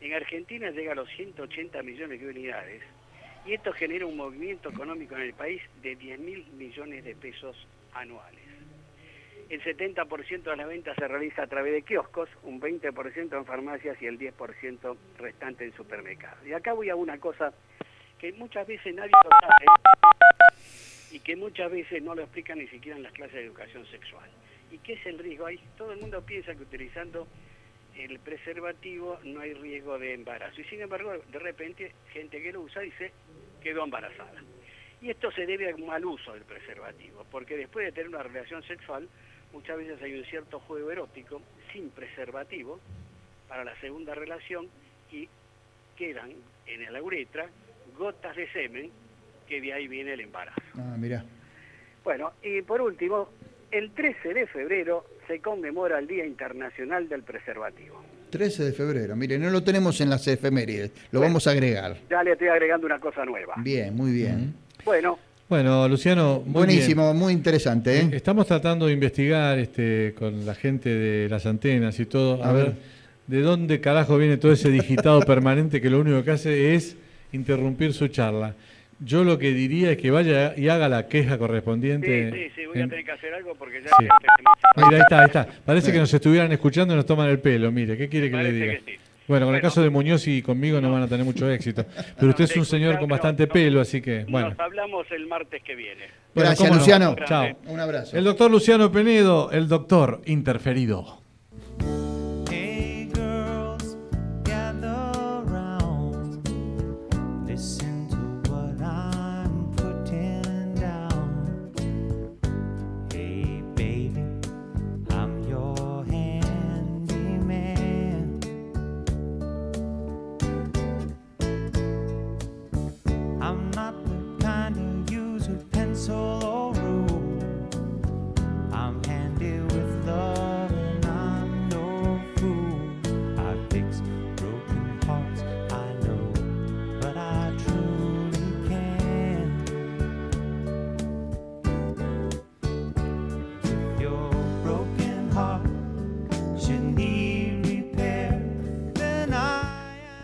En 0.00 0.12
Argentina 0.12 0.70
llega 0.70 0.92
a 0.92 0.96
los 0.96 1.08
180 1.10 1.82
millones 1.82 2.20
de 2.20 2.28
unidades 2.28 2.82
y 3.46 3.54
esto 3.54 3.72
genera 3.72 4.06
un 4.06 4.16
movimiento 4.16 4.68
económico 4.70 5.14
en 5.14 5.22
el 5.22 5.34
país 5.34 5.62
de 5.82 5.94
10 5.94 6.18
mil 6.18 6.46
millones 6.52 7.04
de 7.04 7.14
pesos 7.14 7.56
anuales. 7.94 8.42
El 9.48 9.62
70% 9.62 10.42
de 10.42 10.56
las 10.56 10.68
ventas 10.68 10.96
se 10.96 11.08
realiza 11.08 11.42
a 11.42 11.46
través 11.46 11.72
de 11.72 11.82
kioscos, 11.82 12.28
un 12.42 12.60
20% 12.60 13.36
en 13.36 13.44
farmacias 13.46 14.00
y 14.02 14.06
el 14.06 14.18
10% 14.18 14.96
restante 15.16 15.64
en 15.64 15.72
supermercados. 15.74 16.46
Y 16.46 16.52
acá 16.52 16.74
voy 16.74 16.90
a 16.90 16.96
una 16.96 17.18
cosa 17.18 17.54
que 18.18 18.32
muchas 18.32 18.66
veces 18.66 18.94
nadie 18.94 19.12
lo 19.12 19.30
sabe 19.40 19.97
y 21.10 21.20
que 21.20 21.36
muchas 21.36 21.70
veces 21.70 22.02
no 22.02 22.14
lo 22.14 22.22
explican 22.22 22.58
ni 22.58 22.66
siquiera 22.68 22.96
en 22.96 23.02
las 23.02 23.12
clases 23.12 23.34
de 23.34 23.44
educación 23.44 23.86
sexual. 23.86 24.28
¿Y 24.70 24.78
qué 24.78 24.94
es 24.94 25.06
el 25.06 25.18
riesgo? 25.18 25.46
Ahí 25.46 25.58
todo 25.76 25.92
el 25.92 26.00
mundo 26.00 26.22
piensa 26.22 26.54
que 26.54 26.62
utilizando 26.62 27.26
el 27.96 28.18
preservativo 28.20 29.18
no 29.24 29.40
hay 29.40 29.54
riesgo 29.54 29.98
de 29.98 30.14
embarazo. 30.14 30.60
Y 30.60 30.64
sin 30.64 30.80
embargo, 30.80 31.12
de 31.30 31.38
repente, 31.38 31.92
gente 32.12 32.42
que 32.42 32.52
lo 32.52 32.60
usa 32.60 32.82
dice 32.82 33.12
quedó 33.62 33.84
embarazada. 33.84 34.42
Y 35.00 35.10
esto 35.10 35.30
se 35.32 35.46
debe 35.46 35.68
al 35.68 35.78
mal 35.78 36.04
uso 36.04 36.32
del 36.32 36.44
preservativo, 36.44 37.24
porque 37.30 37.56
después 37.56 37.86
de 37.86 37.92
tener 37.92 38.08
una 38.08 38.22
relación 38.22 38.62
sexual, 38.64 39.08
muchas 39.52 39.76
veces 39.76 40.02
hay 40.02 40.14
un 40.18 40.24
cierto 40.24 40.60
juego 40.60 40.90
erótico 40.90 41.40
sin 41.72 41.90
preservativo 41.90 42.80
para 43.48 43.64
la 43.64 43.78
segunda 43.80 44.14
relación 44.14 44.68
y 45.10 45.28
quedan 45.96 46.32
en 46.66 46.92
la 46.92 47.02
uretra 47.02 47.48
gotas 47.96 48.36
de 48.36 48.50
semen, 48.52 48.90
que 49.48 49.60
de 49.60 49.72
ahí 49.72 49.88
viene 49.88 50.12
el 50.14 50.20
embarazo. 50.20 50.60
Ah, 50.76 50.96
mirá. 50.98 51.24
Bueno, 52.04 52.32
y 52.42 52.62
por 52.62 52.80
último, 52.80 53.28
el 53.70 53.90
13 53.90 54.34
de 54.34 54.46
febrero 54.46 55.04
se 55.26 55.40
conmemora 55.40 55.98
el 55.98 56.06
Día 56.06 56.24
Internacional 56.26 57.08
del 57.08 57.22
Preservativo. 57.22 58.02
13 58.30 58.64
de 58.64 58.72
febrero. 58.72 59.16
Mire, 59.16 59.38
no 59.38 59.50
lo 59.50 59.62
tenemos 59.62 60.00
en 60.00 60.10
las 60.10 60.26
efemérides. 60.28 60.92
Lo 61.12 61.20
vamos 61.20 61.46
a 61.46 61.50
agregar. 61.52 61.96
Ya 62.10 62.22
le 62.22 62.32
estoy 62.32 62.48
agregando 62.48 62.86
una 62.86 62.98
cosa 63.00 63.24
nueva. 63.24 63.54
Bien, 63.58 63.94
muy 63.96 64.12
bien. 64.12 64.54
Bueno, 64.84 65.18
Bueno, 65.48 65.88
Luciano, 65.88 66.42
muy 66.44 66.52
Buenísimo, 66.52 67.14
muy 67.14 67.32
interesante. 67.32 67.92
bien. 67.92 68.12
¿eh? 68.12 68.16
Estamos 68.16 68.46
tratando 68.46 68.86
de 68.86 68.92
investigar 68.92 69.58
este, 69.58 70.14
con 70.18 70.44
la 70.44 70.54
gente 70.54 70.90
de 70.90 71.28
las 71.30 71.46
antenas 71.46 71.98
y 72.00 72.04
todo, 72.06 72.42
a, 72.44 72.50
A 72.50 72.52
ver. 72.52 72.64
ver. 72.66 72.74
de 73.28 73.40
dónde 73.40 73.80
carajo 73.80 74.18
viene 74.18 74.36
todo 74.36 74.52
ese 74.52 74.70
digitado 74.70 75.20
permanente 75.26 75.80
que 75.80 75.88
lo 75.88 76.00
único 76.00 76.22
que 76.22 76.30
hace 76.32 76.74
es 76.74 76.96
interrumpir 77.32 77.94
su 77.94 78.08
charla. 78.08 78.54
Yo 79.00 79.22
lo 79.24 79.38
que 79.38 79.52
diría 79.52 79.92
es 79.92 79.98
que 79.98 80.10
vaya 80.10 80.54
y 80.56 80.68
haga 80.68 80.88
la 80.88 81.06
queja 81.06 81.34
sí, 81.34 81.38
correspondiente. 81.38 82.30
sí, 82.32 82.52
sí, 82.56 82.66
voy 82.66 82.78
a 82.78 82.82
en- 82.82 82.90
tener 82.90 83.04
que 83.04 83.12
hacer 83.12 83.32
algo 83.34 83.54
porque 83.54 83.80
ya... 83.82 83.90
Sí. 83.98 84.06
Mira, 84.76 84.88
ahí 84.90 85.00
está, 85.00 85.20
ahí 85.20 85.26
está. 85.26 85.46
Parece 85.64 85.86
Bien. 85.86 85.94
que 85.94 86.00
nos 86.00 86.14
estuvieran 86.14 86.50
escuchando 86.52 86.94
y 86.94 86.96
nos 86.96 87.06
toman 87.06 87.28
el 87.28 87.38
pelo. 87.38 87.70
Mire, 87.70 87.96
¿qué 87.96 88.08
quiere 88.08 88.30
que 88.30 88.36
le 88.36 88.52
diga? 88.52 88.72
que 88.72 88.80
sí. 88.92 88.98
Bueno, 89.28 89.44
con 89.46 89.54
el 89.54 89.60
caso 89.60 89.82
de 89.82 89.90
Muñoz 89.90 90.26
y 90.26 90.40
conmigo 90.40 90.80
no 90.80 90.90
van 90.90 91.02
a 91.02 91.06
tener 91.08 91.24
mucho 91.24 91.50
éxito. 91.50 91.84
Pero 92.18 92.30
usted 92.30 92.44
es 92.44 92.56
un 92.56 92.64
señor 92.64 92.98
con 92.98 93.08
bastante 93.08 93.46
pelo, 93.46 93.80
así 93.80 94.00
que, 94.00 94.24
bueno. 94.28 94.48
Nos 94.50 94.58
hablamos 94.58 95.06
el 95.10 95.26
martes 95.26 95.62
que 95.62 95.74
viene. 95.74 96.04
Bueno, 96.34 96.48
Gracias, 96.50 96.70
no. 96.70 96.76
Luciano. 96.76 97.16
Chao. 97.26 97.46
Un 97.66 97.78
abrazo. 97.78 98.16
El 98.16 98.24
doctor 98.24 98.50
Luciano 98.50 98.90
Penedo, 98.90 99.50
el 99.52 99.68
doctor 99.68 100.22
interferido. 100.24 101.20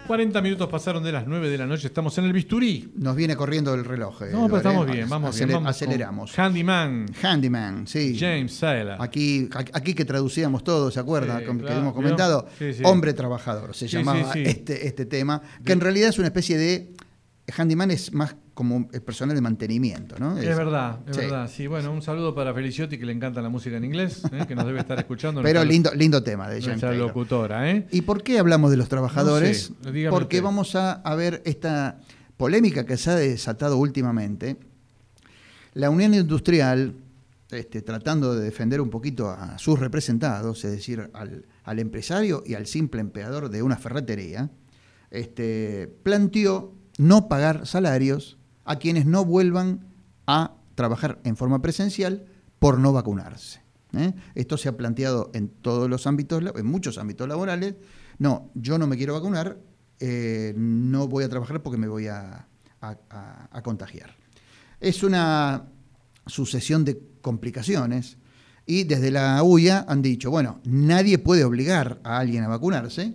40 0.06 0.42
minutos 0.42 0.68
pasaron 0.68 1.02
de 1.02 1.10
las 1.12 1.26
9 1.26 1.48
de 1.48 1.56
la 1.56 1.66
noche, 1.66 1.86
estamos 1.86 2.16
en 2.18 2.26
el 2.26 2.32
bisturí. 2.34 2.92
Nos 2.96 3.16
viene 3.16 3.36
corriendo 3.36 3.72
el 3.72 3.86
reloj. 3.86 4.22
eh, 4.22 4.28
No, 4.32 4.44
pero 4.46 4.58
estamos 4.58 4.86
bien, 4.86 5.08
vamos 5.08 5.34
bien. 5.34 5.48
Vamos 5.50 5.70
aceleramos. 5.70 6.38
Handyman, 6.38 7.06
Handyman, 7.22 7.86
sí. 7.86 8.14
James 8.18 8.52
Saylor. 8.54 8.96
Aquí, 9.00 9.48
aquí 9.72 9.94
que 9.94 10.04
traducíamos 10.04 10.62
todo, 10.62 10.90
¿se 10.90 11.00
acuerda? 11.00 11.38
Sí, 11.38 11.46
que 11.46 11.56
claro, 11.56 11.80
hemos 11.80 11.94
comentado. 11.94 12.46
Sí, 12.58 12.74
sí. 12.74 12.82
Hombre 12.84 13.14
trabajador, 13.14 13.74
se 13.74 13.88
llamaba. 13.88 14.32
Este, 14.34 14.86
este 14.86 15.06
tema, 15.06 15.40
que 15.64 15.72
en 15.72 15.80
realidad 15.80 16.10
es 16.10 16.18
una 16.18 16.28
especie 16.28 16.58
de... 16.58 16.92
Handyman 17.56 17.90
es 17.90 18.12
más 18.12 18.36
como 18.54 18.88
el 18.92 19.02
personal 19.02 19.34
de 19.36 19.42
mantenimiento, 19.42 20.16
¿no? 20.18 20.38
Es 20.38 20.56
verdad, 20.56 21.00
es 21.06 21.16
Sí. 21.16 21.22
verdad. 21.22 21.50
Sí, 21.52 21.66
bueno, 21.66 21.92
un 21.92 22.00
saludo 22.00 22.34
para 22.34 22.54
Feliciotti 22.54 22.96
que 22.98 23.04
le 23.04 23.12
encanta 23.12 23.42
la 23.42 23.48
música 23.50 23.76
en 23.76 23.84
inglés, 23.84 24.22
¿eh? 24.32 24.44
que 24.48 24.54
nos 24.54 24.64
debe 24.64 24.78
estar 24.80 24.98
escuchando. 24.98 25.42
Pero 25.42 25.58
nuestra- 25.60 25.72
lindo, 25.72 25.90
lindo 25.94 26.22
tema 26.22 26.48
de 26.48 26.60
Taylor. 26.60 26.94
locutora, 26.94 27.70
¿eh? 27.70 27.86
¿Y 27.90 28.02
por 28.02 28.22
qué 28.22 28.38
hablamos 28.38 28.70
de 28.70 28.76
los 28.78 28.88
trabajadores? 28.88 29.72
No 29.78 29.84
sé, 29.84 29.92
dígame 29.92 30.10
Porque 30.16 30.36
usted. 30.38 30.44
vamos 30.44 30.74
a, 30.76 30.92
a 30.92 31.14
ver 31.16 31.42
esta 31.44 32.00
polémica 32.36 32.86
que 32.86 32.96
se 32.96 33.10
ha 33.10 33.16
desatado 33.16 33.76
últimamente. 33.76 34.56
La 35.74 35.90
Unión 35.90 36.14
Industrial, 36.14 36.94
este, 37.50 37.82
tratando 37.82 38.34
de 38.34 38.44
defender 38.44 38.80
un 38.80 38.88
poquito 38.90 39.28
a 39.28 39.58
sus 39.58 39.78
representados, 39.80 40.64
es 40.64 40.70
decir, 40.72 41.10
al, 41.12 41.44
al 41.64 41.78
empresario 41.78 42.42
y 42.46 42.54
al 42.54 42.66
simple 42.66 43.00
empleador 43.00 43.50
de 43.50 43.62
una 43.62 43.76
ferretería, 43.76 44.50
este, 45.10 45.88
planteó 46.02 46.72
no 46.98 47.28
pagar 47.28 47.66
salarios 47.66 48.38
a 48.64 48.76
quienes 48.78 49.06
no 49.06 49.24
vuelvan 49.24 49.86
a 50.26 50.54
trabajar 50.74 51.20
en 51.24 51.36
forma 51.36 51.60
presencial 51.62 52.26
por 52.58 52.78
no 52.78 52.92
vacunarse. 52.92 53.60
¿eh? 53.96 54.12
Esto 54.34 54.56
se 54.56 54.68
ha 54.68 54.76
planteado 54.76 55.30
en 55.34 55.48
todos 55.48 55.88
los 55.90 56.06
ámbitos, 56.06 56.42
en 56.54 56.66
muchos 56.66 56.98
ámbitos 56.98 57.28
laborales. 57.28 57.74
No, 58.18 58.50
yo 58.54 58.78
no 58.78 58.86
me 58.86 58.96
quiero 58.96 59.14
vacunar, 59.14 59.58
eh, 60.00 60.54
no 60.56 61.08
voy 61.08 61.24
a 61.24 61.28
trabajar 61.28 61.62
porque 61.62 61.78
me 61.78 61.88
voy 61.88 62.06
a- 62.08 62.46
a 62.80 63.62
contagiar. 63.62 64.14
Es 64.78 65.02
una 65.02 65.70
sucesión 66.26 66.84
de 66.84 67.00
complicaciones 67.22 68.18
y 68.66 68.84
desde 68.84 69.10
la 69.10 69.42
UIA 69.42 69.86
han 69.88 70.02
dicho, 70.02 70.30
bueno, 70.30 70.60
nadie 70.64 71.18
puede 71.18 71.44
obligar 71.44 72.00
a 72.04 72.18
alguien 72.18 72.44
a 72.44 72.48
vacunarse, 72.48 73.14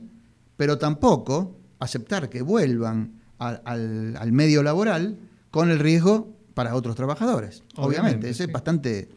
pero 0.57 0.77
tampoco 0.79 1.59
aceptar 1.79 2.29
que 2.29 2.41
vuelvan 2.41 3.18
al, 3.39 3.61
al- 3.65 4.15
al 4.17 4.31
medio 4.31 4.61
laboral 4.63 5.17
con 5.51 5.71
el 5.71 5.79
riesgo 5.79 6.35
para 6.53 6.75
otros 6.75 6.95
trabajadores. 6.95 7.63
Obviamente, 7.75 7.99
Obviamente, 8.01 8.29
ese 8.29 8.43
es 8.45 8.51
bastante... 8.51 9.09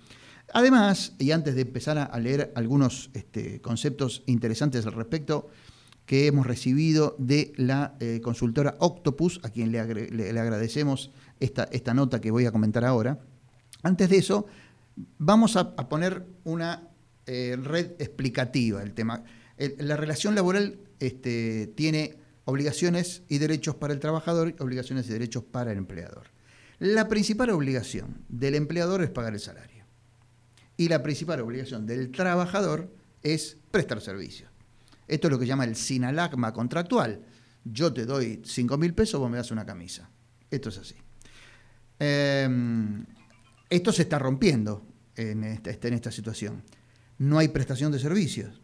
Además, 0.55 1.15
y 1.19 1.31
antes 1.31 1.55
de 1.55 1.63
empezar 1.63 1.97
a, 1.99 2.19
leer 2.19 2.53
algunos 2.57 3.11
este, 3.15 3.61
conceptos 3.61 4.23
interesantes 4.27 4.85
al 4.87 4.93
respecto, 4.93 5.49
que 6.05 6.27
hemos 6.27 6.47
recibido 6.47 7.17
de 7.19 7.53
la 7.57 7.95
eh, 8.01 8.21
consultora 8.23 8.77
Octopus, 8.81 9.41
a 9.45 9.49
quien 9.51 9.73
le, 9.73 9.83
le- 10.11 10.33
le 10.33 10.41
agradecemos 10.41 11.11
esta, 11.41 11.65
esta 11.73 11.95
nota 11.95 12.21
que 12.21 12.31
voy 12.31 12.45
a 12.45 12.53
comentar 12.53 12.85
ahora. 12.85 13.19
Antes 13.83 14.11
de 14.11 14.19
eso, 14.19 14.47
vamos 15.19 15.57
a, 15.57 15.61
a 15.77 15.89
poner 15.89 16.27
una 16.45 16.89
eh, 17.27 17.57
red 17.63 17.93
explicativa 17.99 18.81
del 18.81 18.93
tema. 18.93 19.25
El- 19.57 19.77
la 19.79 19.97
relación 19.97 20.35
laboral 20.35 20.77
este, 21.01 21.69
tiene 21.77 22.17
obligaciones 22.53 23.23
y 23.29 23.39
derechos 23.39 23.75
para 23.77 23.93
el 23.95 24.01
trabajador 24.01 24.55
obligaciones 24.59 25.09
y 25.09 25.13
derechos 25.13 25.43
para 25.45 25.73
el 25.73 25.79
empleador. 25.79 26.27
La 26.79 27.09
principal 27.09 27.51
obligación 27.51 28.25
del 28.29 28.55
empleador 28.55 29.03
es 29.03 29.11
pagar 29.11 29.33
el 29.35 29.41
salario. 29.41 29.85
Y 30.77 30.89
la 30.89 31.03
principal 31.03 31.41
obligación 31.41 31.87
del 31.87 32.11
trabajador 32.11 32.93
es 33.23 33.57
prestar 33.71 34.01
servicios. 34.01 34.51
Esto 35.09 35.27
es 35.29 35.33
lo 35.33 35.39
que 35.39 35.47
llama 35.47 35.65
el 35.65 35.77
sinalagma 35.77 36.53
contractual. 36.53 37.25
Yo 37.65 37.93
te 37.93 38.05
doy 38.07 38.43
5 38.45 38.77
mil 38.79 38.95
pesos, 38.95 39.21
vos 39.21 39.31
me 39.31 39.37
das 39.37 39.51
una 39.51 39.65
camisa. 39.67 40.11
Esto 40.51 40.69
es 40.71 40.79
así. 40.79 40.97
Eh, 41.99 42.49
esto 43.71 43.93
se 43.93 44.03
está 44.03 44.19
rompiendo 44.19 44.87
este- 45.15 45.89
en 45.89 45.95
esta 45.95 46.11
situación. 46.11 46.63
No 47.19 47.39
hay 47.39 47.49
prestación 47.49 47.93
de 47.93 47.99
servicios. 47.99 48.62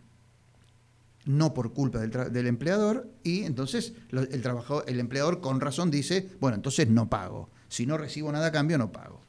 No 1.29 1.53
por 1.53 1.74
culpa 1.74 1.99
del, 1.99 2.47
empleador 2.47 3.07
y 3.22 3.43
entonces 3.43 3.93
el, 4.12 4.41
trabajador, 4.41 4.85
el 4.89 4.99
empleador 4.99 5.43
con 5.43 5.61
razón 5.61 5.91
dice, 5.91 6.26
bueno, 6.41 6.55
entonces 6.55 6.89
no 6.89 7.11
pago. 7.11 7.51
Si 7.68 7.85
no 7.85 7.99
recibo 7.99 8.33
nada 8.33 8.47
a 8.47 8.51
cambio, 8.51 8.79
no 8.79 8.91
pago. 8.91 9.20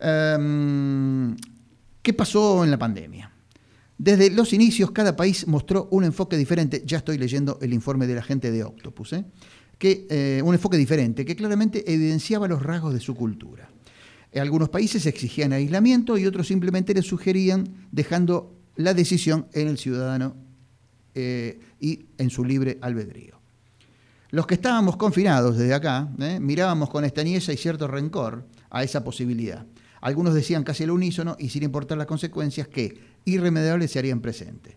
Em, 0.00 1.36
¿Qué 2.02 2.12
pasó 2.14 2.64
en 2.64 2.72
la 2.72 2.78
pandemia? 2.80 3.30
Desde 3.96 4.28
los 4.30 4.52
inicios, 4.52 4.90
cada 4.90 5.14
país 5.14 5.46
mostró 5.46 5.86
un 5.92 6.02
enfoque 6.02 6.36
diferente. 6.36 6.82
Ya 6.84 6.98
estoy 6.98 7.16
leyendo 7.16 7.60
el 7.62 7.72
informe 7.72 8.08
de 8.08 8.16
la 8.16 8.22
gente 8.24 8.50
de 8.50 8.64
Octopus, 8.64 9.12
¿eh? 9.12 9.24
que, 9.78 10.08
eh, 10.10 10.42
un 10.44 10.52
enfoque 10.52 10.76
diferente 10.76 11.24
que 11.24 11.36
claramente 11.36 11.92
evidenciaba 11.94 12.48
los 12.48 12.60
rasgos 12.60 12.92
de 12.92 12.98
su 12.98 13.14
cultura. 13.14 13.70
Algunos 14.34 14.68
países 14.68 15.06
exigían 15.06 15.52
aislamiento 15.52 16.18
y 16.18 16.26
otros 16.26 16.48
simplemente 16.48 16.92
le 16.92 17.02
sugerían 17.02 17.86
dejando 17.92 18.58
la 18.74 18.92
decisión 18.92 19.46
en 19.52 19.68
el 19.68 19.78
ciudadano 19.78 20.43
eh, 21.14 21.60
y 21.80 22.06
en 22.18 22.30
su 22.30 22.44
libre 22.44 22.78
albedrío. 22.80 23.40
Los 24.30 24.46
que 24.46 24.54
estábamos 24.54 24.96
confinados 24.96 25.56
desde 25.56 25.74
acá, 25.74 26.08
¿eh? 26.18 26.40
mirábamos 26.40 26.90
con 26.90 27.04
extrañeza 27.04 27.52
y 27.52 27.56
cierto 27.56 27.86
rencor 27.86 28.46
a 28.70 28.82
esa 28.82 29.04
posibilidad. 29.04 29.64
Algunos 30.00 30.34
decían 30.34 30.64
casi 30.64 30.84
al 30.84 30.90
unísono 30.90 31.36
y 31.38 31.50
sin 31.50 31.62
importar 31.62 31.96
las 31.96 32.08
consecuencias 32.08 32.68
que 32.68 32.98
irremediables 33.24 33.92
se 33.92 34.00
harían 34.00 34.20
presentes. 34.20 34.74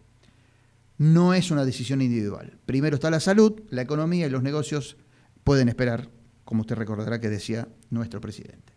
No 1.00 1.34
es 1.34 1.52
una 1.52 1.66
decisión 1.66 2.02
individual. 2.02 2.58
Primero 2.66 2.96
está 2.96 3.10
la 3.10 3.20
salud, 3.20 3.62
la 3.70 3.82
economía 3.82 4.28
y 4.28 4.30
los 4.30 4.44
negocios 4.44 4.98
pueden 5.44 5.70
esperar, 5.70 6.10
como 6.46 6.62
usted 6.62 6.76
recordará 6.76 7.20
que 7.20 7.30
decía 7.30 7.68
nuestro 7.90 8.22
presidente. 8.22 8.74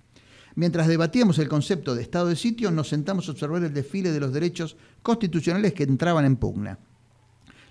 Mientras 0.55 0.89
debatíamos 0.89 1.39
el 1.39 1.49
concepto 1.49 1.95
de 1.95 2.03
estado 2.03 2.29
de 2.29 2.37
sitio, 2.37 2.71
nos 2.71 2.89
sentamos 2.89 3.29
a 3.29 3.33
observar 3.33 3.63
el 3.63 3.73
desfile 3.73 4.13
de 4.13 4.21
los 4.21 4.33
derechos 4.33 4.77
constitucionales 5.03 5.75
que 5.75 5.85
entraban 5.85 6.25
en 6.25 6.37
pugna. 6.37 6.79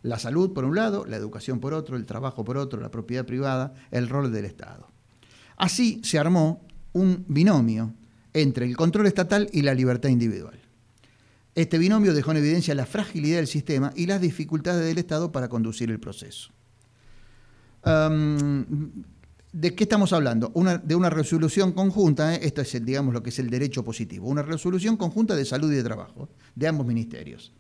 La 0.02 0.18
salud 0.20 0.54
por 0.54 0.64
un 0.66 0.76
lado, 0.76 1.06
la 1.06 1.18
educación 1.18 1.60
por 1.60 1.74
otro, 1.74 1.98
el 1.98 2.06
trabajo 2.06 2.44
por 2.46 2.58
otro, 2.58 2.80
la 2.80 2.90
propiedad 2.92 3.26
privada, 3.26 3.74
el 3.92 4.08
rol 4.10 4.32
del 4.32 4.46
Estado. 4.46 4.88
Así 5.58 6.00
se 6.04 6.18
armó 6.20 6.66
un 6.94 7.26
binomio 7.28 7.94
entre 8.34 8.66
el 8.66 8.78
control 8.78 9.08
estatal 9.08 9.50
y 9.52 9.62
la 9.64 9.74
libertad 9.74 10.10
individual. 10.10 10.60
Este 11.56 11.78
binomio 11.78 12.14
dejó 12.14 12.32
en 12.32 12.38
evidencia 12.38 12.74
la 12.76 12.86
fragilidad 12.86 13.38
del 13.38 13.48
sistema 13.48 13.92
y 13.96 14.06
las 14.06 14.22
dificultades 14.22 14.86
del 14.86 14.98
Estado 15.00 15.32
para 15.32 15.50
conducir 15.50 15.90
el 15.92 16.00
proceso. 16.00 16.52
¿De 19.52 19.74
qué 19.76 19.84
estamos 19.84 20.14
hablando? 20.14 20.52
Una- 20.54 20.78
de 20.78 20.96
una 20.96 21.10
resolución 21.10 21.72
conjunta, 21.72 22.36
¿eh? 22.36 22.40
esto 22.44 22.62
es 22.62 22.76
el, 22.76 22.86
digamos 22.86 23.14
lo 23.14 23.24
que 23.24 23.30
es 23.32 23.40
el 23.40 23.50
derecho 23.50 23.84
positivo, 23.84 24.28
una 24.28 24.44
resolución 24.44 24.96
conjunta 24.96 25.36
de 25.36 25.44
salud 25.44 25.72
y 25.72 25.76
de 25.76 25.84
trabajo 25.84 26.30
de 26.56 26.68
ambos 26.68 26.86
ministerios, 26.86 27.52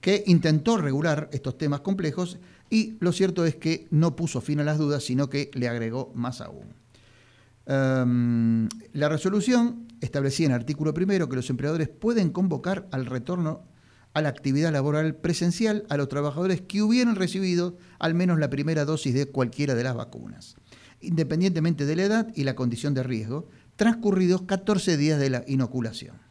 que 0.00 0.24
intentó 0.26 0.76
regular 0.76 1.28
estos 1.32 1.58
temas 1.58 1.80
complejos 1.80 2.38
y 2.70 2.96
lo 3.00 3.12
cierto 3.12 3.44
es 3.44 3.56
que 3.56 3.86
no 3.90 4.16
puso 4.16 4.40
fin 4.40 4.60
a 4.60 4.64
las 4.64 4.78
dudas, 4.78 5.04
sino 5.04 5.28
que 5.28 5.50
le 5.54 5.68
agregó 5.68 6.12
más 6.14 6.40
aún. 6.40 6.74
Um, 7.66 8.68
la 8.92 9.08
resolución 9.08 9.88
establecía 10.00 10.46
en 10.46 10.52
artículo 10.52 10.94
primero 10.94 11.28
que 11.28 11.36
los 11.36 11.50
empleadores 11.50 11.88
pueden 11.88 12.30
convocar 12.30 12.88
al 12.92 13.06
retorno 13.06 13.62
a 14.14 14.22
la 14.22 14.30
actividad 14.30 14.72
laboral 14.72 15.16
presencial 15.16 15.84
a 15.90 15.96
los 15.96 16.08
trabajadores 16.08 16.62
que 16.62 16.82
hubieran 16.82 17.14
recibido 17.14 17.76
al 17.98 18.14
menos 18.14 18.38
la 18.38 18.48
primera 18.48 18.84
dosis 18.84 19.14
de 19.14 19.26
cualquiera 19.26 19.74
de 19.74 19.84
las 19.84 19.94
vacunas, 19.94 20.56
independientemente 21.00 21.84
de 21.84 21.96
la 21.96 22.04
edad 22.04 22.32
y 22.34 22.44
la 22.44 22.54
condición 22.54 22.94
de 22.94 23.02
riesgo, 23.02 23.48
transcurridos 23.76 24.42
14 24.42 24.96
días 24.96 25.20
de 25.20 25.30
la 25.30 25.44
inoculación. 25.46 26.27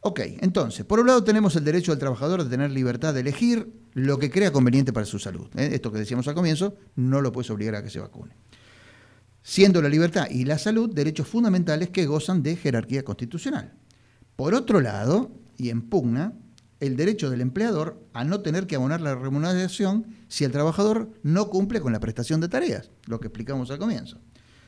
Ok, 0.00 0.20
entonces, 0.40 0.84
por 0.84 1.00
un 1.00 1.08
lado 1.08 1.24
tenemos 1.24 1.56
el 1.56 1.64
derecho 1.64 1.92
del 1.92 1.98
trabajador 1.98 2.44
de 2.44 2.50
tener 2.50 2.70
libertad 2.70 3.14
de 3.14 3.20
elegir 3.20 3.72
lo 3.94 4.18
que 4.18 4.30
crea 4.30 4.52
conveniente 4.52 4.92
para 4.92 5.06
su 5.06 5.18
salud. 5.18 5.48
¿eh? 5.56 5.70
Esto 5.72 5.90
que 5.90 5.98
decíamos 5.98 6.28
al 6.28 6.34
comienzo, 6.34 6.76
no 6.94 7.20
lo 7.20 7.32
puedes 7.32 7.50
obligar 7.50 7.74
a 7.74 7.82
que 7.82 7.90
se 7.90 7.98
vacune 7.98 8.34
siendo 9.48 9.80
la 9.80 9.88
libertad 9.88 10.26
y 10.30 10.44
la 10.44 10.58
salud 10.58 10.92
derechos 10.92 11.26
fundamentales 11.26 11.88
que 11.88 12.04
gozan 12.04 12.42
de 12.42 12.54
jerarquía 12.54 13.02
constitucional. 13.02 13.72
Por 14.36 14.52
otro 14.52 14.82
lado, 14.82 15.30
y 15.56 15.70
en 15.70 15.88
pugna, 15.88 16.34
el 16.80 16.96
derecho 16.96 17.30
del 17.30 17.40
empleador 17.40 18.06
a 18.12 18.24
no 18.24 18.42
tener 18.42 18.66
que 18.66 18.76
abonar 18.76 19.00
la 19.00 19.14
remuneración 19.14 20.06
si 20.28 20.44
el 20.44 20.52
trabajador 20.52 21.10
no 21.22 21.48
cumple 21.48 21.80
con 21.80 21.94
la 21.94 21.98
prestación 21.98 22.42
de 22.42 22.48
tareas, 22.48 22.90
lo 23.06 23.20
que 23.20 23.28
explicamos 23.28 23.70
al 23.70 23.78
comienzo, 23.78 24.20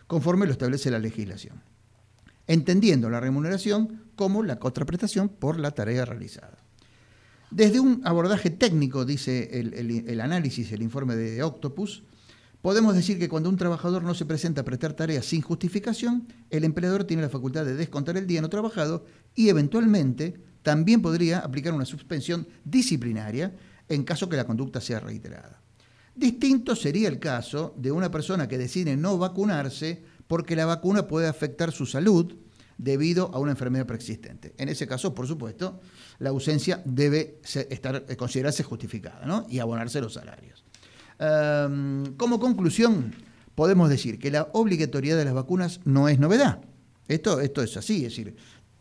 conforme 0.07 0.47
lo 0.47 0.53
establece 0.53 0.91
la 0.91 0.99
legislación, 0.99 1.63
entendiendo 2.51 3.09
la 3.09 3.21
remuneración 3.21 4.03
como 4.17 4.43
la 4.43 4.59
contraprestación 4.59 5.29
por 5.29 5.61
la 5.61 5.71
tarea 5.71 6.05
realizada. 6.05 6.59
Desde 7.53 7.79
un 7.79 8.03
abordaje 8.05 8.51
técnico, 8.51 9.05
dice 9.05 9.61
el, 9.61 10.21
análisis, 10.21 10.73
el 10.73 10.83
informe 10.83 11.15
de 11.17 11.43
Octopus, 11.43 12.03
Podemos 12.63 12.95
decir 12.95 13.19
que 13.19 13.31
cuando 13.31 13.49
un 13.49 13.57
trabajador 13.57 14.03
no 14.03 14.13
se 14.13 14.27
presenta 14.27 14.61
a 14.61 14.65
prestar 14.65 14.93
tareas 14.93 15.25
sin 15.25 15.41
justificación, 15.41 16.29
el 16.51 16.65
empleador 16.65 17.05
tiene 17.05 17.23
la 17.23 17.31
facultad 17.31 17.65
de 17.65 17.75
descontar 17.75 18.19
el 18.19 18.27
día 18.27 18.43
no 18.43 18.51
trabajado 18.51 19.07
y 19.35 19.49
eventualmente 19.49 20.39
también 20.63 21.01
podría 21.01 21.39
aplicar 21.39 21.73
una 21.73 21.87
suspensión 21.87 22.47
disciplinaria 22.63 23.57
en 23.89 24.05
caso 24.05 24.29
que 24.29 24.37
la 24.37 24.47
conducta 24.47 24.79
sea 24.79 25.01
reiterada. 25.01 25.63
Distinto 26.15 26.77
sería 26.77 27.09
el 27.09 27.19
caso 27.19 27.75
de 27.79 27.93
una 27.93 28.11
persona 28.11 28.47
que 28.47 28.59
decide 28.59 28.95
no 28.95 29.17
vacunarse 29.17 30.05
porque 30.31 30.55
la 30.55 30.65
vacuna 30.65 31.09
puede 31.09 31.27
afectar 31.27 31.73
su 31.73 31.87
salud 31.87 32.37
debido 32.79 33.35
a 33.35 33.41
una 33.41 33.51
enfermedad 33.51 33.85
preexistente. 33.85 34.55
En 34.59 34.69
ese 34.69 34.87
caso, 34.87 35.13
por 35.13 35.27
supuesto, 35.27 35.81
la 36.21 36.31
ausencia 36.31 36.81
debe 36.85 37.41
estar, 37.43 38.05
eh, 38.09 38.17
considerarse 38.17 38.63
justificada 38.63 39.27
¿no? 39.27 39.45
y 39.51 39.59
abonarse 39.59 40.01
los 40.01 40.15
salarios. 40.15 40.65
Um, 41.19 42.15
como 42.17 42.39
conclusión, 42.39 43.13
podemos 43.57 43.91
decir 43.91 44.21
que 44.21 44.31
la 44.31 44.51
obligatoriedad 44.53 45.19
de 45.19 45.25
las 45.25 45.35
vacunas 45.35 45.81
no 45.85 46.09
es 46.09 46.21
novedad. 46.21 46.61
Esto, 47.09 47.41
esto 47.41 47.61
es 47.61 47.77
así, 47.77 48.05
es 48.05 48.13
decir, 48.13 48.37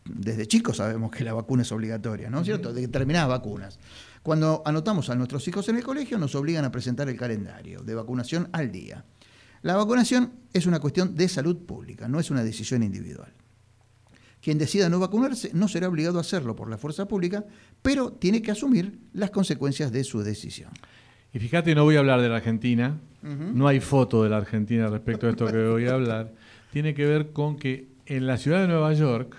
desde 0.06 0.46
chicos 0.48 0.78
sabemos 0.78 1.10
que 1.10 1.24
la 1.24 1.34
vacuna 1.34 1.64
es 1.64 1.72
obligatoria, 1.72 2.30
¿no 2.30 2.42
es 2.42 2.46
cierto? 2.46 2.74
De 2.74 2.82
determinadas 2.82 3.28
vacunas. 3.30 3.80
Cuando 4.22 4.62
anotamos 4.66 5.10
a 5.10 5.16
nuestros 5.16 5.48
hijos 5.48 5.68
en 5.70 5.78
el 5.78 5.84
colegio, 5.84 6.20
nos 6.20 6.36
obligan 6.36 6.64
a 6.64 6.72
presentar 6.72 7.10
el 7.10 7.18
calendario 7.18 7.82
de 7.82 7.96
vacunación 7.96 8.50
al 8.52 8.72
día. 8.72 9.04
La 9.62 9.76
vacunación 9.76 10.32
es 10.54 10.66
una 10.66 10.80
cuestión 10.80 11.16
de 11.16 11.28
salud 11.28 11.58
pública, 11.58 12.08
no 12.08 12.20
es 12.20 12.32
una 12.32 12.44
decisión 12.44 12.84
individual. 12.84 13.34
Quien 14.42 14.58
decida 14.58 14.90
no 14.90 15.00
vacunarse 15.00 15.52
no 15.54 15.68
será 15.68 15.90
obligado 15.90 16.18
a 16.18 16.22
hacerlo 16.22 16.56
por 16.56 16.70
la 16.70 16.78
fuerza 16.78 17.08
pública, 17.08 17.46
pero 17.82 18.14
tiene 18.14 18.42
que 18.42 18.52
asumir 18.52 19.00
las 19.14 19.32
consecuencias 19.32 19.92
de 19.92 20.04
su 20.04 20.22
decisión. 20.22 20.72
Y 21.34 21.40
fíjate, 21.40 21.76
no 21.76 21.84
voy 21.84 21.98
a 21.98 22.00
hablar 22.00 22.22
de 22.22 22.30
la 22.30 22.38
Argentina, 22.38 22.98
no 23.22 23.68
hay 23.68 23.82
foto 23.82 24.24
de 24.24 24.30
la 24.30 24.38
Argentina 24.38 24.88
respecto 24.88 25.28
a 25.28 25.32
esto 25.32 25.46
que 25.48 25.68
voy 25.68 25.88
a 25.88 25.94
hablar. 25.94 26.34
Tiene 26.72 26.94
que 26.94 27.06
ver 27.06 27.32
con 27.34 27.58
que 27.58 27.90
en 28.06 28.26
la 28.26 28.38
ciudad 28.38 28.62
de 28.62 28.68
Nueva 28.68 28.94
York, 28.94 29.36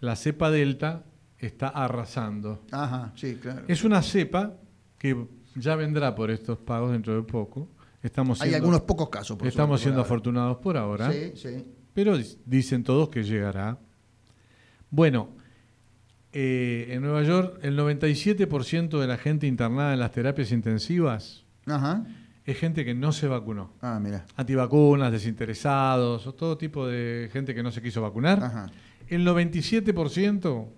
la 0.00 0.14
cepa 0.14 0.50
Delta 0.50 1.04
está 1.38 1.68
arrasando. 1.68 2.62
Ajá, 2.70 3.12
sí, 3.16 3.34
claro. 3.34 3.64
Es 3.68 3.84
una 3.84 4.02
cepa 4.02 4.54
que 4.96 5.26
ya 5.56 5.74
vendrá 5.76 6.14
por 6.14 6.30
estos 6.30 6.58
pagos 6.58 6.92
dentro 6.92 7.14
de 7.14 7.22
poco. 7.22 7.68
Estamos 8.02 8.40
Hay 8.40 8.54
algunos 8.54 8.82
pocos 8.82 9.08
casos, 9.08 9.36
por 9.36 9.48
Estamos 9.48 9.80
siendo 9.80 10.00
ahora. 10.00 10.06
afortunados 10.06 10.58
por 10.58 10.76
ahora. 10.76 11.10
Sí, 11.12 11.32
sí. 11.34 11.64
Pero 11.94 12.16
dicen 12.46 12.84
todos 12.84 13.08
que 13.08 13.24
llegará. 13.24 13.78
Bueno, 14.90 15.30
eh, 16.32 16.86
en 16.90 17.02
Nueva 17.02 17.22
York 17.22 17.58
el 17.62 17.76
97% 17.76 19.00
de 19.00 19.06
la 19.06 19.16
gente 19.16 19.46
internada 19.46 19.92
en 19.94 19.98
las 20.00 20.12
terapias 20.12 20.52
intensivas 20.52 21.44
Ajá. 21.66 22.04
es 22.44 22.56
gente 22.58 22.84
que 22.84 22.94
no 22.94 23.12
se 23.12 23.26
vacunó. 23.26 23.72
Ah, 23.80 23.98
mira. 24.00 24.26
Antivacunas, 24.36 25.10
desinteresados, 25.10 26.26
o 26.26 26.34
todo 26.34 26.56
tipo 26.56 26.86
de 26.86 27.28
gente 27.32 27.54
que 27.54 27.62
no 27.62 27.72
se 27.72 27.82
quiso 27.82 28.00
vacunar. 28.00 28.42
Ajá. 28.44 28.70
El 29.08 29.26
97% 29.26 30.68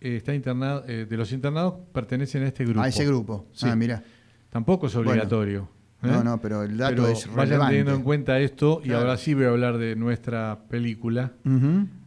eh, 0.00 0.16
está 0.16 0.34
internado, 0.34 0.84
eh, 0.86 1.06
de 1.06 1.16
los 1.16 1.32
internados 1.32 1.74
pertenecen 1.92 2.44
a 2.44 2.48
este 2.48 2.64
grupo. 2.64 2.80
A 2.82 2.88
ese 2.88 3.04
grupo. 3.06 3.46
Sí. 3.52 3.66
Ah, 3.68 3.74
mira. 3.74 4.02
Tampoco 4.50 4.86
es 4.86 4.94
obligatorio. 4.94 5.68
No, 6.12 6.24
no, 6.24 6.40
pero 6.40 6.62
el 6.62 6.76
dato 6.76 6.94
Pero 6.96 7.08
es 7.08 7.26
Vayan 7.28 7.36
relevante. 7.48 7.72
teniendo 7.72 7.94
en 7.94 8.02
cuenta 8.02 8.38
esto, 8.40 8.80
y 8.82 8.88
Claro. 8.88 9.00
ahora 9.00 9.16
sí 9.16 9.34
voy 9.34 9.44
a 9.44 9.48
hablar 9.48 9.78
de 9.78 9.96
nuestra 9.96 10.58
película. 10.68 11.32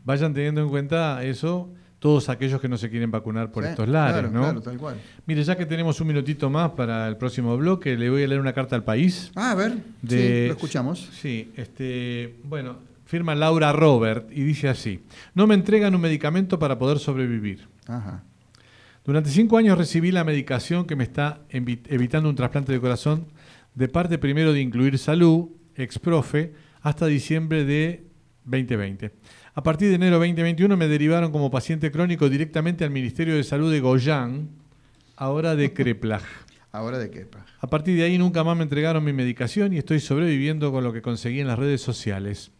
Vayan 0.06 0.34
teniendo 0.34 0.62
en 0.62 0.70
cuenta 0.70 1.24
eso 1.24 1.70
todos 2.00 2.30
aquellos 2.30 2.62
que 2.62 2.70
no 2.70 2.78
se 2.78 2.89
quieren 2.89 3.10
vacunar 3.12 3.52
por 3.52 3.64
Sí, 3.64 3.70
estos 3.72 3.89
lares, 3.89 4.14
claro, 4.30 4.32
¿no? 4.32 4.41
claro, 4.43 4.62
tal 4.62 4.78
cual. 4.78 4.98
Mire, 5.26 5.43
ya 5.43 5.58
que 5.58 5.66
tenemos 5.66 6.00
un 6.00 6.08
minutito 6.08 6.50
más 6.50 6.72
para 6.72 7.08
el 7.08 7.18
próximo 7.18 7.58
bloque, 7.58 7.98
le 7.98 8.10
voy 8.10 8.24
a 8.24 8.28
leer 8.28 8.39
una 8.39 8.54
carta 8.54 8.76
al 8.76 8.84
país. 8.84 9.32
Ah, 9.36 9.52
a 9.52 9.56
ver. 9.56 9.78
De- 10.04 10.41
Sí, 10.43 10.48
lo 10.48 10.54
escuchamos. 10.54 11.10
Sí, 11.14 11.52
este, 11.58 12.36
bueno, 12.43 12.78
firma 13.06 13.34
Laura 13.36 13.74
Robert 13.74 14.30
y 14.32 14.43
dice 14.43 14.70
así: 14.70 15.02
No 15.34 15.48
me 15.48 15.56
entregan 15.56 15.95
un 15.95 16.02
medicamento 16.02 16.60
para 16.60 16.78
poder 16.78 17.00
sobrevivir. 17.00 17.68
Ajá. 17.88 18.24
Durante 19.04 19.30
cinco 19.30 19.58
años 19.58 19.78
recibí 19.78 20.12
la 20.12 20.24
medicación 20.26 20.86
que 20.86 20.95
me 20.98 21.04
está 21.06 21.39
evitando 21.50 22.30
un 22.30 22.36
trasplante 22.36 22.74
de 22.74 22.80
corazón 22.82 23.26
de 23.78 23.88
parte 23.88 24.17
primero 24.17 24.53
de 24.53 24.61
Incluir 24.61 24.97
Salud, 24.97 25.49
exprofe, 25.75 26.51
hasta 26.82 27.05
diciembre 27.05 27.63
de 27.63 28.07
2020. 28.43 29.11
A 29.53 29.61
partir 29.61 29.89
de 29.89 29.95
enero 29.95 30.19
de 30.19 30.28
2021 30.28 30.75
me 30.75 30.88
derivaron 30.88 31.32
como 31.32 31.51
paciente 31.51 31.91
crónico 31.91 32.28
directamente 32.28 32.84
al 32.84 32.89
Ministerio 32.89 33.36
de 33.36 33.43
Salud 33.43 33.71
de 33.71 33.80
Goyán, 33.80 34.49
ahora 35.15 35.55
de 35.55 35.73
Kreplach. 35.73 36.23
Ahora 36.71 36.99
de 36.99 37.07
pa? 37.25 37.43
A 37.59 37.67
partir 37.67 37.95
de 37.97 38.03
ahí 38.03 38.17
nunca 38.19 38.43
más 38.43 38.55
me 38.55 38.61
entregaron 38.61 39.03
mi 39.03 39.13
medicación 39.13 39.73
y 39.73 39.78
estoy 39.78 39.99
sobreviviendo 39.99 40.71
con 40.71 40.84
lo 40.84 40.91
que 40.93 41.01
conseguí 41.01 41.39
en 41.39 41.47
las 41.47 41.57
redes 41.57 41.82
sociales. 41.82 42.51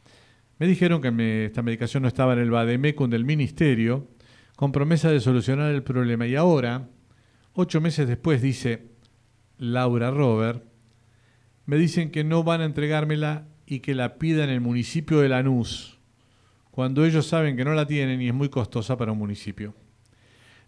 Me 0.58 0.66
dijeron 0.66 1.02
que 1.02 1.12
me- 1.12 1.46
esta 1.46 1.62
medicación 1.62 2.02
no 2.02 2.08
estaba 2.08 2.34
en 2.34 2.40
el 2.40 2.50
Bademecum 2.50 3.10
del 3.12 3.26
ministerio, 3.26 4.08
con 4.56 4.72
promesa 4.72 5.12
de 5.12 5.20
solucionar 5.20 5.72
el 5.72 5.84
problema. 5.84 6.26
Y 6.26 6.36
ahora, 6.36 6.88
ocho 7.54 7.80
meses 7.82 8.08
después, 8.08 8.42
dice 8.42 8.88
Laura 9.60 10.10
Robert, 10.10 10.64
me 11.68 11.78
dicen 11.78 12.10
que 12.10 12.24
no 12.24 12.44
van 12.44 12.62
a 12.62 12.66
entregármela 12.66 13.46
y 13.68 13.82
que 13.82 13.94
la 13.94 14.18
pida 14.18 14.44
en 14.44 14.50
el 14.50 14.62
municipio 14.62 15.20
de 15.20 15.30
Lanús, 15.30 16.00
cuando 16.72 17.06
ellos 17.06 17.28
saben 17.28 17.58
que 17.58 17.66
no 17.66 17.74
la 17.74 17.86
tienen 17.86 18.22
y 18.22 18.30
es 18.30 18.34
muy 18.34 18.50
costosa 18.50 18.98
para 18.98 19.12
un 19.12 19.18
municipio. 19.20 19.76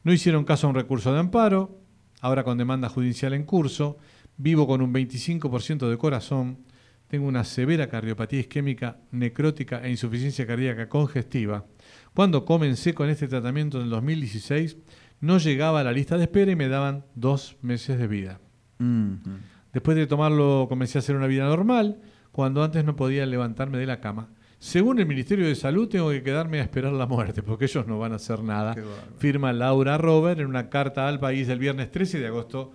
No 0.03 0.11
hicieron 0.13 0.43
caso 0.43 0.67
a 0.67 0.69
un 0.69 0.75
recurso 0.75 1.11
de 1.13 1.19
amparo, 1.19 1.79
ahora 2.19 2.43
con 2.43 2.57
demanda 2.57 2.89
judicial 2.89 3.33
en 3.33 3.43
curso, 3.43 3.97
vivo 4.37 4.67
con 4.67 4.81
un 4.81 4.93
25% 4.93 5.89
de 5.89 5.97
corazón, 5.97 6.59
tengo 7.07 7.27
una 7.27 7.45
severa 7.45 7.87
cardiopatía 7.87 8.41
isquémica 8.41 8.97
necrótica 9.11 9.81
e 9.81 9.89
insuficiencia 9.89 10.45
cardíaca 10.45 10.89
congestiva. 10.89 11.65
Cuando 12.13 12.43
comencé 12.43 12.93
con 12.93 13.09
este 13.09 13.29
tratamiento 13.29 13.77
en 13.77 13.85
el 13.85 13.89
2016, 13.89 14.77
no 15.21 15.37
llegaba 15.37 15.79
a 15.79 15.83
la 15.83 15.93
lista 15.93 16.17
de 16.17 16.23
espera 16.23 16.51
y 16.51 16.55
me 16.57 16.67
daban 16.67 17.05
dos 17.15 17.55
meses 17.61 17.97
de 17.97 18.07
vida. 18.07 18.41
Ujú. 18.79 19.39
Después 19.73 19.95
de 19.97 20.07
tomarlo 20.07 20.67
comencé 20.67 20.97
a 20.97 20.99
hacer 20.99 21.15
una 21.15 21.27
vida 21.27 21.45
normal, 21.45 21.99
cuando 22.31 22.63
antes 22.63 22.83
no 22.85 22.95
podía 22.95 23.25
levantarme 23.25 23.77
de 23.77 23.85
la 23.85 23.99
cama. 23.99 24.29
Según 24.59 24.99
el 24.99 25.05
Ministerio 25.05 25.47
de 25.47 25.55
Salud, 25.55 25.87
tengo 25.87 26.09
que 26.09 26.21
quedarme 26.21 26.59
a 26.59 26.63
esperar 26.63 26.91
la 26.91 27.05
muerte, 27.05 27.41
porque 27.41 27.65
ellos 27.65 27.87
no 27.87 27.97
van 27.97 28.11
a 28.11 28.17
hacer 28.17 28.43
nada. 28.43 28.75
Firma 29.17 29.53
Laura 29.53 29.97
Robert 29.97 30.39
en 30.39 30.47
una 30.47 30.69
carta 30.69 31.07
al 31.07 31.19
país 31.19 31.47
del 31.47 31.59
viernes 31.59 31.91
13 31.91 32.19
de 32.19 32.27
agosto, 32.27 32.73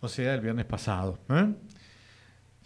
o 0.00 0.08
sea, 0.08 0.34
el 0.34 0.40
viernes 0.40 0.66
pasado. 0.66 1.18
¿eh? 1.30 1.52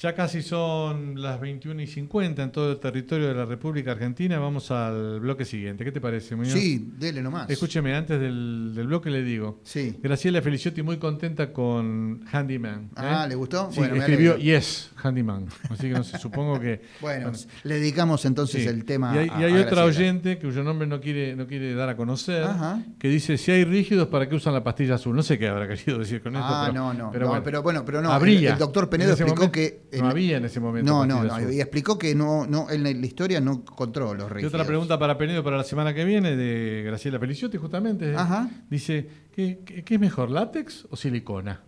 Ya 0.03 0.14
casi 0.14 0.40
son 0.40 1.20
las 1.20 1.38
21 1.38 1.82
y 1.82 1.86
50 1.86 2.42
en 2.42 2.51
todo 2.53 2.72
el 2.72 2.78
territorio 2.80 3.28
de 3.28 3.34
la 3.34 3.44
República 3.44 3.92
Argentina. 3.92 4.38
Vamos 4.38 4.70
al 4.70 5.20
bloque 5.20 5.44
siguiente. 5.44 5.84
¿Qué 5.84 5.92
te 5.92 6.01
parece, 6.01 6.34
Muñoz? 6.36 6.55
Sí, 6.55 6.92
dele 6.98 7.20
nomás. 7.20 7.51
Escúcheme, 7.51 7.94
antes 7.94 8.18
del, 8.18 8.72
del 8.74 8.86
bloque 8.86 9.11
le 9.11 9.22
digo. 9.22 9.61
Sí. 9.62 9.98
Graciela 10.03 10.40
Feliciotti 10.40 10.82
muy 10.82 10.96
contenta 10.96 11.53
con 11.53 12.22
Handyman. 12.32 12.84
¿eh? 12.84 12.88
Ah, 12.96 13.26
¿le 13.28 13.34
gustó? 13.34 13.68
Sí, 13.72 13.80
Bueno, 13.80 13.96
escribió. 13.96 14.38
Yes, 14.38 14.90
Handyman. 15.03 15.48
Así 15.68 15.82
que 15.88 15.90
no 15.92 16.03
sé, 16.03 16.16
supongo 16.18 16.59
que. 16.59 16.80
Bueno, 17.03 17.32
le 17.64 17.74
dedicamos 17.74 18.24
entonces 18.24 18.62
Sí. 18.62 18.68
el 18.68 18.86
tema 18.86 19.14
Y 19.14 19.18
hay, 19.18 19.28
a- 19.28 19.40
y 19.40 19.44
hay 19.53 19.62
a 19.62 19.66
otra 19.66 19.84
oyente 19.84 20.38
cuyo 20.38 20.62
nombre 20.64 20.86
no 20.88 20.98
quiere, 21.03 21.36
no 21.36 21.46
quiere 21.46 21.74
dar 21.74 21.90
a 21.90 21.96
conocer, 21.96 22.44
Ajá. 22.44 22.82
que 22.98 23.09
dice, 23.09 23.36
si 23.36 23.51
hay 23.53 23.64
rígidos, 23.64 24.09
¿para 24.09 24.26
qué 24.30 24.34
usan 24.34 24.55
la 24.55 24.64
pastilla 24.64 24.94
azul? 24.94 25.14
No 25.14 25.22
sé 25.22 25.38
qué 25.38 25.46
habrá 25.48 25.68
querido 25.68 25.98
decir 25.98 26.22
con 26.22 26.36
esto. 26.36 26.46
Ah, 26.48 26.68
pero, 26.70 26.80
no, 26.82 26.94
no, 26.94 27.11
Pero 27.12 27.24
no, 27.26 27.28
bueno, 27.32 27.44
pero 27.44 27.62
bueno, 27.62 27.84
pero 27.84 28.01
no, 28.01 28.11
Habría. 28.11 28.38
el- 28.38 28.46
el 28.55 28.59
doctor 28.59 28.84
En 28.84 28.90
Penedo 28.90 29.11
explicó 29.11 29.34
momento- 29.36 29.53
que 29.53 29.89
No 29.99 30.09
había 30.09 30.36
en 30.36 30.45
ese 30.45 30.61
momento 30.61 30.91
No, 30.91 31.07
no, 31.07 31.24
no, 31.24 31.51
y 31.51 31.61
explicó 31.61 31.99
que 31.99 32.14
no, 32.14 32.47
no, 32.47 32.70
en 32.70 32.82
la 32.82 32.91
historia 32.91 33.41
no 33.41 33.53
encontró 33.53 34.14
los 34.14 34.30
Y 34.30 34.34
rígidos. 34.34 34.55
otra 34.55 34.66
pregunta 34.66 34.99
para 34.99 35.18
Penedo 35.18 35.43
para 35.43 35.57
la 35.57 35.64
semana 35.64 35.95
que 35.95 36.05
viene 36.05 36.36
de 36.36 36.82
Graciela 36.86 37.18
Feliciotti, 37.18 37.59
justamente. 37.59 38.14
Ajá. 38.14 38.49
Dice, 38.68 39.09
¿qué, 39.34 39.61
qué, 39.64 39.82
qué 39.84 39.95
es 39.95 40.01
mejor, 40.01 40.30
látex 40.30 40.86
o 40.91 40.97
silicona? 40.97 41.62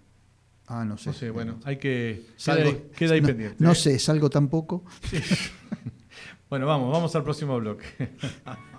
Ah, 0.66 0.84
no 0.84 0.96
sé. 0.96 1.10
No 1.10 1.14
sé, 1.14 1.30
bueno, 1.30 1.58
hay 1.64 1.76
que... 1.76 2.26
Queda 2.42 2.54
ahí, 2.54 2.88
queda 2.96 3.14
ahí 3.14 3.20
no, 3.20 3.26
pendiente. 3.26 3.56
No 3.58 3.72
¿eh? 3.72 3.74
sé, 3.74 3.98
salgo 3.98 4.30
tampoco. 4.30 4.84
Bueno, 6.48 6.66
vamos, 6.66 6.92
vamos 6.92 7.16
al 7.16 7.22
próximo 7.24 7.58
bloque. 7.58 7.86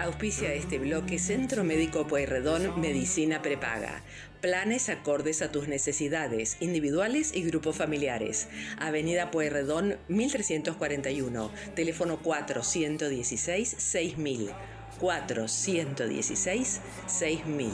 Auspicia 0.00 0.52
este 0.52 0.80
bloque 0.80 1.20
Centro 1.20 1.62
Médico 1.62 2.08
Pueyrredón 2.08 2.80
Medicina 2.80 3.42
Prepaga. 3.42 4.02
Planes 4.40 4.88
acordes 4.88 5.40
a 5.40 5.52
tus 5.52 5.68
necesidades, 5.68 6.56
individuales 6.60 7.32
y 7.32 7.44
grupos 7.44 7.76
familiares. 7.76 8.48
Avenida 8.78 9.30
Pueyrredón 9.30 9.94
1341, 10.08 11.48
teléfono 11.76 12.16
416 12.16 13.68
6000. 13.78 14.50
416 14.98 16.80
6000. 17.06 17.70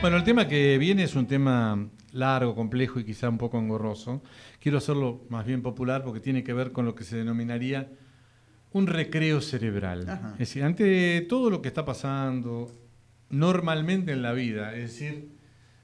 Bueno, 0.00 0.16
el 0.18 0.24
tema 0.24 0.46
que 0.46 0.78
viene 0.78 1.02
es 1.02 1.16
un 1.16 1.26
tema 1.26 1.90
largo, 2.12 2.54
complejo 2.54 3.00
y 3.00 3.04
quizá 3.04 3.28
un 3.28 3.38
poco 3.38 3.58
engorroso. 3.58 4.22
Quiero 4.60 4.78
hacerlo 4.78 5.26
más 5.28 5.44
bien 5.44 5.62
popular 5.62 6.04
porque 6.04 6.20
tiene 6.20 6.44
que 6.44 6.52
ver 6.52 6.70
con 6.70 6.84
lo 6.84 6.94
que 6.94 7.02
se 7.02 7.16
denominaría 7.16 7.90
un 8.72 8.86
recreo 8.86 9.40
cerebral. 9.40 10.08
Ajá. 10.08 10.32
Es 10.34 10.38
decir, 10.40 10.62
ante 10.64 11.20
todo 11.28 11.50
lo 11.50 11.60
que 11.62 11.68
está 11.68 11.84
pasando 11.84 12.70
normalmente 13.30 14.12
en 14.12 14.22
la 14.22 14.32
vida, 14.32 14.74
es 14.74 14.92
decir, 14.92 15.28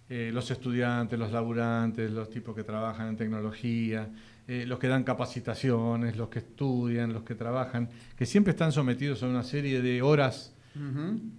eh, 0.09 0.31
los 0.33 0.51
estudiantes, 0.51 1.19
los 1.19 1.33
laburantes, 1.33 2.11
los 2.11 2.31
tipos 2.31 2.55
que 2.55 2.63
trabajan 2.63 3.09
en 3.09 3.17
tecnología, 3.17 4.09
eh, 4.49 4.65
los 4.67 4.79
que 4.79 4.87
dan 4.89 5.03
capacitaciones, 5.03 6.17
los 6.17 6.29
que 6.29 6.39
estudian, 6.41 7.13
los 7.13 7.25
que 7.25 7.35
trabajan, 7.35 7.89
que 8.17 8.27
siempre 8.27 8.53
están 8.53 8.71
sometidos 8.71 9.23
a 9.23 9.27
una 9.27 9.43
serie 9.43 9.83
de 9.83 10.03
horas 10.03 10.53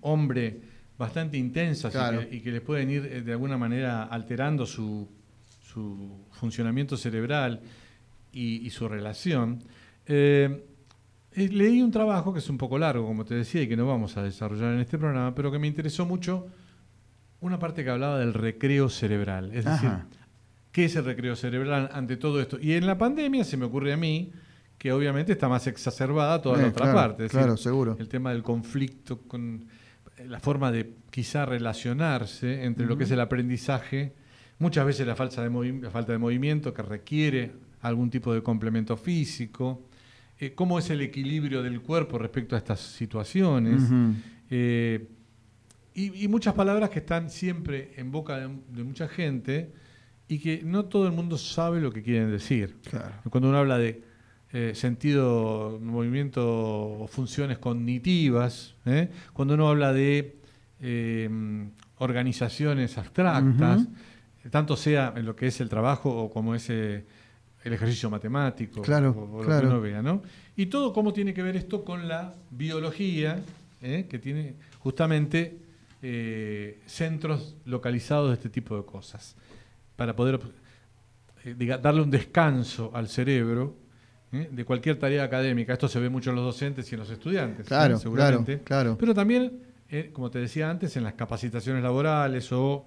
hombre 0.01 0.59
bastante 0.97 1.37
intensas 1.37 1.93
y 1.93 1.97
que- 2.27 2.35
y, 2.37 2.39
que, 2.41 2.51
les 2.51 2.61
pueden 2.61 2.89
ir 2.89 3.05
eh, 3.05 3.21
de 3.21 3.31
alguna 3.33 3.55
manera 3.57 4.03
alterando 4.03 4.65
su, 4.65 5.07
su 5.61 6.25
funcionamiento 6.31 6.97
cerebral 6.97 7.61
y, 8.33 8.65
y 8.65 8.69
su 8.71 8.87
relación. 8.89 9.59
Eh, 10.07 10.65
leí 11.37 11.81
un 11.81 11.91
trabajo 11.91 12.33
que 12.33 12.39
es 12.39 12.49
un 12.49 12.57
poco 12.57 12.77
largo, 12.77 13.05
como 13.05 13.23
te 13.25 13.35
decía, 13.35 13.61
y 13.61 13.67
que 13.67 13.77
no 13.77 13.85
vamos 13.85 14.17
a 14.17 14.23
desarrollar 14.23 14.73
en 14.73 14.79
este 14.79 14.97
programa, 14.97 15.33
pero 15.35 15.51
que 15.51 15.59
me 15.59 15.67
interesó 15.67 16.05
mucho 16.05 16.47
una 17.41 17.59
parte 17.59 17.83
que 17.83 17.89
hablaba 17.91 18.17
del 18.19 18.33
recreo 18.33 18.89
cerebral. 18.89 19.51
Es 19.53 19.65
decir. 19.65 19.89
¿qué 20.71 20.85
es 20.85 20.95
el 20.95 21.05
recreo 21.05 21.35
cerebral 21.35 21.89
ante 21.91 22.17
todo 22.17 22.39
esto? 22.39 22.59
Y 22.61 22.73
en 22.73 22.85
la 22.85 22.97
pandemia 22.99 23.43
se 23.43 23.57
me 23.57 23.65
ocurre 23.65 23.93
a 23.93 23.97
mí 23.97 24.31
que 24.77 24.91
obviamente 24.91 25.31
está 25.31 25.49
más 25.49 25.65
exacerbada 25.65 26.39
toda 26.39 26.57
la 26.57 26.63
Eh, 26.65 26.69
otra 26.69 26.91
claro, 26.91 26.95
parte. 27.09 27.25
es 27.25 27.31
claro, 27.31 27.51
decir, 27.53 27.63
seguro. 27.63 27.97
El 27.99 28.07
tema 28.07 28.31
del 28.31 28.43
conflicto 28.43 29.21
con 29.21 29.65
eh, 30.17 30.27
la 30.27 30.39
forma 30.39 30.71
de 30.71 30.93
quizá 31.09 31.47
relacionarse 31.47 32.63
entre 32.63 32.85
lo 32.85 32.95
que 32.95 33.05
es 33.05 33.11
el 33.11 33.19
aprendizaje, 33.19 34.13
muchas 34.59 34.85
veces 34.85 35.07
la, 35.07 35.15
falta 35.15 35.41
de 35.41 35.49
movi- 35.49 35.81
la 35.81 35.89
falta 35.89 36.11
de 36.11 36.19
movimiento 36.19 36.71
que 36.75 36.83
requiere 36.83 37.51
algún 37.81 38.11
tipo 38.11 38.31
de 38.33 38.43
complemento 38.43 38.97
físico, 38.97 39.87
eh, 40.39 40.53
cómo 40.53 40.79
es 40.79 40.89
el 40.89 41.01
equilibrio 41.01 41.63
del 41.63 41.81
cuerpo 41.81 42.17
respecto 42.17 42.55
a 42.55 42.59
estas 42.59 42.79
situaciones. 42.79 43.81
Eh, 44.49 45.07
y, 45.93 46.23
y 46.23 46.27
muchas 46.27 46.53
palabras 46.53 46.89
que 46.89 46.99
están 46.99 47.29
siempre 47.29 47.93
en 47.97 48.11
boca 48.11 48.37
de, 48.37 48.49
de 48.69 48.83
mucha 48.83 49.07
gente 49.07 49.73
y 50.27 50.39
que 50.39 50.61
no 50.63 50.85
todo 50.85 51.07
el 51.07 51.13
mundo 51.13 51.37
sabe 51.37 51.81
lo 51.81 51.91
que 51.91 52.03
quieren 52.03 52.31
decir. 52.31 52.75
Claro. 52.89 53.15
Cuando 53.29 53.49
uno 53.49 53.57
habla 53.57 53.77
de 53.77 54.03
eh, 54.53 54.73
sentido, 54.75 55.79
movimiento 55.81 56.43
o 56.45 57.07
funciones 57.07 57.57
cognitivas, 57.57 58.75
cuando 59.33 59.55
uno 59.55 59.67
habla 59.67 59.91
de 59.91 60.37
organizaciones 61.97 62.97
abstractas, 62.97 63.87
tanto 64.49 64.77
sea 64.77 65.13
en 65.15 65.25
lo 65.25 65.35
que 65.35 65.47
es 65.47 65.59
el 65.61 65.69
trabajo 65.69 66.09
o 66.09 66.29
como 66.29 66.55
es 66.55 66.69
eh, 66.69 67.05
el 67.63 67.73
ejercicio 67.73 68.09
matemático, 68.09 68.81
Claro, 68.81 69.11
o, 69.11 69.37
o 69.37 69.41
lo 69.41 69.45
claro. 69.45 69.61
que 69.61 69.67
uno 69.67 69.81
vea, 69.81 70.01
¿no? 70.01 70.21
Y 70.55 70.67
todo 70.67 70.93
cómo 70.93 71.13
tiene 71.13 71.33
que 71.33 71.43
ver 71.43 71.55
esto 71.55 71.83
con 71.83 72.07
la 72.07 72.33
biología, 72.51 73.39
¿eh? 73.81 74.07
que 74.09 74.19
tiene 74.19 74.55
justamente 74.79 75.57
eh, 76.01 76.79
centros 76.85 77.55
localizados 77.65 78.29
de 78.29 78.35
este 78.35 78.49
tipo 78.49 78.77
de 78.77 78.85
cosas, 78.85 79.35
para 79.95 80.15
poder 80.15 80.39
eh, 81.43 81.55
diga, 81.57 81.77
darle 81.77 82.01
un 82.01 82.11
descanso 82.11 82.91
al 82.93 83.07
cerebro 83.07 83.75
¿eh? 84.31 84.47
de 84.51 84.63
cualquier 84.65 84.97
tarea 84.97 85.23
académica. 85.23 85.73
Esto 85.73 85.87
se 85.87 85.99
ve 85.99 86.09
mucho 86.09 86.29
en 86.29 86.35
los 86.37 86.45
docentes 86.45 86.89
y 86.91 86.95
en 86.95 86.99
los 86.99 87.09
estudiantes. 87.09 87.67
Claro, 87.67 87.97
seguramente. 87.97 88.59
claro, 88.59 88.83
claro. 88.91 88.97
Pero 88.99 89.13
también, 89.13 89.59
como 90.13 90.29
te 90.29 90.39
decía 90.39 90.69
antes, 90.69 90.95
en 90.97 91.03
las 91.03 91.13
capacitaciones 91.13 91.81
laborales 91.83 92.51
o 92.51 92.85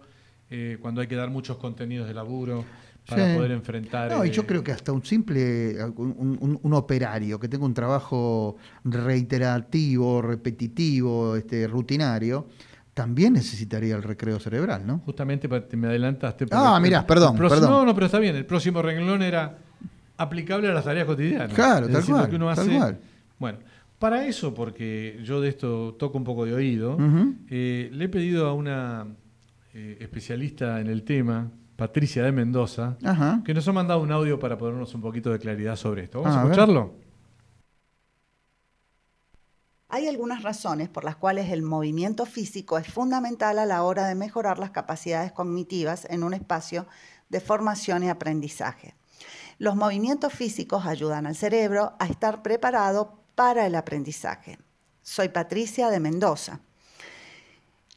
eh, 0.51 0.79
cuando 0.81 1.01
hay 1.01 1.07
que 1.07 1.17
dar 1.17 1.31
muchos 1.31 1.57
contenidos 1.59 2.09
de 2.09 2.15
laburo 2.15 2.65
para 3.11 3.31
Sí. 3.31 3.37
poder 3.37 3.51
enfrentar. 3.51 4.11
No, 4.11 4.25
y 4.25 4.31
yo 4.31 4.43
eh, 4.43 4.47
creo 4.47 4.65
que 4.65 4.73
hasta 4.73 4.93
un 4.93 5.05
simple, 5.05 5.77
un, 5.97 6.39
un- 6.41 6.59
un 6.63 6.73
operario 6.75 7.39
que 7.39 7.49
tenga 7.49 7.65
un 7.67 7.75
trabajo 7.75 8.57
reiterativo, 8.85 10.23
repetitivo, 10.23 11.37
este, 11.37 11.67
rutinario, 11.67 12.47
también 12.95 13.33
necesitaría 13.35 13.95
el 13.97 14.03
recreo 14.03 14.39
cerebral, 14.41 14.87
¿no? 14.87 14.99
Justamente 15.05 15.49
te 15.49 15.77
me 15.77 15.87
adelantaste. 15.89 16.47
Ah, 16.51 16.79
mirá, 16.83 17.07
perdón, 17.07 17.33
el 17.33 17.39
próximo- 17.39 17.61
perdón. 17.61 17.79
No, 17.81 17.87
no, 17.87 17.95
pero 17.95 18.07
está 18.07 18.19
bien. 18.19 18.37
El 18.37 18.47
próximo 18.47 18.83
renglón 18.83 19.23
era 19.23 19.59
aplicable 20.17 20.69
a 20.69 20.73
las 20.75 20.85
tareas 20.85 21.07
cotidianas. 21.07 21.53
Claro, 21.55 21.89
tal 21.89 22.05
cual, 22.05 22.29
que 22.29 22.37
uno 22.37 22.53
tal 22.55 22.59
hace- 22.67 22.77
cual. 22.77 22.99
Bueno, 23.39 23.59
para 23.99 24.27
eso, 24.27 24.53
porque 24.55 25.19
yo 25.25 25.41
de 25.41 25.49
esto 25.49 25.95
toco 25.99 26.19
un 26.19 26.25
poco 26.25 26.45
de 26.45 26.53
oído, 26.55 26.99
eh, 27.49 27.89
le 27.93 28.05
he 28.05 28.09
pedido 28.09 28.47
a 28.49 28.55
una 28.55 29.07
eh, 29.73 29.99
especialista 30.01 30.81
en 30.81 30.89
el 30.89 31.05
tema, 31.05 31.49
Patricia 31.85 32.23
de 32.23 32.31
Mendoza, 32.31 32.99
Ajá. 33.03 33.41
que 33.43 33.55
nos 33.55 33.67
ha 33.67 33.73
mandado 33.73 34.03
un 34.03 34.13
audio 34.13 34.39
para 34.39 34.59
ponernos 34.59 34.95
un 34.95 35.01
poquito 35.01 35.31
de 35.31 35.39
claridad 35.39 35.77
sobre 35.77 36.03
esto. 36.03 36.21
Vamos 36.21 36.37
Ah, 36.37 36.41
a 36.43 36.45
escucharlo. 36.45 36.93
Hay 39.89 40.07
algunas 40.07 40.43
razones 40.43 40.91
por 40.91 41.05
las 41.05 41.17
cuales 41.17 41.51
el 41.51 41.63
movimiento 41.63 42.27
físico 42.27 42.77
es 42.77 42.87
fundamental 42.87 43.59
a 43.59 43.65
la 43.65 43.83
hora 43.83 44.07
de 44.09 44.15
mejorar 44.15 44.59
las 44.59 44.73
capacidades 44.73 45.33
cognitivas 45.33 46.07
en 46.11 46.23
un 46.23 46.35
espacio 46.35 46.87
de 47.31 47.41
formación 47.41 48.03
y 48.03 48.11
aprendizaje. 48.11 48.95
Los 49.57 49.75
movimientos 49.75 50.35
físicos 50.35 50.85
ayudan 50.85 51.27
al 51.27 51.35
cerebro 51.35 51.95
a 51.99 52.05
estar 52.05 52.43
preparado 52.43 53.23
para 53.35 53.65
el 53.67 53.75
aprendizaje. 53.75 54.59
Soy 55.01 55.31
Patricia 55.31 55.89
de 55.89 55.99
Mendoza. 55.99 56.61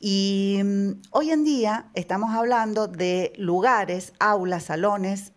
Y 0.05 0.59
mm, 0.61 1.01
hoy 1.11 1.31
en 1.31 1.45
día 1.45 1.89
estamos 1.93 2.31
hablando 2.31 2.89
de 2.89 3.31
lugares, 3.37 4.11
aulas, 4.19 4.63
salones 4.63 5.31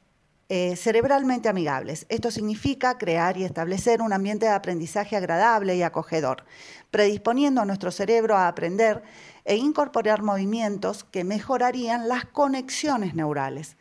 eh, 0.48 0.74
cerebralmente 0.74 1.48
amigables. 1.48 2.04
Esto 2.08 2.32
significa 2.32 2.98
crear 2.98 3.36
y 3.36 3.44
establecer 3.44 4.02
un 4.02 4.12
ambiente 4.12 4.46
de 4.46 4.52
aprendizaje 4.52 5.14
agradable 5.14 5.76
y 5.76 5.84
acogedor, 5.84 6.46
predisponiendo 6.90 7.60
a 7.60 7.64
nuestro 7.64 7.92
cerebro 7.92 8.36
a 8.36 8.48
aprender 8.48 9.04
e 9.44 9.54
incorporar 9.54 10.24
movimientos 10.24 11.04
que 11.04 11.22
mejorarían 11.22 12.08
las 12.08 12.24
conexiones 12.24 13.14
neurales. 13.14 13.76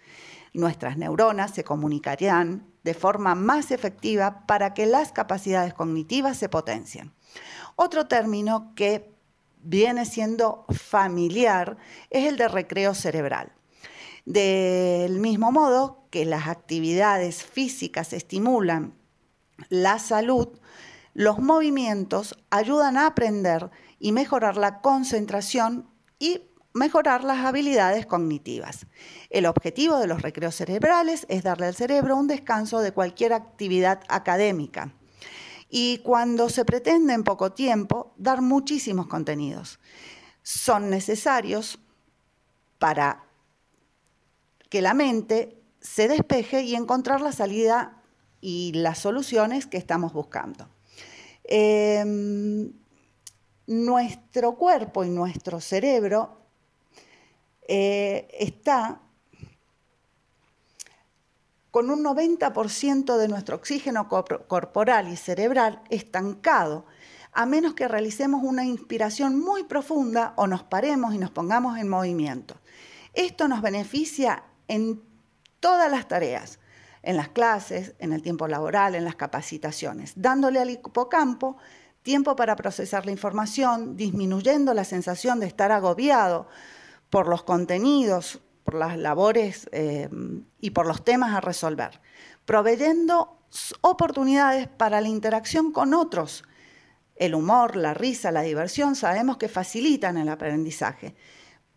Nuestras 0.53 0.97
neuronas 0.97 1.49
se 1.49 1.63
comunicarían 1.63 2.63
de 2.83 2.93
forma 2.93 3.33
más 3.33 3.71
efectiva 3.71 4.45
para 4.45 4.75
que 4.75 4.85
las 4.85 5.11
capacidades 5.11 5.73
cognitivas 5.73 6.37
se 6.37 6.47
potencien. 6.47 7.11
Otro 7.75 8.05
término 8.05 8.73
que 8.75 9.14
viene 9.65 10.05
siendo 10.05 10.65
familiar 10.69 11.77
es 12.09 12.25
el 12.25 12.37
de 12.37 12.47
recreo 12.47 12.93
cerebral. 12.93 13.51
Del 14.25 15.19
mismo 15.19 15.51
modo 15.51 16.07
que 16.09 16.25
las 16.25 16.47
actividades 16.47 17.43
físicas 17.43 18.13
estimulan 18.13 18.95
la 19.69 19.99
salud, 19.99 20.47
los 21.13 21.39
movimientos 21.39 22.37
ayudan 22.49 22.97
a 22.97 23.07
aprender 23.07 23.69
y 23.99 24.11
mejorar 24.11 24.57
la 24.57 24.81
concentración 24.81 25.89
y 26.19 26.41
mejorar 26.73 27.23
las 27.23 27.45
habilidades 27.45 28.05
cognitivas. 28.05 28.85
El 29.29 29.45
objetivo 29.45 29.97
de 29.97 30.07
los 30.07 30.21
recreos 30.21 30.55
cerebrales 30.55 31.25
es 31.29 31.43
darle 31.43 31.67
al 31.67 31.75
cerebro 31.75 32.17
un 32.17 32.27
descanso 32.27 32.81
de 32.81 32.91
cualquier 32.91 33.33
actividad 33.33 34.01
académica. 34.09 34.93
Y 35.77 35.97
cuando 35.97 36.47
se 36.47 36.63
pretende 36.63 37.13
en 37.13 37.25
poco 37.25 37.51
tiempo, 37.51 38.13
dar 38.15 38.41
muchísimos 38.41 39.07
contenidos. 39.07 39.77
Son 40.41 40.89
necesarios 40.89 41.79
para 42.79 43.25
que 44.69 44.81
la 44.81 44.93
mente 44.93 45.61
se 45.81 46.07
despeje 46.07 46.61
y 46.61 46.75
encontrar 46.75 47.19
la 47.19 47.33
salida 47.33 48.01
y 48.39 48.71
las 48.71 48.99
soluciones 48.99 49.67
que 49.67 49.75
estamos 49.75 50.13
buscando. 50.13 50.69
Em, 51.43 52.71
nuestro 53.67 54.55
cuerpo 54.55 55.03
y 55.03 55.09
nuestro 55.09 55.59
cerebro 55.59 56.39
eh, 57.67 58.29
está 58.39 59.01
con 61.75 61.89
un 61.89 62.05
90% 62.05 63.17
de 63.17 63.27
nuestro 63.27 63.57
oxígeno 63.57 64.07
corporal 64.07 65.09
y 65.09 65.17
cerebral 65.17 65.81
estancado, 65.89 66.85
a 67.33 67.45
menos 67.45 67.73
que 67.73 67.89
realicemos 67.89 68.43
una 68.45 68.63
inspiración 68.63 69.37
muy 69.37 69.65
profunda 69.65 70.31
o 70.37 70.47
nos 70.47 70.63
paremos 70.63 71.13
y 71.13 71.17
nos 71.17 71.31
pongamos 71.31 71.77
en 71.77 71.89
movimiento. 71.89 72.55
Esto 73.13 73.49
nos 73.49 73.61
beneficia 73.61 74.45
en 74.69 75.03
todas 75.59 75.91
las 75.91 76.07
tareas, 76.07 76.59
en 77.03 77.17
las 77.17 77.27
clases, 77.27 77.93
en 77.99 78.13
el 78.13 78.21
tiempo 78.21 78.47
laboral, 78.47 78.95
en 78.95 79.03
las 79.03 79.17
capacitaciones, 79.17 80.13
dándole 80.15 80.61
al 80.61 80.69
hipocampo 80.69 81.57
tiempo 82.03 82.37
para 82.37 82.55
procesar 82.55 83.05
la 83.05 83.11
información, 83.11 83.97
disminuyendo 83.97 84.73
la 84.73 84.85
sensación 84.85 85.41
de 85.41 85.47
estar 85.47 85.73
agobiado 85.73 86.47
por 87.09 87.27
los 87.27 87.43
contenidos, 87.43 88.39
por 88.65 88.73
las 88.73 88.97
labores 88.97 89.69
eh, 89.71 90.09
y 90.59 90.71
por 90.71 90.87
los 90.87 91.05
temas 91.05 91.33
a 91.33 91.39
resolver, 91.39 92.01
proveyendo 92.45 93.37
oportunidades 93.81 94.67
para 94.67 94.99
la 94.99 95.07
interacción 95.07 95.71
con 95.71 95.93
otros. 95.93 96.43
El 97.15 97.35
humor, 97.35 97.77
la 97.77 97.93
risa, 97.93 98.31
la 98.31 98.41
diversión 98.41 98.95
sabemos 98.95 99.37
que 99.37 99.47
facilitan 99.47 100.17
el 100.17 100.27
aprendizaje 100.27 101.15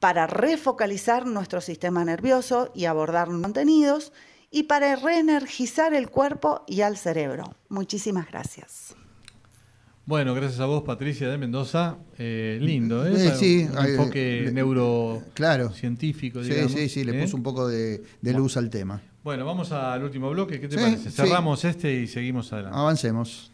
para 0.01 0.26
refocalizar 0.26 1.26
nuestro 1.26 1.61
sistema 1.61 2.05
nervioso 2.05 2.72
y 2.74 2.86
abordar 2.86 3.28
contenidos 3.28 4.12
y 4.51 4.64
para 4.64 4.97
reenergizar 4.97 5.93
el 5.93 6.11
cuerpo 6.11 6.64
y 6.66 6.80
al 6.80 6.97
cerebro. 6.97 7.55
Muchísimas 7.68 8.28
gracias. 8.28 8.97
Bueno, 10.09 10.32
gracias 10.32 10.59
a 10.61 10.64
vos, 10.64 10.84
Patricia 10.84 11.28
de 11.28 11.36
Mendoza. 11.36 11.98
Eh, 12.18 12.59
lindo, 12.62 13.06
¿eh? 13.06 13.12
Eh, 13.14 13.32
sí, 13.38 13.68
un 13.70 13.76
hay- 13.76 13.90
enfoque 13.90 14.40
le- 14.46 14.52
neurocientífico, 14.52 16.42
Sí, 16.42 16.48
digamos. 16.48 16.72
sí, 16.72 16.88
sí, 16.88 17.04
le 17.04 17.18
¿eh? 17.18 17.22
puso 17.24 17.36
un 17.36 17.42
poco 17.42 17.68
de, 17.68 18.02
de 18.22 18.32
luz 18.32 18.56
al 18.56 18.70
tema. 18.70 19.02
Bueno, 19.22 19.44
vamos 19.44 19.70
al 19.70 20.02
último 20.02 20.30
bloque. 20.30 20.61
¿Qué 20.61 20.68
te 20.68 20.78
Sí, 20.78 20.82
parece? 20.82 21.11
sí. 21.11 21.16
Cerramos 21.16 21.62
este 21.66 21.92
y 21.92 22.06
seguimos 22.06 22.50
adelante. 22.54 22.78
Avancemos. 22.78 23.52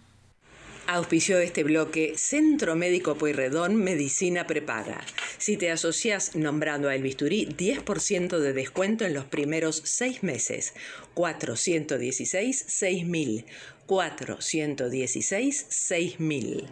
Auspició 0.86 1.38
este 1.38 1.64
bloque 1.64 2.12
Centro 2.16 2.76
Médico 2.76 3.14
Pueyrredón 3.16 3.76
Medicina 3.76 4.46
Prepaga. 4.46 5.00
Si 5.38 5.56
te 5.56 5.70
asocias 5.70 6.36
nombrando 6.36 6.90
a 6.90 6.94
El 6.94 7.02
Bisturí, 7.02 7.46
10% 7.46 8.38
de 8.38 8.52
descuento 8.52 9.06
en 9.06 9.14
los 9.14 9.24
primeros 9.24 9.80
seis 9.84 10.22
meses. 10.22 10.74
416 11.14 12.64
6000. 12.68 13.46
416 13.86 15.66
6000. 15.68 16.68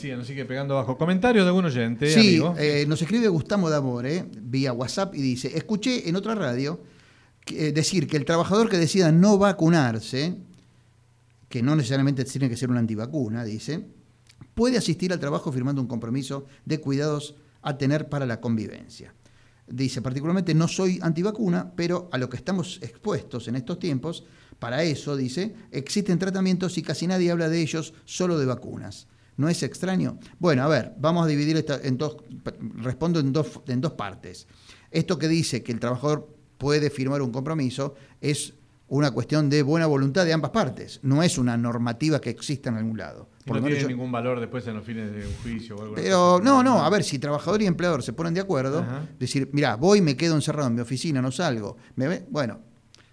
García 0.00 0.16
nos 0.16 0.26
sigue 0.28 0.46
pegando 0.46 0.72
abajo. 0.78 0.96
Comentarios 0.96 1.44
de 1.44 1.48
algún 1.48 1.66
oyente, 1.66 2.10
Sí, 2.10 2.20
amigo. 2.38 2.54
eh, 2.58 2.86
nos 2.88 3.02
escribe 3.02 3.28
Gustavo 3.28 3.68
D'Amore 3.68 4.24
vía 4.40 4.72
WhatsApp 4.72 5.14
y 5.14 5.20
dice, 5.20 5.54
escuché 5.54 6.08
en 6.08 6.16
otra 6.16 6.34
radio 6.34 6.80
que- 7.44 7.68
eh, 7.68 7.72
decir 7.72 8.06
que 8.06 8.16
el 8.16 8.24
trabajador 8.24 8.70
que 8.70 8.78
decida 8.78 9.12
no 9.12 9.36
vacunarse, 9.36 10.36
que 11.50 11.62
no 11.62 11.76
necesariamente 11.76 12.24
tiene 12.24 12.48
que 12.48 12.56
ser 12.56 12.70
una 12.70 12.78
antivacuna, 12.80 13.44
dice, 13.44 13.84
puede 14.54 14.78
asistir 14.78 15.12
al 15.12 15.20
trabajo 15.20 15.52
firmando 15.52 15.82
un 15.82 15.86
compromiso 15.88 16.46
de 16.64 16.80
cuidados 16.80 17.34
a 17.60 17.76
tener 17.76 18.08
para 18.08 18.24
la 18.24 18.40
convivencia. 18.40 19.12
Dice, 19.68 20.00
particularmente 20.00 20.54
no 20.54 20.66
soy 20.66 20.98
antivacuna, 21.02 21.72
pero 21.76 22.08
a 22.10 22.16
lo 22.16 22.30
que 22.30 22.38
estamos 22.38 22.78
expuestos 22.80 23.48
en 23.48 23.56
estos 23.56 23.78
tiempos, 23.78 24.24
para 24.58 24.82
eso, 24.82 25.14
dice, 25.14 25.54
existen 25.70 26.18
tratamientos 26.18 26.78
y 26.78 26.82
casi 26.82 27.06
nadie 27.06 27.30
habla 27.30 27.50
de 27.50 27.60
ellos, 27.60 27.92
solo 28.06 28.38
de 28.38 28.46
vacunas. 28.46 29.06
¿No 29.40 29.48
es 29.48 29.62
extraño? 29.62 30.18
Bueno, 30.38 30.62
a 30.64 30.68
ver, 30.68 30.92
vamos 30.98 31.24
a 31.24 31.26
dividir 31.26 31.56
esta 31.56 31.80
en 31.82 31.96
dos, 31.96 32.18
respondo 32.76 33.20
en 33.20 33.32
dos, 33.32 33.60
en 33.68 33.80
dos 33.80 33.92
partes. 33.92 34.46
Esto 34.90 35.18
que 35.18 35.28
dice 35.28 35.62
que 35.62 35.72
el 35.72 35.80
trabajador 35.80 36.28
puede 36.58 36.90
firmar 36.90 37.22
un 37.22 37.32
compromiso 37.32 37.94
es 38.20 38.52
una 38.88 39.12
cuestión 39.12 39.48
de 39.48 39.62
buena 39.62 39.86
voluntad 39.86 40.26
de 40.26 40.34
ambas 40.34 40.50
partes, 40.50 41.00
no 41.04 41.22
es 41.22 41.38
una 41.38 41.56
normativa 41.56 42.20
que 42.20 42.28
exista 42.28 42.68
en 42.68 42.76
algún 42.76 42.98
lado. 42.98 43.30
Por 43.46 43.56
no 43.62 43.66
tiene 43.66 43.80
yo- 43.80 43.88
ningún 43.88 44.12
valor 44.12 44.40
después 44.40 44.66
en 44.66 44.74
los 44.74 44.84
fines 44.84 45.10
de 45.10 45.26
un 45.26 45.32
juicio 45.42 45.76
o 45.76 45.80
algo 45.82 45.94
así. 45.94 46.02
pero 46.04 46.38
no, 46.42 46.62
no, 46.62 46.84
a 46.84 46.90
ver, 46.90 47.02
si 47.02 47.18
trabajador 47.18 47.62
y 47.62 47.66
empleador 47.66 48.02
se 48.02 48.12
ponen 48.12 48.34
de 48.34 48.40
acuerdo, 48.40 48.80
Ajá. 48.80 49.06
decir, 49.18 49.48
mira, 49.52 49.76
voy, 49.76 50.02
me 50.02 50.16
quedo 50.18 50.34
encerrado 50.34 50.68
en 50.68 50.74
mi 50.74 50.80
oficina, 50.82 51.22
no 51.22 51.30
salgo, 51.32 51.78
me 51.96 52.08
ve, 52.08 52.26
bueno, 52.28 52.60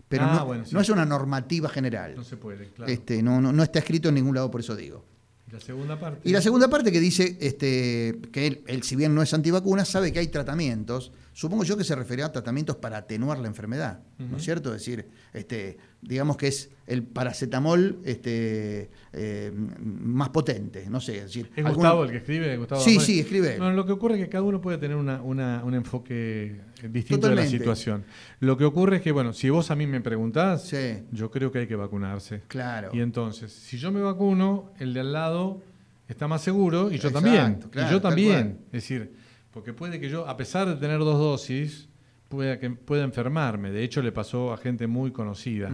pero 0.10 0.26
Ah, 0.26 0.36
no, 0.40 0.46
bueno, 0.46 0.66
sí. 0.66 0.74
no 0.74 0.82
es 0.82 0.90
una 0.90 1.06
normativa 1.06 1.70
general. 1.70 2.16
No 2.18 2.24
se 2.26 2.36
puede, 2.36 2.68
claro. 2.72 2.92
Este, 2.92 3.22
no, 3.24 3.40
no, 3.40 3.54
no 3.54 3.64
está 3.64 3.80
escrito 3.80 4.10
en 4.10 4.16
ningún 4.16 4.34
lado, 4.36 4.50
por 4.52 4.60
eso 4.62 4.76
digo. 4.76 5.06
¿Y 5.48 5.54
la 5.54 5.60
segunda 5.60 6.00
parte? 6.00 6.30
Y 6.30 6.34
la 6.34 6.42
segunda 6.42 6.70
parte 6.70 6.92
que 6.92 7.00
dice 7.00 7.38
este, 7.40 8.20
que 8.32 8.48
él, 8.48 8.64
él, 8.68 8.84
si 8.84 8.96
bien 8.96 9.16
no 9.16 9.22
es 9.22 9.34
antivacuna, 9.34 9.86
sabe 9.86 10.12
que 10.12 10.20
hay 10.20 10.28
tratamientos. 10.28 11.12
Supongo 11.38 11.64
yo 11.64 11.78
que 11.78 11.84
se 11.84 11.94
refería 11.96 12.26
a 12.26 12.32
tratamientos 12.32 12.78
para 12.78 12.98
atenuar 12.98 13.38
la 13.38 13.48
enfermedad, 13.48 14.00
¿no 14.18 14.38
es 14.38 14.44
cierto? 14.44 14.74
Es 14.74 14.82
decir, 14.82 15.08
este, 15.34 15.78
digamos 16.02 16.36
que 16.36 16.48
es 16.48 16.72
el 16.88 17.04
paracetamol 17.04 18.00
este, 18.04 18.90
eh, 19.14 19.52
más 19.54 20.30
potente, 20.30 20.90
no 20.90 21.00
sé. 21.00 21.18
Es, 21.18 21.24
decir, 21.26 21.52
¿Es 21.56 21.64
alguna- 21.64 21.90
Gustavo 21.92 22.04
el 22.06 22.10
que 22.10 22.18
escribe? 22.18 22.58
Gustavo 22.58 22.82
Sí, 22.82 23.00
sí, 23.00 23.20
escribe 23.20 23.54
él. 23.54 23.60
No, 23.60 23.72
lo 23.72 23.86
que 23.86 23.92
ocurre 23.92 24.16
es 24.16 24.22
que 24.24 24.30
cada 24.30 24.46
uno 24.46 24.60
puede 24.62 24.80
tener 24.80 24.98
una- 24.98 25.22
una- 25.22 25.64
un 25.64 25.76
enfoque 25.76 26.60
distinto 26.90 27.30
de 27.30 27.36
la 27.36 27.46
situación. 27.46 28.04
Lo 28.40 28.58
que 28.58 28.66
ocurre 28.66 28.96
es 28.96 29.02
que, 29.04 29.12
bueno, 29.12 29.32
si 29.32 29.52
vos 29.52 29.70
a 29.70 29.76
mí 29.76 29.86
me 29.86 30.02
preguntás, 30.02 30.64
Sí. 30.64 31.04
yo 31.12 31.30
creo 31.30 31.52
que 31.52 31.60
hay 31.60 31.68
que 31.68 31.76
vacunarse. 31.76 32.42
Claro. 32.48 32.90
Y 32.94 33.02
entonces, 33.02 33.54
si 33.54 33.78
yo 33.78 33.92
me 33.92 34.02
vacuno, 34.02 34.72
el 34.80 34.92
de 34.92 35.02
al 35.02 35.14
lado 35.14 35.62
está 36.08 36.28
más 36.28 36.42
seguro 36.42 36.88
y 36.88 36.98
yo 36.98 37.10
Exacto, 37.10 37.22
también. 37.22 37.60
claro, 37.70 37.90
y 37.90 37.92
yo 37.92 38.02
también. 38.02 38.58
Es 38.68 38.82
decir, 38.82 39.27
porque 39.58 39.74
puede 39.74 40.00
que 40.00 40.08
yo, 40.08 40.28
a 40.28 40.38
pesar 40.38 40.68
de 40.68 40.76
tener 40.76 41.00
dos 41.00 41.18
dosis, 41.18 41.90
pueda, 42.30 42.60
que, 42.60 42.70
pueda 42.70 43.04
enfermarme. 43.04 43.72
De 43.72 43.84
hecho, 43.84 44.04
le 44.04 44.12
pasó 44.12 44.54
a 44.54 44.58
gente 44.58 44.86
muy 44.86 45.10
conocida. 45.12 45.72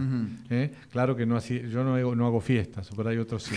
¿eh? 0.48 0.72
Claro 0.90 1.14
que 1.14 1.26
no 1.26 1.36
así, 1.36 1.60
yo 1.70 1.84
no 1.84 1.96
hago, 1.96 2.16
no 2.16 2.26
hago 2.26 2.40
fiestas, 2.40 2.88
pero 2.96 3.10
hay 3.10 3.18
otros 3.18 3.42
sí. 3.42 3.54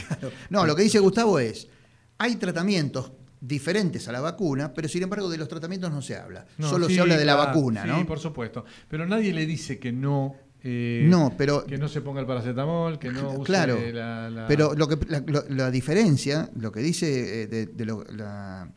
No, 0.49 0.65
lo 0.65 0.75
que 0.75 0.83
dice 0.83 0.99
Gustavo 0.99 1.39
es, 1.39 1.69
hay 2.17 2.35
tratamientos 2.35 3.13
diferentes 3.39 4.05
a 4.09 4.11
la 4.11 4.19
vacuna, 4.19 4.73
pero 4.73 4.89
sin 4.89 5.03
embargo 5.03 5.29
de 5.29 5.37
los 5.37 5.47
tratamientos 5.47 5.91
no 5.93 6.01
se 6.01 6.17
habla. 6.17 6.45
No, 6.57 6.69
Solo 6.69 6.87
sí, 6.89 6.95
se 6.95 6.99
habla 7.01 7.15
de 7.15 7.23
la 7.23 7.35
claro, 7.35 7.47
vacuna, 7.47 7.83
sí, 7.83 7.87
¿no? 7.87 8.05
por 8.05 8.19
supuesto. 8.19 8.65
Pero 8.89 9.05
nadie 9.07 9.31
le 9.31 9.45
dice 9.45 9.79
que 9.79 9.93
no. 9.93 10.35
eh, 10.61 11.05
No, 11.07 11.33
pero- 11.37 11.65
Que 11.65 11.77
no 11.77 11.87
se 11.87 12.01
ponga 12.01 12.19
el 12.19 12.27
paracetamol, 12.27 12.99
que 12.99 13.11
no 13.11 13.29
use 13.31 13.43
Claro, 13.45 13.79
la, 13.93 14.29
la- 14.29 14.45
pero 14.47 14.73
lo 14.75 14.89
que, 14.89 14.97
la, 15.07 15.23
lo- 15.25 15.45
la 15.47 15.71
diferencia, 15.71 16.49
lo 16.59 16.69
que 16.69 16.81
dice 16.81 17.43
eh, 17.43 17.47
de, 17.47 17.67
de 17.67 17.85
lo- 17.85 18.03
la- 18.11 18.67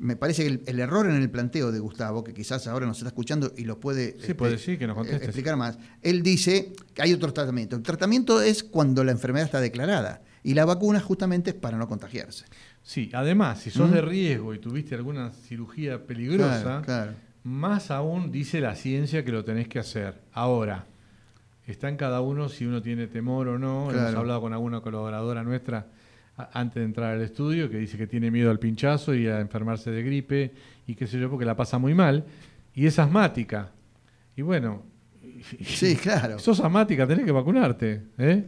me 0.00 0.16
parece 0.16 0.42
que 0.42 0.48
el, 0.48 0.62
el 0.66 0.80
error 0.80 1.04
en 1.06 1.14
el 1.14 1.30
planteo 1.30 1.70
de 1.70 1.78
Gustavo, 1.78 2.24
que 2.24 2.32
quizás 2.34 2.66
ahora 2.66 2.86
nos 2.86 2.96
está 2.96 3.08
escuchando 3.08 3.52
y 3.56 3.64
lo 3.64 3.78
puede, 3.78 4.16
Sí, 4.18 4.32
puede, 4.34 4.56
sí, 4.58 4.78
que 4.78 4.86
nos 4.86 5.06
eh, 5.06 5.16
explicar 5.16 5.56
más, 5.56 5.78
él 6.02 6.22
dice 6.22 6.72
que 6.94 7.02
hay 7.02 7.12
otro 7.12 7.32
tratamiento. 7.32 7.76
El 7.76 7.82
tratamiento 7.82 8.40
es 8.40 8.64
cuando 8.64 9.04
la 9.04 9.12
enfermedad 9.12 9.44
está 9.44 9.60
declarada. 9.60 10.22
Y 10.42 10.54
la 10.54 10.64
vacuna 10.64 11.00
justamente 11.00 11.50
es 11.50 11.56
para 11.56 11.76
no 11.76 11.86
contagiarse. 11.86 12.46
Sí, 12.82 13.10
además, 13.12 13.60
si 13.60 13.70
sos 13.70 13.90
¿Mm? 13.90 13.92
de 13.92 14.00
riesgo 14.00 14.54
y 14.54 14.58
tuviste 14.58 14.94
alguna 14.94 15.32
cirugía 15.32 16.06
peligrosa, 16.06 16.62
Claro, 16.62 16.82
claro. 16.84 17.12
más 17.44 17.90
aún 17.90 18.32
dice 18.32 18.60
la 18.62 18.74
ciencia 18.74 19.22
que 19.22 19.32
lo 19.32 19.44
tenés 19.44 19.68
que 19.68 19.78
hacer. 19.78 20.22
Ahora, 20.32 20.86
está 21.66 21.90
en 21.90 21.98
cada 21.98 22.22
uno 22.22 22.48
si 22.48 22.64
uno 22.64 22.80
tiene 22.80 23.06
temor 23.06 23.48
o 23.48 23.58
no. 23.58 23.90
Hemos 23.90 24.14
hablado 24.14 24.40
con 24.40 24.54
alguna 24.54 24.80
colaboradora 24.80 25.42
nuestra 25.44 25.88
antes 26.52 26.76
de 26.76 26.84
entrar 26.84 27.14
al 27.14 27.22
estudio 27.22 27.68
que 27.68 27.76
dice 27.78 27.98
que 27.98 28.06
tiene 28.06 28.30
miedo 28.30 28.50
al 28.50 28.58
pinchazo 28.58 29.14
y 29.14 29.26
a 29.26 29.40
enfermarse 29.40 29.90
de 29.90 30.02
gripe 30.02 30.52
y 30.86 30.94
qué 30.94 31.06
sé 31.06 31.18
yo, 31.20 31.28
porque 31.28 31.44
la 31.44 31.56
pasa 31.56 31.78
muy 31.78 31.94
mal. 31.94 32.24
Y 32.74 32.86
es 32.86 32.98
asmática. 32.98 33.70
Y 34.36 34.42
bueno, 34.42 34.82
Sí, 35.64 35.96
claro. 35.96 36.38
sos 36.38 36.60
asmática, 36.60 37.06
tenés 37.06 37.24
que 37.24 37.32
vacunarte. 37.32 38.02
¿eh? 38.18 38.44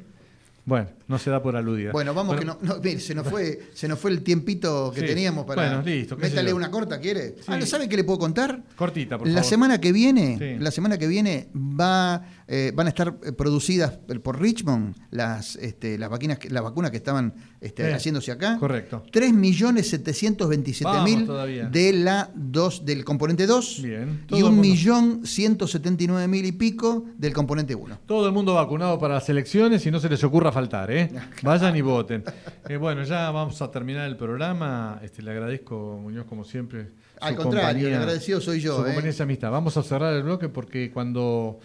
Bueno, 0.64 0.86
no 1.08 1.18
se 1.18 1.28
da 1.28 1.42
por 1.42 1.56
aludida. 1.56 1.90
Bueno, 1.90 2.14
vamos 2.14 2.38
que 2.38 2.44
no, 2.44 2.56
no, 2.62 2.76
mire, 2.76 3.00
se 3.00 3.16
nos 3.16 3.26
fue, 3.26 3.60
se 3.74 3.88
nos 3.88 3.98
fue 3.98 4.12
el 4.12 4.22
tiempito 4.22 4.92
que 4.94 5.00
Sí. 5.00 5.06
teníamos 5.06 5.44
para. 5.44 5.62
Bueno, 5.66 5.82
listo, 5.82 6.16
Métale 6.16 6.52
una 6.52 6.70
corta, 6.70 7.00
¿quiere? 7.00 7.30
Sí. 7.38 7.44
Ah, 7.48 7.56
¿no 7.58 7.66
sabe 7.66 7.88
qué 7.88 7.96
le 7.96 8.04
puedo 8.04 8.20
contar? 8.20 8.62
Cortita, 8.76 9.18
por 9.18 9.26
la 9.26 9.34
favor. 9.34 9.48
semana 9.48 9.80
que 9.80 9.90
viene, 9.90 10.38
Sí. 10.38 10.62
la 10.62 10.70
semana 10.70 10.98
que 10.98 11.08
viene 11.08 11.48
va, 11.54 12.24
eh, 12.46 12.70
van 12.76 12.86
a 12.86 12.90
estar 12.90 13.16
eh, 13.24 13.32
producidas 13.32 13.98
por 14.22 14.40
Richmond 14.40 14.94
las, 15.10 15.56
este, 15.56 15.98
las 15.98 16.08
vacunas, 16.10 16.38
que- 16.38 16.48
las 16.48 16.62
vacunas 16.62 16.92
que 16.92 16.96
estaban 16.98 17.34
este, 17.60 17.92
haciéndose 17.92 18.30
acá. 18.30 18.56
Correcto. 18.60 19.02
3.727.000 19.12 20.84
Vamos 20.84 21.26
todavía. 21.26 21.66
de 21.68 21.92
la 21.92 22.30
dos, 22.34 22.84
del 22.84 23.04
componente 23.04 23.46
2 23.46 23.80
Bien. 23.82 24.20
y 24.24 24.26
Todo 24.28 24.38
el 24.38 24.44
mundo- 24.54 24.62
1.179.000 24.62 26.44
y 26.46 26.52
pico 26.52 27.04
del 27.18 27.32
componente 27.32 27.74
1. 27.74 27.98
Todo 28.06 28.26
el 28.26 28.32
mundo 28.32 28.54
vacunado 28.54 28.98
para 28.98 29.14
las 29.14 29.28
elecciones 29.28 29.84
y 29.86 29.90
no 29.90 29.98
se 30.00 30.08
les 30.08 30.22
ocurra 30.24 30.51
faltar, 30.52 30.90
¿eh? 30.90 31.10
Vayan 31.42 31.74
y 31.76 31.80
voten. 31.80 32.24
Eh, 32.68 32.76
bueno, 32.76 33.02
ya 33.02 33.30
vamos 33.30 33.60
a 33.62 33.70
terminar 33.70 34.06
el 34.08 34.16
programa. 34.16 35.00
Este, 35.02 35.22
le 35.22 35.30
agradezco, 35.32 35.98
Muñoz, 36.00 36.26
como 36.26 36.44
siempre. 36.44 36.88
Al 37.20 37.34
contrario, 37.36 37.68
compañía- 37.68 37.88
el 37.88 37.94
agradecido 38.02 38.40
soy 38.40 38.60
yo, 38.60 38.76
Su 38.76 38.82
¿eh? 38.82 38.84
compañía 38.86 39.08
y 39.08 39.10
esa 39.10 39.22
amistad. 39.24 39.50
Vamos 39.50 39.76
a 39.76 39.82
cerrar 39.82 40.12
el 40.14 40.22
bloque 40.22 40.48
porque 40.48 40.90
cuando 40.92 41.60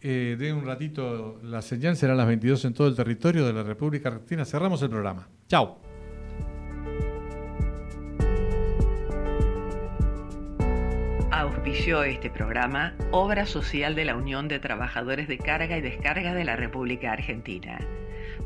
eh, 0.00 0.36
dé 0.38 0.52
un 0.52 0.64
ratito 0.64 1.40
la 1.42 1.60
señal 1.62 1.96
será 1.96 2.14
las 2.14 2.26
22 2.26 2.64
en 2.66 2.74
todo 2.74 2.88
el 2.88 2.94
territorio 2.94 3.46
de 3.46 3.52
la 3.52 3.62
República 3.62 4.10
Argentina. 4.10 4.44
Cerramos 4.44 4.80
el 4.82 4.90
programa. 4.90 5.28
Chao. 5.48 5.78
Auspició 11.30 12.02
este 12.04 12.30
programa 12.30 12.94
Obra 13.10 13.46
Social 13.46 13.94
de 13.94 14.04
la 14.04 14.16
Unión 14.16 14.48
de 14.48 14.58
Trabajadores 14.58 15.28
de 15.28 15.38
Carga 15.38 15.76
y 15.76 15.80
Descarga 15.80 16.34
de 16.34 16.44
la 16.44 16.56
República 16.56 17.12
Argentina. 17.12 17.78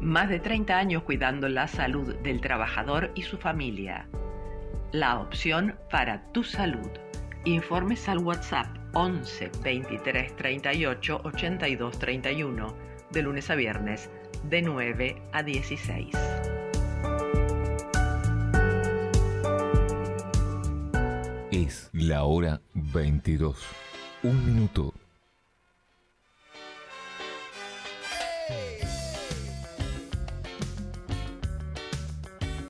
Más 0.01 0.29
de 0.29 0.41
30 0.41 0.77
años 0.77 1.03
cuidando 1.03 1.49
la 1.49 1.69
salud 1.69 2.15
del 2.17 2.41
trabajador 2.41 3.11
y 3.15 3.23
su 3.23 3.39
familia. 3.39 4.07
La 4.93 5.21
opción 5.21 5.77
para 5.91 6.33
tu 6.33 6.45
salud. 6.45 6.91
Informes 7.45 8.09
al 8.09 8.19
WhatsApp 8.19 8.67
11 8.95 9.51
23 9.63 10.37
38 10.37 11.21
82 11.25 11.99
31 11.99 12.77
de 13.11 13.23
lunes 13.23 13.51
a 13.51 13.55
viernes 13.55 14.11
de 14.45 14.63
9 14.63 15.23
a 15.33 15.43
16. 15.43 16.15
Es 21.51 21.91
la 21.93 22.25
hora 22.25 22.61
22. 22.75 23.57
Un 24.23 24.47
minuto 24.47 24.95